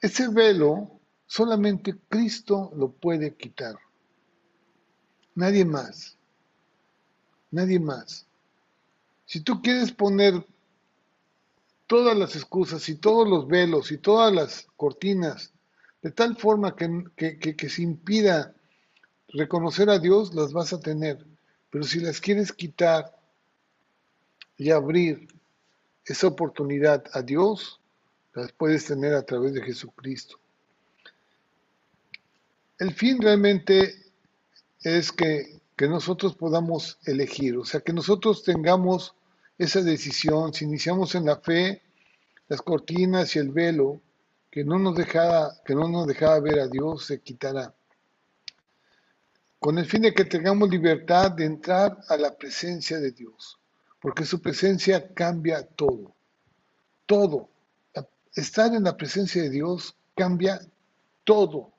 Ese 0.00 0.28
velo 0.28 1.01
solamente 1.32 1.96
Cristo 2.10 2.70
lo 2.76 2.90
puede 2.90 3.34
quitar. 3.34 3.78
Nadie 5.34 5.64
más. 5.64 6.18
Nadie 7.50 7.80
más. 7.80 8.26
Si 9.24 9.40
tú 9.40 9.62
quieres 9.62 9.92
poner 9.92 10.46
todas 11.86 12.14
las 12.18 12.36
excusas 12.36 12.86
y 12.90 12.96
todos 12.96 13.26
los 13.26 13.48
velos 13.48 13.90
y 13.92 13.96
todas 13.96 14.30
las 14.30 14.68
cortinas 14.76 15.54
de 16.02 16.10
tal 16.10 16.36
forma 16.36 16.76
que, 16.76 17.06
que, 17.16 17.38
que, 17.38 17.68
se 17.70 17.80
impida 17.80 18.54
reconocer 19.28 19.88
a 19.88 19.98
Dios, 19.98 20.34
las 20.34 20.52
vas 20.52 20.74
a 20.74 20.80
tener. 20.80 21.24
Pero 21.70 21.84
si 21.84 22.00
las 22.00 22.20
quieres 22.20 22.52
quitar 22.52 23.18
y 24.58 24.70
abrir 24.70 25.28
esa 26.04 26.26
oportunidad 26.26 27.04
a 27.14 27.22
Dios 27.22 27.80
las 28.34 28.52
puedes 28.52 28.84
tener 28.84 29.14
a 29.14 29.22
través 29.22 29.54
de 29.54 29.62
Jesucristo. 29.62 30.41
El 32.82 32.94
fin 32.94 33.22
realmente 33.22 33.94
es 34.80 35.12
que, 35.12 35.60
que 35.76 35.86
nosotros 35.86 36.34
podamos 36.34 36.98
elegir, 37.04 37.56
o 37.56 37.64
sea, 37.64 37.78
que 37.80 37.92
nosotros 37.92 38.42
tengamos 38.42 39.14
esa 39.56 39.82
decisión, 39.82 40.52
si 40.52 40.64
iniciamos 40.64 41.14
en 41.14 41.26
la 41.26 41.36
fe, 41.36 41.80
las 42.48 42.60
cortinas 42.60 43.36
y 43.36 43.38
el 43.38 43.52
velo 43.52 44.00
que 44.50 44.64
no 44.64 44.80
nos 44.80 44.96
dejaba, 44.96 45.62
que 45.64 45.76
no 45.76 45.88
nos 45.88 46.08
dejaba 46.08 46.40
ver 46.40 46.58
a 46.58 46.66
Dios 46.66 47.06
se 47.06 47.20
quitará. 47.20 47.72
Con 49.60 49.78
el 49.78 49.86
fin 49.86 50.02
de 50.02 50.12
que 50.12 50.24
tengamos 50.24 50.68
libertad 50.68 51.30
de 51.30 51.44
entrar 51.44 52.00
a 52.08 52.16
la 52.16 52.36
presencia 52.36 52.98
de 52.98 53.12
Dios 53.12 53.60
porque 54.00 54.24
su 54.24 54.42
presencia 54.42 55.14
cambia 55.14 55.64
todo, 55.64 56.16
todo. 57.06 57.48
Estar 58.34 58.74
en 58.74 58.82
la 58.82 58.96
presencia 58.96 59.40
de 59.40 59.50
Dios 59.50 59.94
cambia 60.16 60.60
todo. 61.22 61.71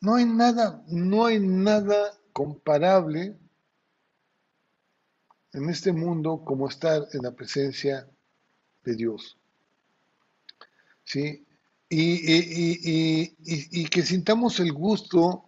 No 0.00 0.14
hay 0.14 0.24
nada, 0.24 0.82
no 0.88 1.26
hay 1.26 1.38
nada 1.38 2.14
comparable 2.32 3.36
en 5.52 5.68
este 5.68 5.92
mundo 5.92 6.42
como 6.44 6.68
estar 6.68 7.06
en 7.12 7.22
la 7.22 7.32
presencia 7.32 8.08
de 8.84 8.94
Dios. 8.94 9.36
¿Sí? 11.04 11.44
Y, 11.88 13.34
y, 13.42 13.84
que 13.86 14.02
sintamos 14.02 14.60
el 14.60 14.72
gusto 14.72 15.44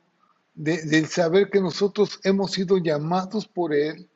del 0.54 1.06
saber 1.06 1.50
que 1.50 1.60
nosotros 1.60 2.18
hemos 2.24 2.50
sido 2.50 2.78
llamados 2.78 3.46
por 3.46 3.72
Él 3.72 4.10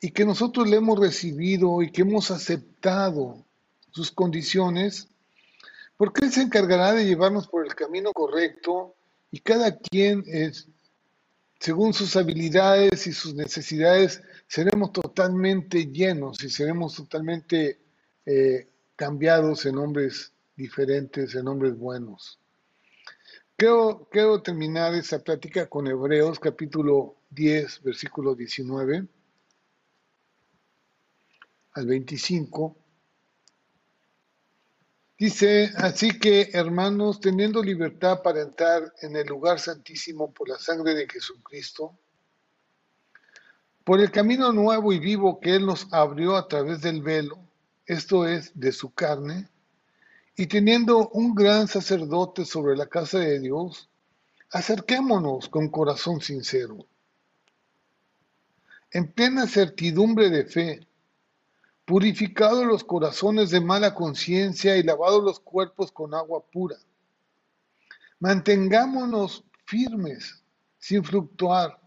y 0.00 0.12
que 0.12 0.24
nosotros 0.24 0.70
le 0.70 0.76
hemos 0.76 1.00
recibido 1.00 1.82
y 1.82 1.90
que 1.90 2.02
hemos 2.02 2.30
aceptado 2.30 3.44
sus 3.90 4.12
condiciones, 4.12 5.08
porque 5.96 6.24
Él 6.24 6.32
se 6.32 6.42
encargará 6.42 6.92
de 6.92 7.04
llevarnos 7.04 7.48
por 7.48 7.66
el 7.66 7.74
camino 7.74 8.12
correcto 8.12 8.94
y 9.32 9.40
cada 9.40 9.78
quien 9.78 10.22
es, 10.26 10.68
según 11.58 11.94
sus 11.94 12.14
habilidades 12.16 13.06
y 13.06 13.12
sus 13.12 13.34
necesidades, 13.34 14.22
seremos 14.46 14.92
totalmente 14.92 15.86
llenos 15.86 16.44
y 16.44 16.50
seremos 16.50 16.94
totalmente 16.94 17.80
eh, 18.26 18.68
cambiados 18.94 19.64
en 19.64 19.78
hombres 19.78 20.32
diferentes, 20.54 21.34
en 21.34 21.48
hombres 21.48 21.76
buenos. 21.78 22.38
Quiero, 23.56 24.06
quiero 24.10 24.42
terminar 24.42 24.94
esta 24.94 25.18
plática 25.18 25.66
con 25.66 25.86
Hebreos 25.86 26.38
capítulo 26.38 27.16
10, 27.30 27.82
versículo 27.82 28.34
19 28.34 29.06
al 31.72 31.86
25. 31.86 32.76
Dice, 35.22 35.70
así 35.76 36.18
que 36.18 36.50
hermanos, 36.52 37.20
teniendo 37.20 37.62
libertad 37.62 38.22
para 38.24 38.42
entrar 38.42 38.92
en 39.02 39.14
el 39.14 39.28
lugar 39.28 39.60
santísimo 39.60 40.32
por 40.32 40.48
la 40.48 40.58
sangre 40.58 40.96
de 40.96 41.08
Jesucristo, 41.08 41.96
por 43.84 44.00
el 44.00 44.10
camino 44.10 44.52
nuevo 44.52 44.92
y 44.92 44.98
vivo 44.98 45.38
que 45.38 45.54
Él 45.54 45.64
nos 45.64 45.86
abrió 45.92 46.34
a 46.34 46.48
través 46.48 46.80
del 46.80 47.02
velo, 47.02 47.38
esto 47.86 48.26
es, 48.26 48.50
de 48.58 48.72
su 48.72 48.94
carne, 48.94 49.48
y 50.34 50.48
teniendo 50.48 51.08
un 51.10 51.36
gran 51.36 51.68
sacerdote 51.68 52.44
sobre 52.44 52.76
la 52.76 52.88
casa 52.88 53.20
de 53.20 53.38
Dios, 53.38 53.88
acerquémonos 54.50 55.48
con 55.48 55.68
corazón 55.68 56.20
sincero, 56.20 56.84
en 58.90 59.12
plena 59.12 59.46
certidumbre 59.46 60.30
de 60.30 60.46
fe, 60.46 60.88
purificados 61.92 62.64
los 62.64 62.84
corazones 62.84 63.50
de 63.50 63.60
mala 63.60 63.94
conciencia 63.94 64.78
y 64.78 64.82
lavados 64.82 65.22
los 65.22 65.40
cuerpos 65.40 65.92
con 65.92 66.14
agua 66.14 66.42
pura. 66.50 66.76
Mantengámonos 68.18 69.44
firmes, 69.66 70.42
sin 70.78 71.04
fluctuar, 71.04 71.78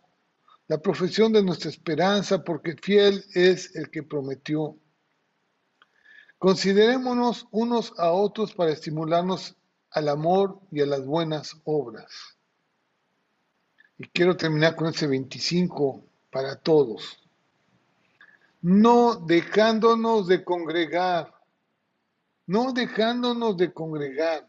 la 0.67 0.77
profesión 0.77 1.33
de 1.33 1.41
nuestra 1.41 1.71
esperanza, 1.71 2.43
porque 2.43 2.75
fiel 2.75 3.25
es 3.33 3.75
el 3.75 3.89
que 3.89 4.03
prometió. 4.03 4.77
Considerémonos 6.37 7.47
unos 7.49 7.91
a 7.97 8.11
otros 8.11 8.53
para 8.53 8.73
estimularnos 8.73 9.55
al 9.89 10.09
amor 10.09 10.59
y 10.71 10.81
a 10.81 10.85
las 10.85 11.03
buenas 11.03 11.59
obras. 11.63 12.11
Y 13.97 14.07
quiero 14.09 14.37
terminar 14.37 14.75
con 14.75 14.85
ese 14.85 15.07
25 15.07 16.05
para 16.29 16.57
todos. 16.57 17.24
No 18.65 19.13
dejándonos 19.13 20.25
de 20.25 20.43
congregar, 20.43 21.31
no 22.47 22.73
dejándonos 22.73 23.57
de 23.57 23.71
congregar, 23.71 24.47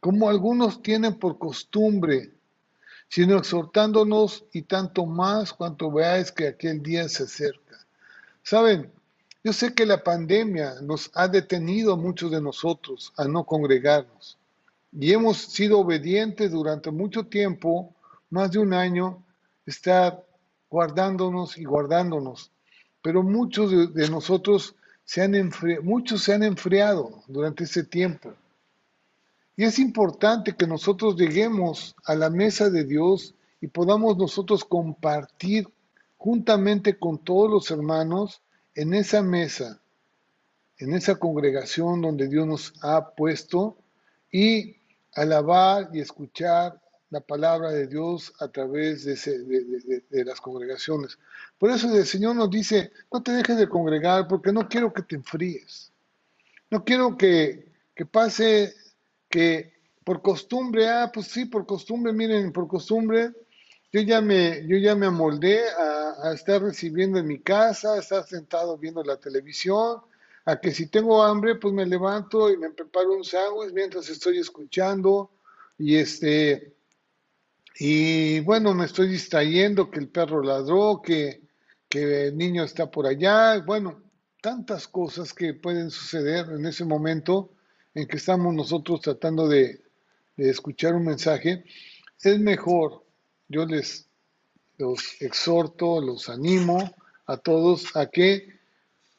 como 0.00 0.30
algunos 0.30 0.80
tienen 0.80 1.18
por 1.18 1.36
costumbre, 1.36 2.32
sino 3.10 3.36
exhortándonos 3.36 4.46
y 4.54 4.62
tanto 4.62 5.04
más 5.04 5.52
cuanto 5.52 5.92
veáis 5.92 6.32
que 6.32 6.48
aquel 6.48 6.82
día 6.82 7.06
se 7.06 7.24
acerca. 7.24 7.86
Saben, 8.42 8.90
yo 9.44 9.52
sé 9.52 9.74
que 9.74 9.84
la 9.84 10.02
pandemia 10.02 10.76
nos 10.80 11.10
ha 11.12 11.28
detenido 11.28 11.92
a 11.92 11.98
muchos 11.98 12.30
de 12.30 12.40
nosotros 12.40 13.12
a 13.18 13.26
no 13.26 13.44
congregarnos 13.44 14.38
y 14.90 15.12
hemos 15.12 15.36
sido 15.36 15.80
obedientes 15.80 16.50
durante 16.50 16.90
mucho 16.90 17.26
tiempo, 17.26 17.94
más 18.30 18.52
de 18.52 18.60
un 18.60 18.72
año, 18.72 19.22
estar 19.66 20.24
guardándonos 20.70 21.58
y 21.58 21.64
guardándonos. 21.64 22.51
Pero 23.02 23.22
muchos 23.22 23.94
de, 23.94 24.08
nosotros 24.08 24.74
se 25.04 25.22
han 25.22 25.34
enfriado, 25.34 25.82
muchos 25.82 26.22
se 26.22 26.32
han 26.32 26.42
enfriado 26.42 27.22
durante 27.26 27.64
ese 27.64 27.84
tiempo. 27.84 28.32
Y 29.56 29.64
es 29.64 29.78
importante 29.78 30.54
que 30.54 30.66
nosotros 30.66 31.16
lleguemos 31.16 31.94
a 32.04 32.14
la 32.14 32.30
mesa 32.30 32.70
de 32.70 32.84
Dios 32.84 33.34
y 33.60 33.66
podamos 33.66 34.16
nosotros 34.16 34.64
compartir 34.64 35.68
juntamente 36.16 36.98
con 36.98 37.18
todos 37.18 37.50
los 37.50 37.70
hermanos 37.70 38.40
en 38.74 38.94
esa 38.94 39.22
mesa, 39.22 39.80
en 40.78 40.94
esa 40.94 41.16
congregación 41.16 42.00
donde 42.00 42.28
Dios 42.28 42.46
nos 42.46 42.74
ha 42.82 43.10
puesto 43.10 43.76
y 44.30 44.76
alabar 45.14 45.90
y 45.92 46.00
escuchar 46.00 46.80
la 47.12 47.20
palabra 47.20 47.70
de 47.70 47.86
Dios 47.86 48.32
a 48.40 48.48
través 48.48 49.04
de, 49.04 50.24
las 50.24 50.40
congregaciones. 50.40 51.18
Por 51.58 51.70
eso 51.70 51.94
el 51.94 52.06
Señor 52.06 52.34
nos 52.36 52.50
dice, 52.50 52.90
no 53.12 53.22
te 53.22 53.32
dejes 53.32 53.58
de 53.58 53.68
congregar 53.68 54.26
porque 54.26 54.50
no 54.50 54.66
quiero 54.66 54.94
que 54.94 55.02
te 55.02 55.16
enfríes. 55.16 55.92
No 56.70 56.82
quiero 56.82 57.18
que, 57.18 57.70
pase 58.10 58.74
que 59.28 59.74
por 60.02 60.22
costumbre, 60.22 60.88
ah, 60.88 61.10
pues 61.12 61.26
sí, 61.26 61.44
por 61.44 61.66
costumbre, 61.66 62.14
miren, 62.14 62.50
por 62.50 62.66
costumbre, 62.66 63.32
yo 63.92 64.00
ya 64.00 64.22
me, 64.22 64.66
yo 64.66 64.78
ya 64.78 64.96
me 64.96 65.04
amoldé 65.04 65.60
a, 65.68 66.32
estar 66.32 66.62
recibiendo 66.62 67.18
en 67.18 67.26
mi 67.26 67.40
casa, 67.40 67.92
a 67.92 67.98
estar 67.98 68.26
sentado 68.26 68.78
viendo 68.78 69.04
la 69.04 69.18
televisión, 69.18 70.00
a 70.46 70.58
que 70.58 70.72
si 70.72 70.86
tengo 70.86 71.22
hambre, 71.22 71.56
pues 71.56 71.74
me 71.74 71.84
levanto 71.84 72.50
y 72.50 72.56
me 72.56 72.70
preparo 72.70 73.12
un 73.12 73.22
sándwich 73.22 73.72
mientras 73.74 74.08
estoy 74.08 74.38
escuchando 74.38 75.30
y 75.76 75.96
este 75.96 76.72
y 77.78 78.40
bueno, 78.40 78.74
me 78.74 78.84
estoy 78.84 79.08
distrayendo 79.08 79.90
que 79.90 80.00
el 80.00 80.08
perro 80.08 80.42
ladró, 80.42 81.00
que, 81.02 81.42
que 81.88 82.28
el 82.28 82.36
niño 82.36 82.64
está 82.64 82.90
por 82.90 83.06
allá, 83.06 83.58
bueno, 83.60 84.02
tantas 84.40 84.88
cosas 84.88 85.32
que 85.32 85.54
pueden 85.54 85.90
suceder 85.90 86.46
en 86.50 86.66
ese 86.66 86.84
momento 86.84 87.52
en 87.94 88.06
que 88.06 88.16
estamos 88.16 88.54
nosotros 88.54 89.00
tratando 89.00 89.48
de, 89.48 89.82
de 90.36 90.50
escuchar 90.50 90.94
un 90.94 91.04
mensaje, 91.04 91.64
es 92.22 92.38
mejor 92.38 93.04
yo 93.48 93.66
les 93.66 94.08
los 94.78 95.20
exhorto, 95.20 96.00
los 96.00 96.28
animo 96.28 96.94
a 97.26 97.36
todos 97.36 97.94
a 97.96 98.10
que 98.10 98.60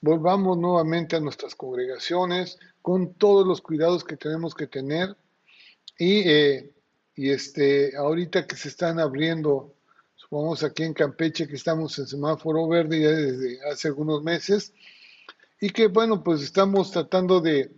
volvamos 0.01 0.57
nuevamente 0.57 1.15
a 1.15 1.21
nuestras 1.21 1.55
congregaciones 1.55 2.59
con 2.81 3.13
todos 3.13 3.47
los 3.47 3.61
cuidados 3.61 4.03
que 4.03 4.17
tenemos 4.17 4.53
que 4.53 4.67
tener. 4.67 5.15
Y, 5.97 6.27
eh, 6.27 6.73
y 7.15 7.29
este 7.29 7.95
ahorita 7.95 8.47
que 8.47 8.55
se 8.55 8.69
están 8.69 8.99
abriendo 8.99 9.73
supongamos 10.15 10.63
aquí 10.63 10.83
en 10.83 10.93
Campeche 10.93 11.47
que 11.47 11.55
estamos 11.55 11.97
en 11.99 12.07
semáforo 12.07 12.67
verde 12.67 13.01
ya 13.01 13.11
desde 13.11 13.59
hace 13.69 13.87
algunos 13.89 14.23
meses 14.23 14.73
y 15.59 15.69
que 15.69 15.87
bueno 15.87 16.23
pues 16.23 16.41
estamos 16.41 16.91
tratando 16.91 17.39
de, 17.39 17.71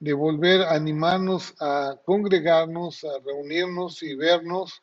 de 0.00 0.12
volver 0.12 0.62
a 0.62 0.74
animarnos 0.74 1.54
a 1.60 1.98
congregarnos 2.04 3.04
a 3.04 3.18
reunirnos 3.24 4.02
y 4.02 4.14
vernos 4.14 4.82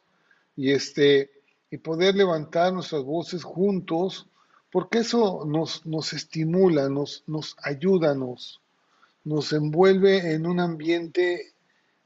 y 0.56 0.72
este 0.72 1.32
y 1.74 1.78
poder 1.80 2.14
levantar 2.14 2.72
nuestras 2.72 3.02
voces 3.02 3.44
juntos, 3.44 4.28
porque 4.72 5.00
eso 5.00 5.44
nos, 5.44 5.84
nos 5.88 6.14
estimula, 6.14 6.88
nos, 6.88 7.24
nos 7.26 7.56
ayuda, 7.64 8.14
nos, 8.14 8.62
nos 9.24 9.52
envuelve 9.54 10.34
en 10.36 10.46
un 10.46 10.60
ambiente 10.60 11.53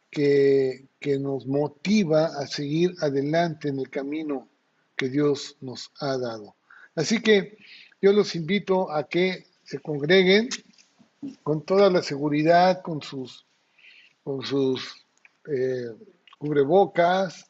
que, 0.09 0.85
nos 1.19 1.47
motiva 1.47 2.25
a 2.25 2.47
seguir 2.47 2.93
adelante 2.99 3.69
en 3.69 3.79
el 3.79 3.89
camino 3.89 4.49
que 4.97 5.07
Dios 5.07 5.55
nos 5.61 5.89
ha 6.01 6.17
dado. 6.17 6.55
Así 6.95 7.21
que 7.21 7.57
yo 8.01 8.11
los 8.11 8.35
invito 8.35 8.91
a 8.91 9.07
que 9.07 9.45
se 9.63 9.79
congreguen 9.79 10.49
con 11.43 11.63
toda 11.63 11.89
la 11.89 12.03
seguridad, 12.03 12.81
con 12.81 13.01
sus, 13.01 13.45
con 14.21 14.43
sus 14.43 15.05
eh, 15.47 15.91
cubrebocas, 16.37 17.49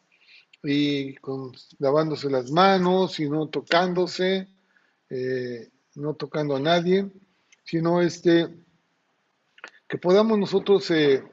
y 0.63 1.15
con, 1.15 1.51
lavándose 1.79 2.29
las 2.29 2.51
manos 2.51 3.19
y 3.19 3.29
no 3.29 3.47
tocándose, 3.47 4.47
eh, 5.09 5.69
no 5.95 6.13
tocando 6.15 6.55
a 6.55 6.59
nadie, 6.59 7.09
sino 7.63 8.01
este, 8.01 8.49
que 9.87 9.97
podamos 9.97 10.37
nosotros 10.37 10.89
eh, 10.91 11.23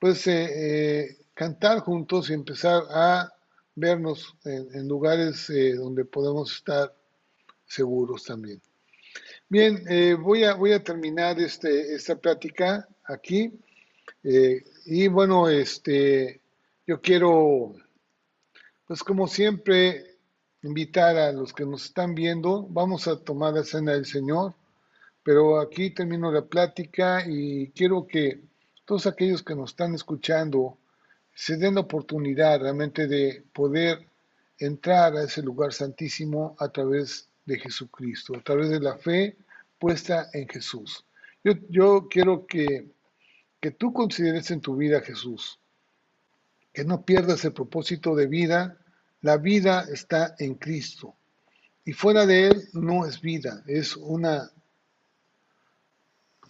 pues, 0.00 0.26
eh, 0.26 1.18
cantar 1.34 1.80
juntos 1.80 2.30
y 2.30 2.34
empezar 2.34 2.82
a 2.90 3.32
vernos 3.76 4.34
en, 4.44 4.88
lugares 4.88 5.50
donde 5.76 6.04
podemos 6.04 6.52
estar 6.56 6.92
seguros 7.66 8.24
también. 8.24 8.60
Bien, 9.48 9.84
voy, 10.22 10.44
a, 10.44 10.54
voy 10.54 10.72
a 10.72 10.82
terminar 10.82 11.38
este, 11.40 11.94
esta 11.94 12.16
plática 12.16 12.88
aquí. 13.04 13.52
y 14.22 15.08
bueno, 15.08 15.48
este, 15.48 16.40
yo 16.86 17.00
quiero 17.00 17.74
pues 18.90 19.04
como 19.04 19.28
siempre, 19.28 20.16
invitar 20.64 21.16
a 21.16 21.30
los 21.30 21.52
que 21.52 21.64
nos 21.64 21.84
están 21.84 22.12
viendo, 22.12 22.66
vamos 22.70 23.06
a 23.06 23.20
tomar 23.20 23.54
la 23.54 23.62
cena 23.62 23.92
del 23.92 24.04
Señor, 24.04 24.52
pero 25.22 25.60
aquí 25.60 25.90
termino 25.90 26.32
la 26.32 26.44
plática 26.44 27.22
y 27.24 27.68
quiero 27.68 28.08
que 28.08 28.40
todos 28.90 29.06
aquellos 29.06 29.44
que 29.44 29.54
nos 29.54 29.70
están 29.70 29.94
escuchando 29.94 30.76
se 31.32 31.56
den 31.56 31.76
la 31.76 31.82
oportunidad 31.82 32.58
realmente 32.58 33.06
de 33.06 33.44
poder 33.52 34.04
entrar 34.58 35.16
a 35.16 35.22
ese 35.22 35.42
lugar 35.42 35.72
santísimo 35.72 36.56
a 36.58 36.70
través 36.70 37.28
de 37.46 37.60
Jesucristo, 37.60 38.34
a 38.34 38.40
través 38.40 38.68
de 38.68 38.80
la 38.80 38.96
fe 38.96 39.36
puesta 39.78 40.28
en 40.32 40.48
Jesús. 40.48 41.04
Yo, 41.44 42.08
quiero 42.08 42.48
que, 42.48 42.90
que 43.60 43.70
tú 43.70 43.92
consideres 43.92 44.50
en 44.50 44.60
tu 44.60 44.74
vida 44.74 44.98
a 44.98 45.02
Jesús, 45.02 45.60
que 46.72 46.84
no 46.84 47.02
pierdas 47.02 47.44
el 47.44 47.52
propósito 47.52 48.16
de 48.16 48.26
vida. 48.26 48.76
La 49.20 49.36
vida 49.36 49.86
está 49.88 50.34
en 50.40 50.56
Cristo 50.56 51.14
y 51.84 51.92
fuera 51.92 52.26
de 52.26 52.48
Él 52.48 52.68
no 52.72 53.06
es 53.06 53.20
vida, 53.20 53.62
es 53.68 53.96
una, 53.96 54.50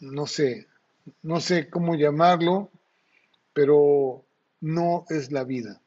no 0.01 0.27
sé, 0.27 0.70
no 1.23 1.41
sé 1.41 1.69
cómo 1.69 1.95
llamarlo, 1.95 2.71
pero 3.53 4.25
no 4.61 5.05
es 5.09 5.33
la 5.33 5.45
vida. 5.45 5.81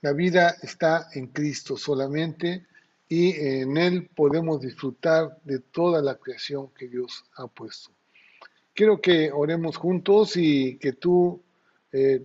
La 0.00 0.12
vida 0.12 0.56
está 0.62 1.08
en 1.14 1.28
Cristo 1.28 1.76
solamente 1.76 2.66
y 3.08 3.32
en 3.32 3.76
Él 3.76 4.08
podemos 4.14 4.60
disfrutar 4.60 5.38
de 5.44 5.60
toda 5.60 6.02
la 6.02 6.16
creación 6.16 6.70
que 6.76 6.88
Dios 6.88 7.24
ha 7.36 7.46
puesto. 7.46 7.90
Quiero 8.74 9.00
que 9.00 9.30
oremos 9.32 9.76
juntos 9.76 10.36
y 10.36 10.78
que 10.78 10.92
tú 10.92 11.42
eh, 11.92 12.22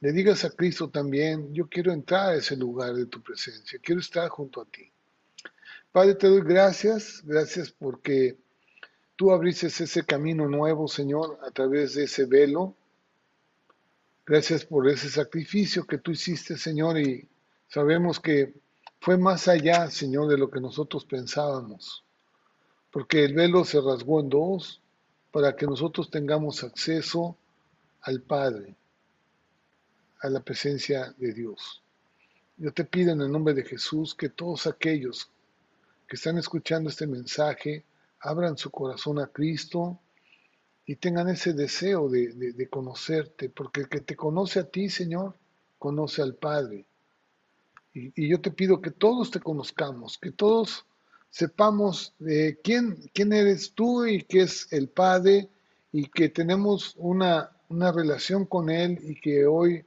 le 0.00 0.12
digas 0.12 0.44
a 0.44 0.50
Cristo 0.50 0.88
también, 0.88 1.52
yo 1.52 1.68
quiero 1.68 1.92
entrar 1.92 2.30
a 2.30 2.34
ese 2.36 2.56
lugar 2.56 2.94
de 2.94 3.06
tu 3.06 3.22
presencia, 3.22 3.78
quiero 3.82 4.00
estar 4.00 4.28
junto 4.28 4.60
a 4.60 4.64
ti. 4.64 4.90
Padre, 5.92 6.14
te 6.14 6.28
doy 6.28 6.42
gracias, 6.42 7.22
gracias 7.24 7.70
porque 7.70 8.36
tú 9.16 9.32
abriste 9.32 9.66
ese 9.66 10.04
camino 10.04 10.48
nuevo, 10.48 10.86
Señor, 10.86 11.38
a 11.42 11.50
través 11.50 11.94
de 11.94 12.04
ese 12.04 12.26
velo 12.26 12.74
Gracias 14.28 14.64
por 14.64 14.88
ese 14.88 15.08
sacrificio 15.08 15.86
que 15.86 15.98
tú 15.98 16.10
hiciste, 16.10 16.58
Señor, 16.58 16.98
y 16.98 17.28
sabemos 17.68 18.18
que 18.18 18.54
fue 19.00 19.16
más 19.16 19.46
allá, 19.46 19.88
Señor, 19.88 20.26
de 20.26 20.36
lo 20.36 20.50
que 20.50 20.60
nosotros 20.60 21.04
pensábamos, 21.04 22.02
porque 22.90 23.24
el 23.24 23.34
velo 23.34 23.64
se 23.64 23.80
rasgó 23.80 24.18
en 24.18 24.28
dos 24.28 24.80
para 25.30 25.54
que 25.54 25.66
nosotros 25.66 26.10
tengamos 26.10 26.64
acceso 26.64 27.36
al 28.00 28.20
Padre, 28.20 28.74
a 30.18 30.28
la 30.28 30.40
presencia 30.40 31.14
de 31.18 31.32
Dios. 31.32 31.80
Yo 32.56 32.72
te 32.72 32.84
pido 32.84 33.12
en 33.12 33.20
el 33.20 33.30
nombre 33.30 33.54
de 33.54 33.62
Jesús 33.62 34.12
que 34.12 34.28
todos 34.28 34.66
aquellos 34.66 35.30
que 36.08 36.16
están 36.16 36.36
escuchando 36.36 36.90
este 36.90 37.06
mensaje 37.06 37.84
abran 38.20 38.56
su 38.56 38.70
corazón 38.70 39.18
a 39.18 39.26
Cristo, 39.28 40.00
y 40.86 40.96
tengan 40.96 41.28
ese 41.28 41.52
deseo 41.52 42.08
de, 42.08 42.68
conocerte, 42.70 43.50
porque 43.50 43.80
el 43.80 43.88
que 43.88 44.00
te 44.00 44.14
conoce 44.14 44.60
a 44.60 44.70
ti, 44.70 44.88
Señor, 44.88 45.34
conoce 45.78 46.22
al 46.22 46.36
Padre. 46.36 46.86
Y, 47.92 48.28
yo 48.28 48.40
te 48.40 48.52
pido 48.52 48.80
que 48.80 48.92
todos 48.92 49.32
te 49.32 49.40
conozcamos, 49.40 50.16
que 50.16 50.30
todos 50.30 50.86
sepamos 51.28 52.14
de 52.20 52.60
quién, 52.62 52.96
quién 53.12 53.32
eres 53.32 53.72
tú 53.72 54.06
y 54.06 54.22
qué 54.22 54.42
es 54.42 54.72
el 54.72 54.88
Padre, 54.88 55.48
y 55.90 56.08
que 56.08 56.28
tenemos 56.28 56.94
una, 56.96 57.50
una 57.68 57.90
relación 57.90 58.44
con 58.44 58.70
Él 58.70 58.98
y 59.02 59.20
que 59.20 59.44
hoy 59.44 59.84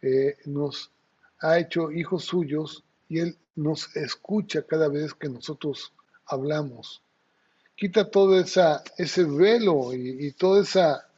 eh, 0.00 0.38
nos 0.46 0.90
ha 1.40 1.58
hecho 1.58 1.90
hijos 1.92 2.24
suyos 2.24 2.84
y 3.08 3.18
Él 3.18 3.36
nos 3.54 3.94
escucha 3.96 4.62
cada 4.62 4.88
vez 4.88 5.12
que 5.12 5.28
nosotros 5.28 5.92
hablamos 6.24 7.02
quita 7.78 8.10
todo 8.10 8.40
ese 8.40 9.24
velo 9.24 9.94
y, 9.94 10.32
toda 10.32 10.62
esa, 10.62 11.08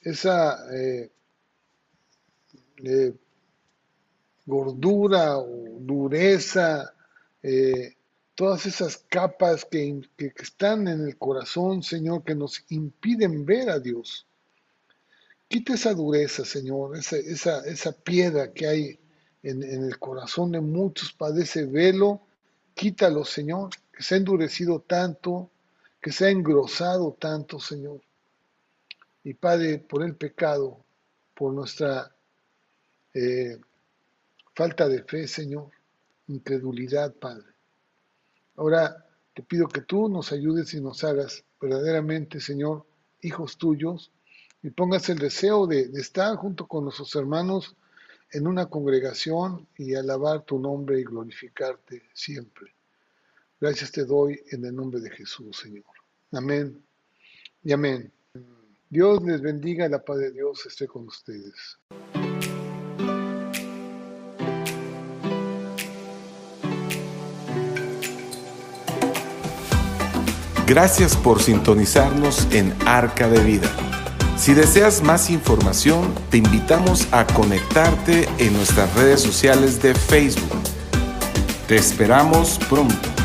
esa 0.00 0.74
eh, 0.74 1.10
eh, 2.78 3.12
gordura 4.46 5.36
o 5.36 5.78
dureza, 5.78 6.94
eh, 7.42 7.96
todas 8.34 8.64
esas 8.64 8.96
capas 8.96 9.66
que, 9.66 10.00
están 10.16 10.88
en 10.88 11.06
el 11.06 11.18
corazón, 11.18 11.82
Señor, 11.82 12.24
que 12.24 12.34
nos 12.34 12.64
impiden 12.70 13.44
ver 13.44 13.68
a 13.68 13.78
Dios. 13.78 14.26
Quita 15.48 15.74
esa 15.74 15.92
dureza, 15.92 16.46
Señor, 16.46 16.96
esa, 16.96 17.18
esa, 17.18 17.60
esa 17.66 17.92
piedra 17.92 18.54
que 18.54 18.66
hay 18.66 18.98
en, 19.42 19.62
en, 19.62 19.84
el 19.84 19.98
corazón 19.98 20.52
de 20.52 20.62
muchos, 20.62 21.12
padece 21.12 21.66
velo, 21.66 22.22
quítalo, 22.72 23.22
Señor, 23.26 23.68
que 23.92 24.02
se 24.02 24.14
ha 24.14 24.18
endurecido 24.18 24.80
tanto, 24.80 25.50
que 26.06 26.12
se 26.12 26.26
ha 26.26 26.30
engrosado 26.30 27.16
tanto, 27.18 27.58
Señor. 27.58 28.00
Y 29.24 29.34
Padre, 29.34 29.80
por 29.80 30.04
el 30.04 30.14
pecado, 30.14 30.84
por 31.34 31.52
nuestra 31.52 32.14
eh, 33.12 33.58
falta 34.54 34.88
de 34.88 35.02
fe, 35.02 35.26
Señor, 35.26 35.72
incredulidad, 36.28 37.12
Padre. 37.12 37.48
Ahora 38.54 39.04
te 39.34 39.42
pido 39.42 39.66
que 39.66 39.80
tú 39.80 40.08
nos 40.08 40.30
ayudes 40.30 40.74
y 40.74 40.80
nos 40.80 41.02
hagas 41.02 41.42
verdaderamente, 41.60 42.38
Señor, 42.38 42.86
hijos 43.20 43.58
tuyos, 43.58 44.12
y 44.62 44.70
pongas 44.70 45.08
el 45.08 45.18
deseo 45.18 45.66
de, 45.66 45.88
de 45.88 46.00
estar 46.00 46.36
junto 46.36 46.68
con 46.68 46.84
nuestros 46.84 47.16
hermanos 47.16 47.74
en 48.30 48.46
una 48.46 48.66
congregación 48.66 49.66
y 49.76 49.96
alabar 49.96 50.44
tu 50.44 50.60
nombre 50.60 51.00
y 51.00 51.02
glorificarte 51.02 52.04
siempre. 52.14 52.76
Gracias 53.60 53.90
te 53.90 54.04
doy 54.04 54.40
en 54.52 54.64
el 54.66 54.76
nombre 54.76 55.00
de 55.00 55.10
Jesús, 55.10 55.56
Señor. 55.56 55.95
Amén 56.32 56.84
y 57.62 57.72
amén. 57.72 58.12
Dios 58.88 59.22
les 59.22 59.40
bendiga, 59.40 59.88
la 59.88 60.04
paz 60.04 60.18
de 60.18 60.30
Dios 60.30 60.64
esté 60.66 60.86
con 60.86 61.06
ustedes. 61.06 61.78
Gracias 70.66 71.16
por 71.16 71.40
sintonizarnos 71.40 72.46
en 72.52 72.74
Arca 72.86 73.28
de 73.28 73.40
Vida. 73.44 73.70
Si 74.36 74.52
deseas 74.52 75.02
más 75.02 75.30
información, 75.30 76.12
te 76.30 76.38
invitamos 76.38 77.06
a 77.12 77.24
conectarte 77.26 78.28
en 78.38 78.52
nuestras 78.52 78.92
redes 78.94 79.20
sociales 79.20 79.80
de 79.80 79.94
Facebook. 79.94 80.62
Te 81.68 81.76
esperamos 81.76 82.58
pronto. 82.68 83.15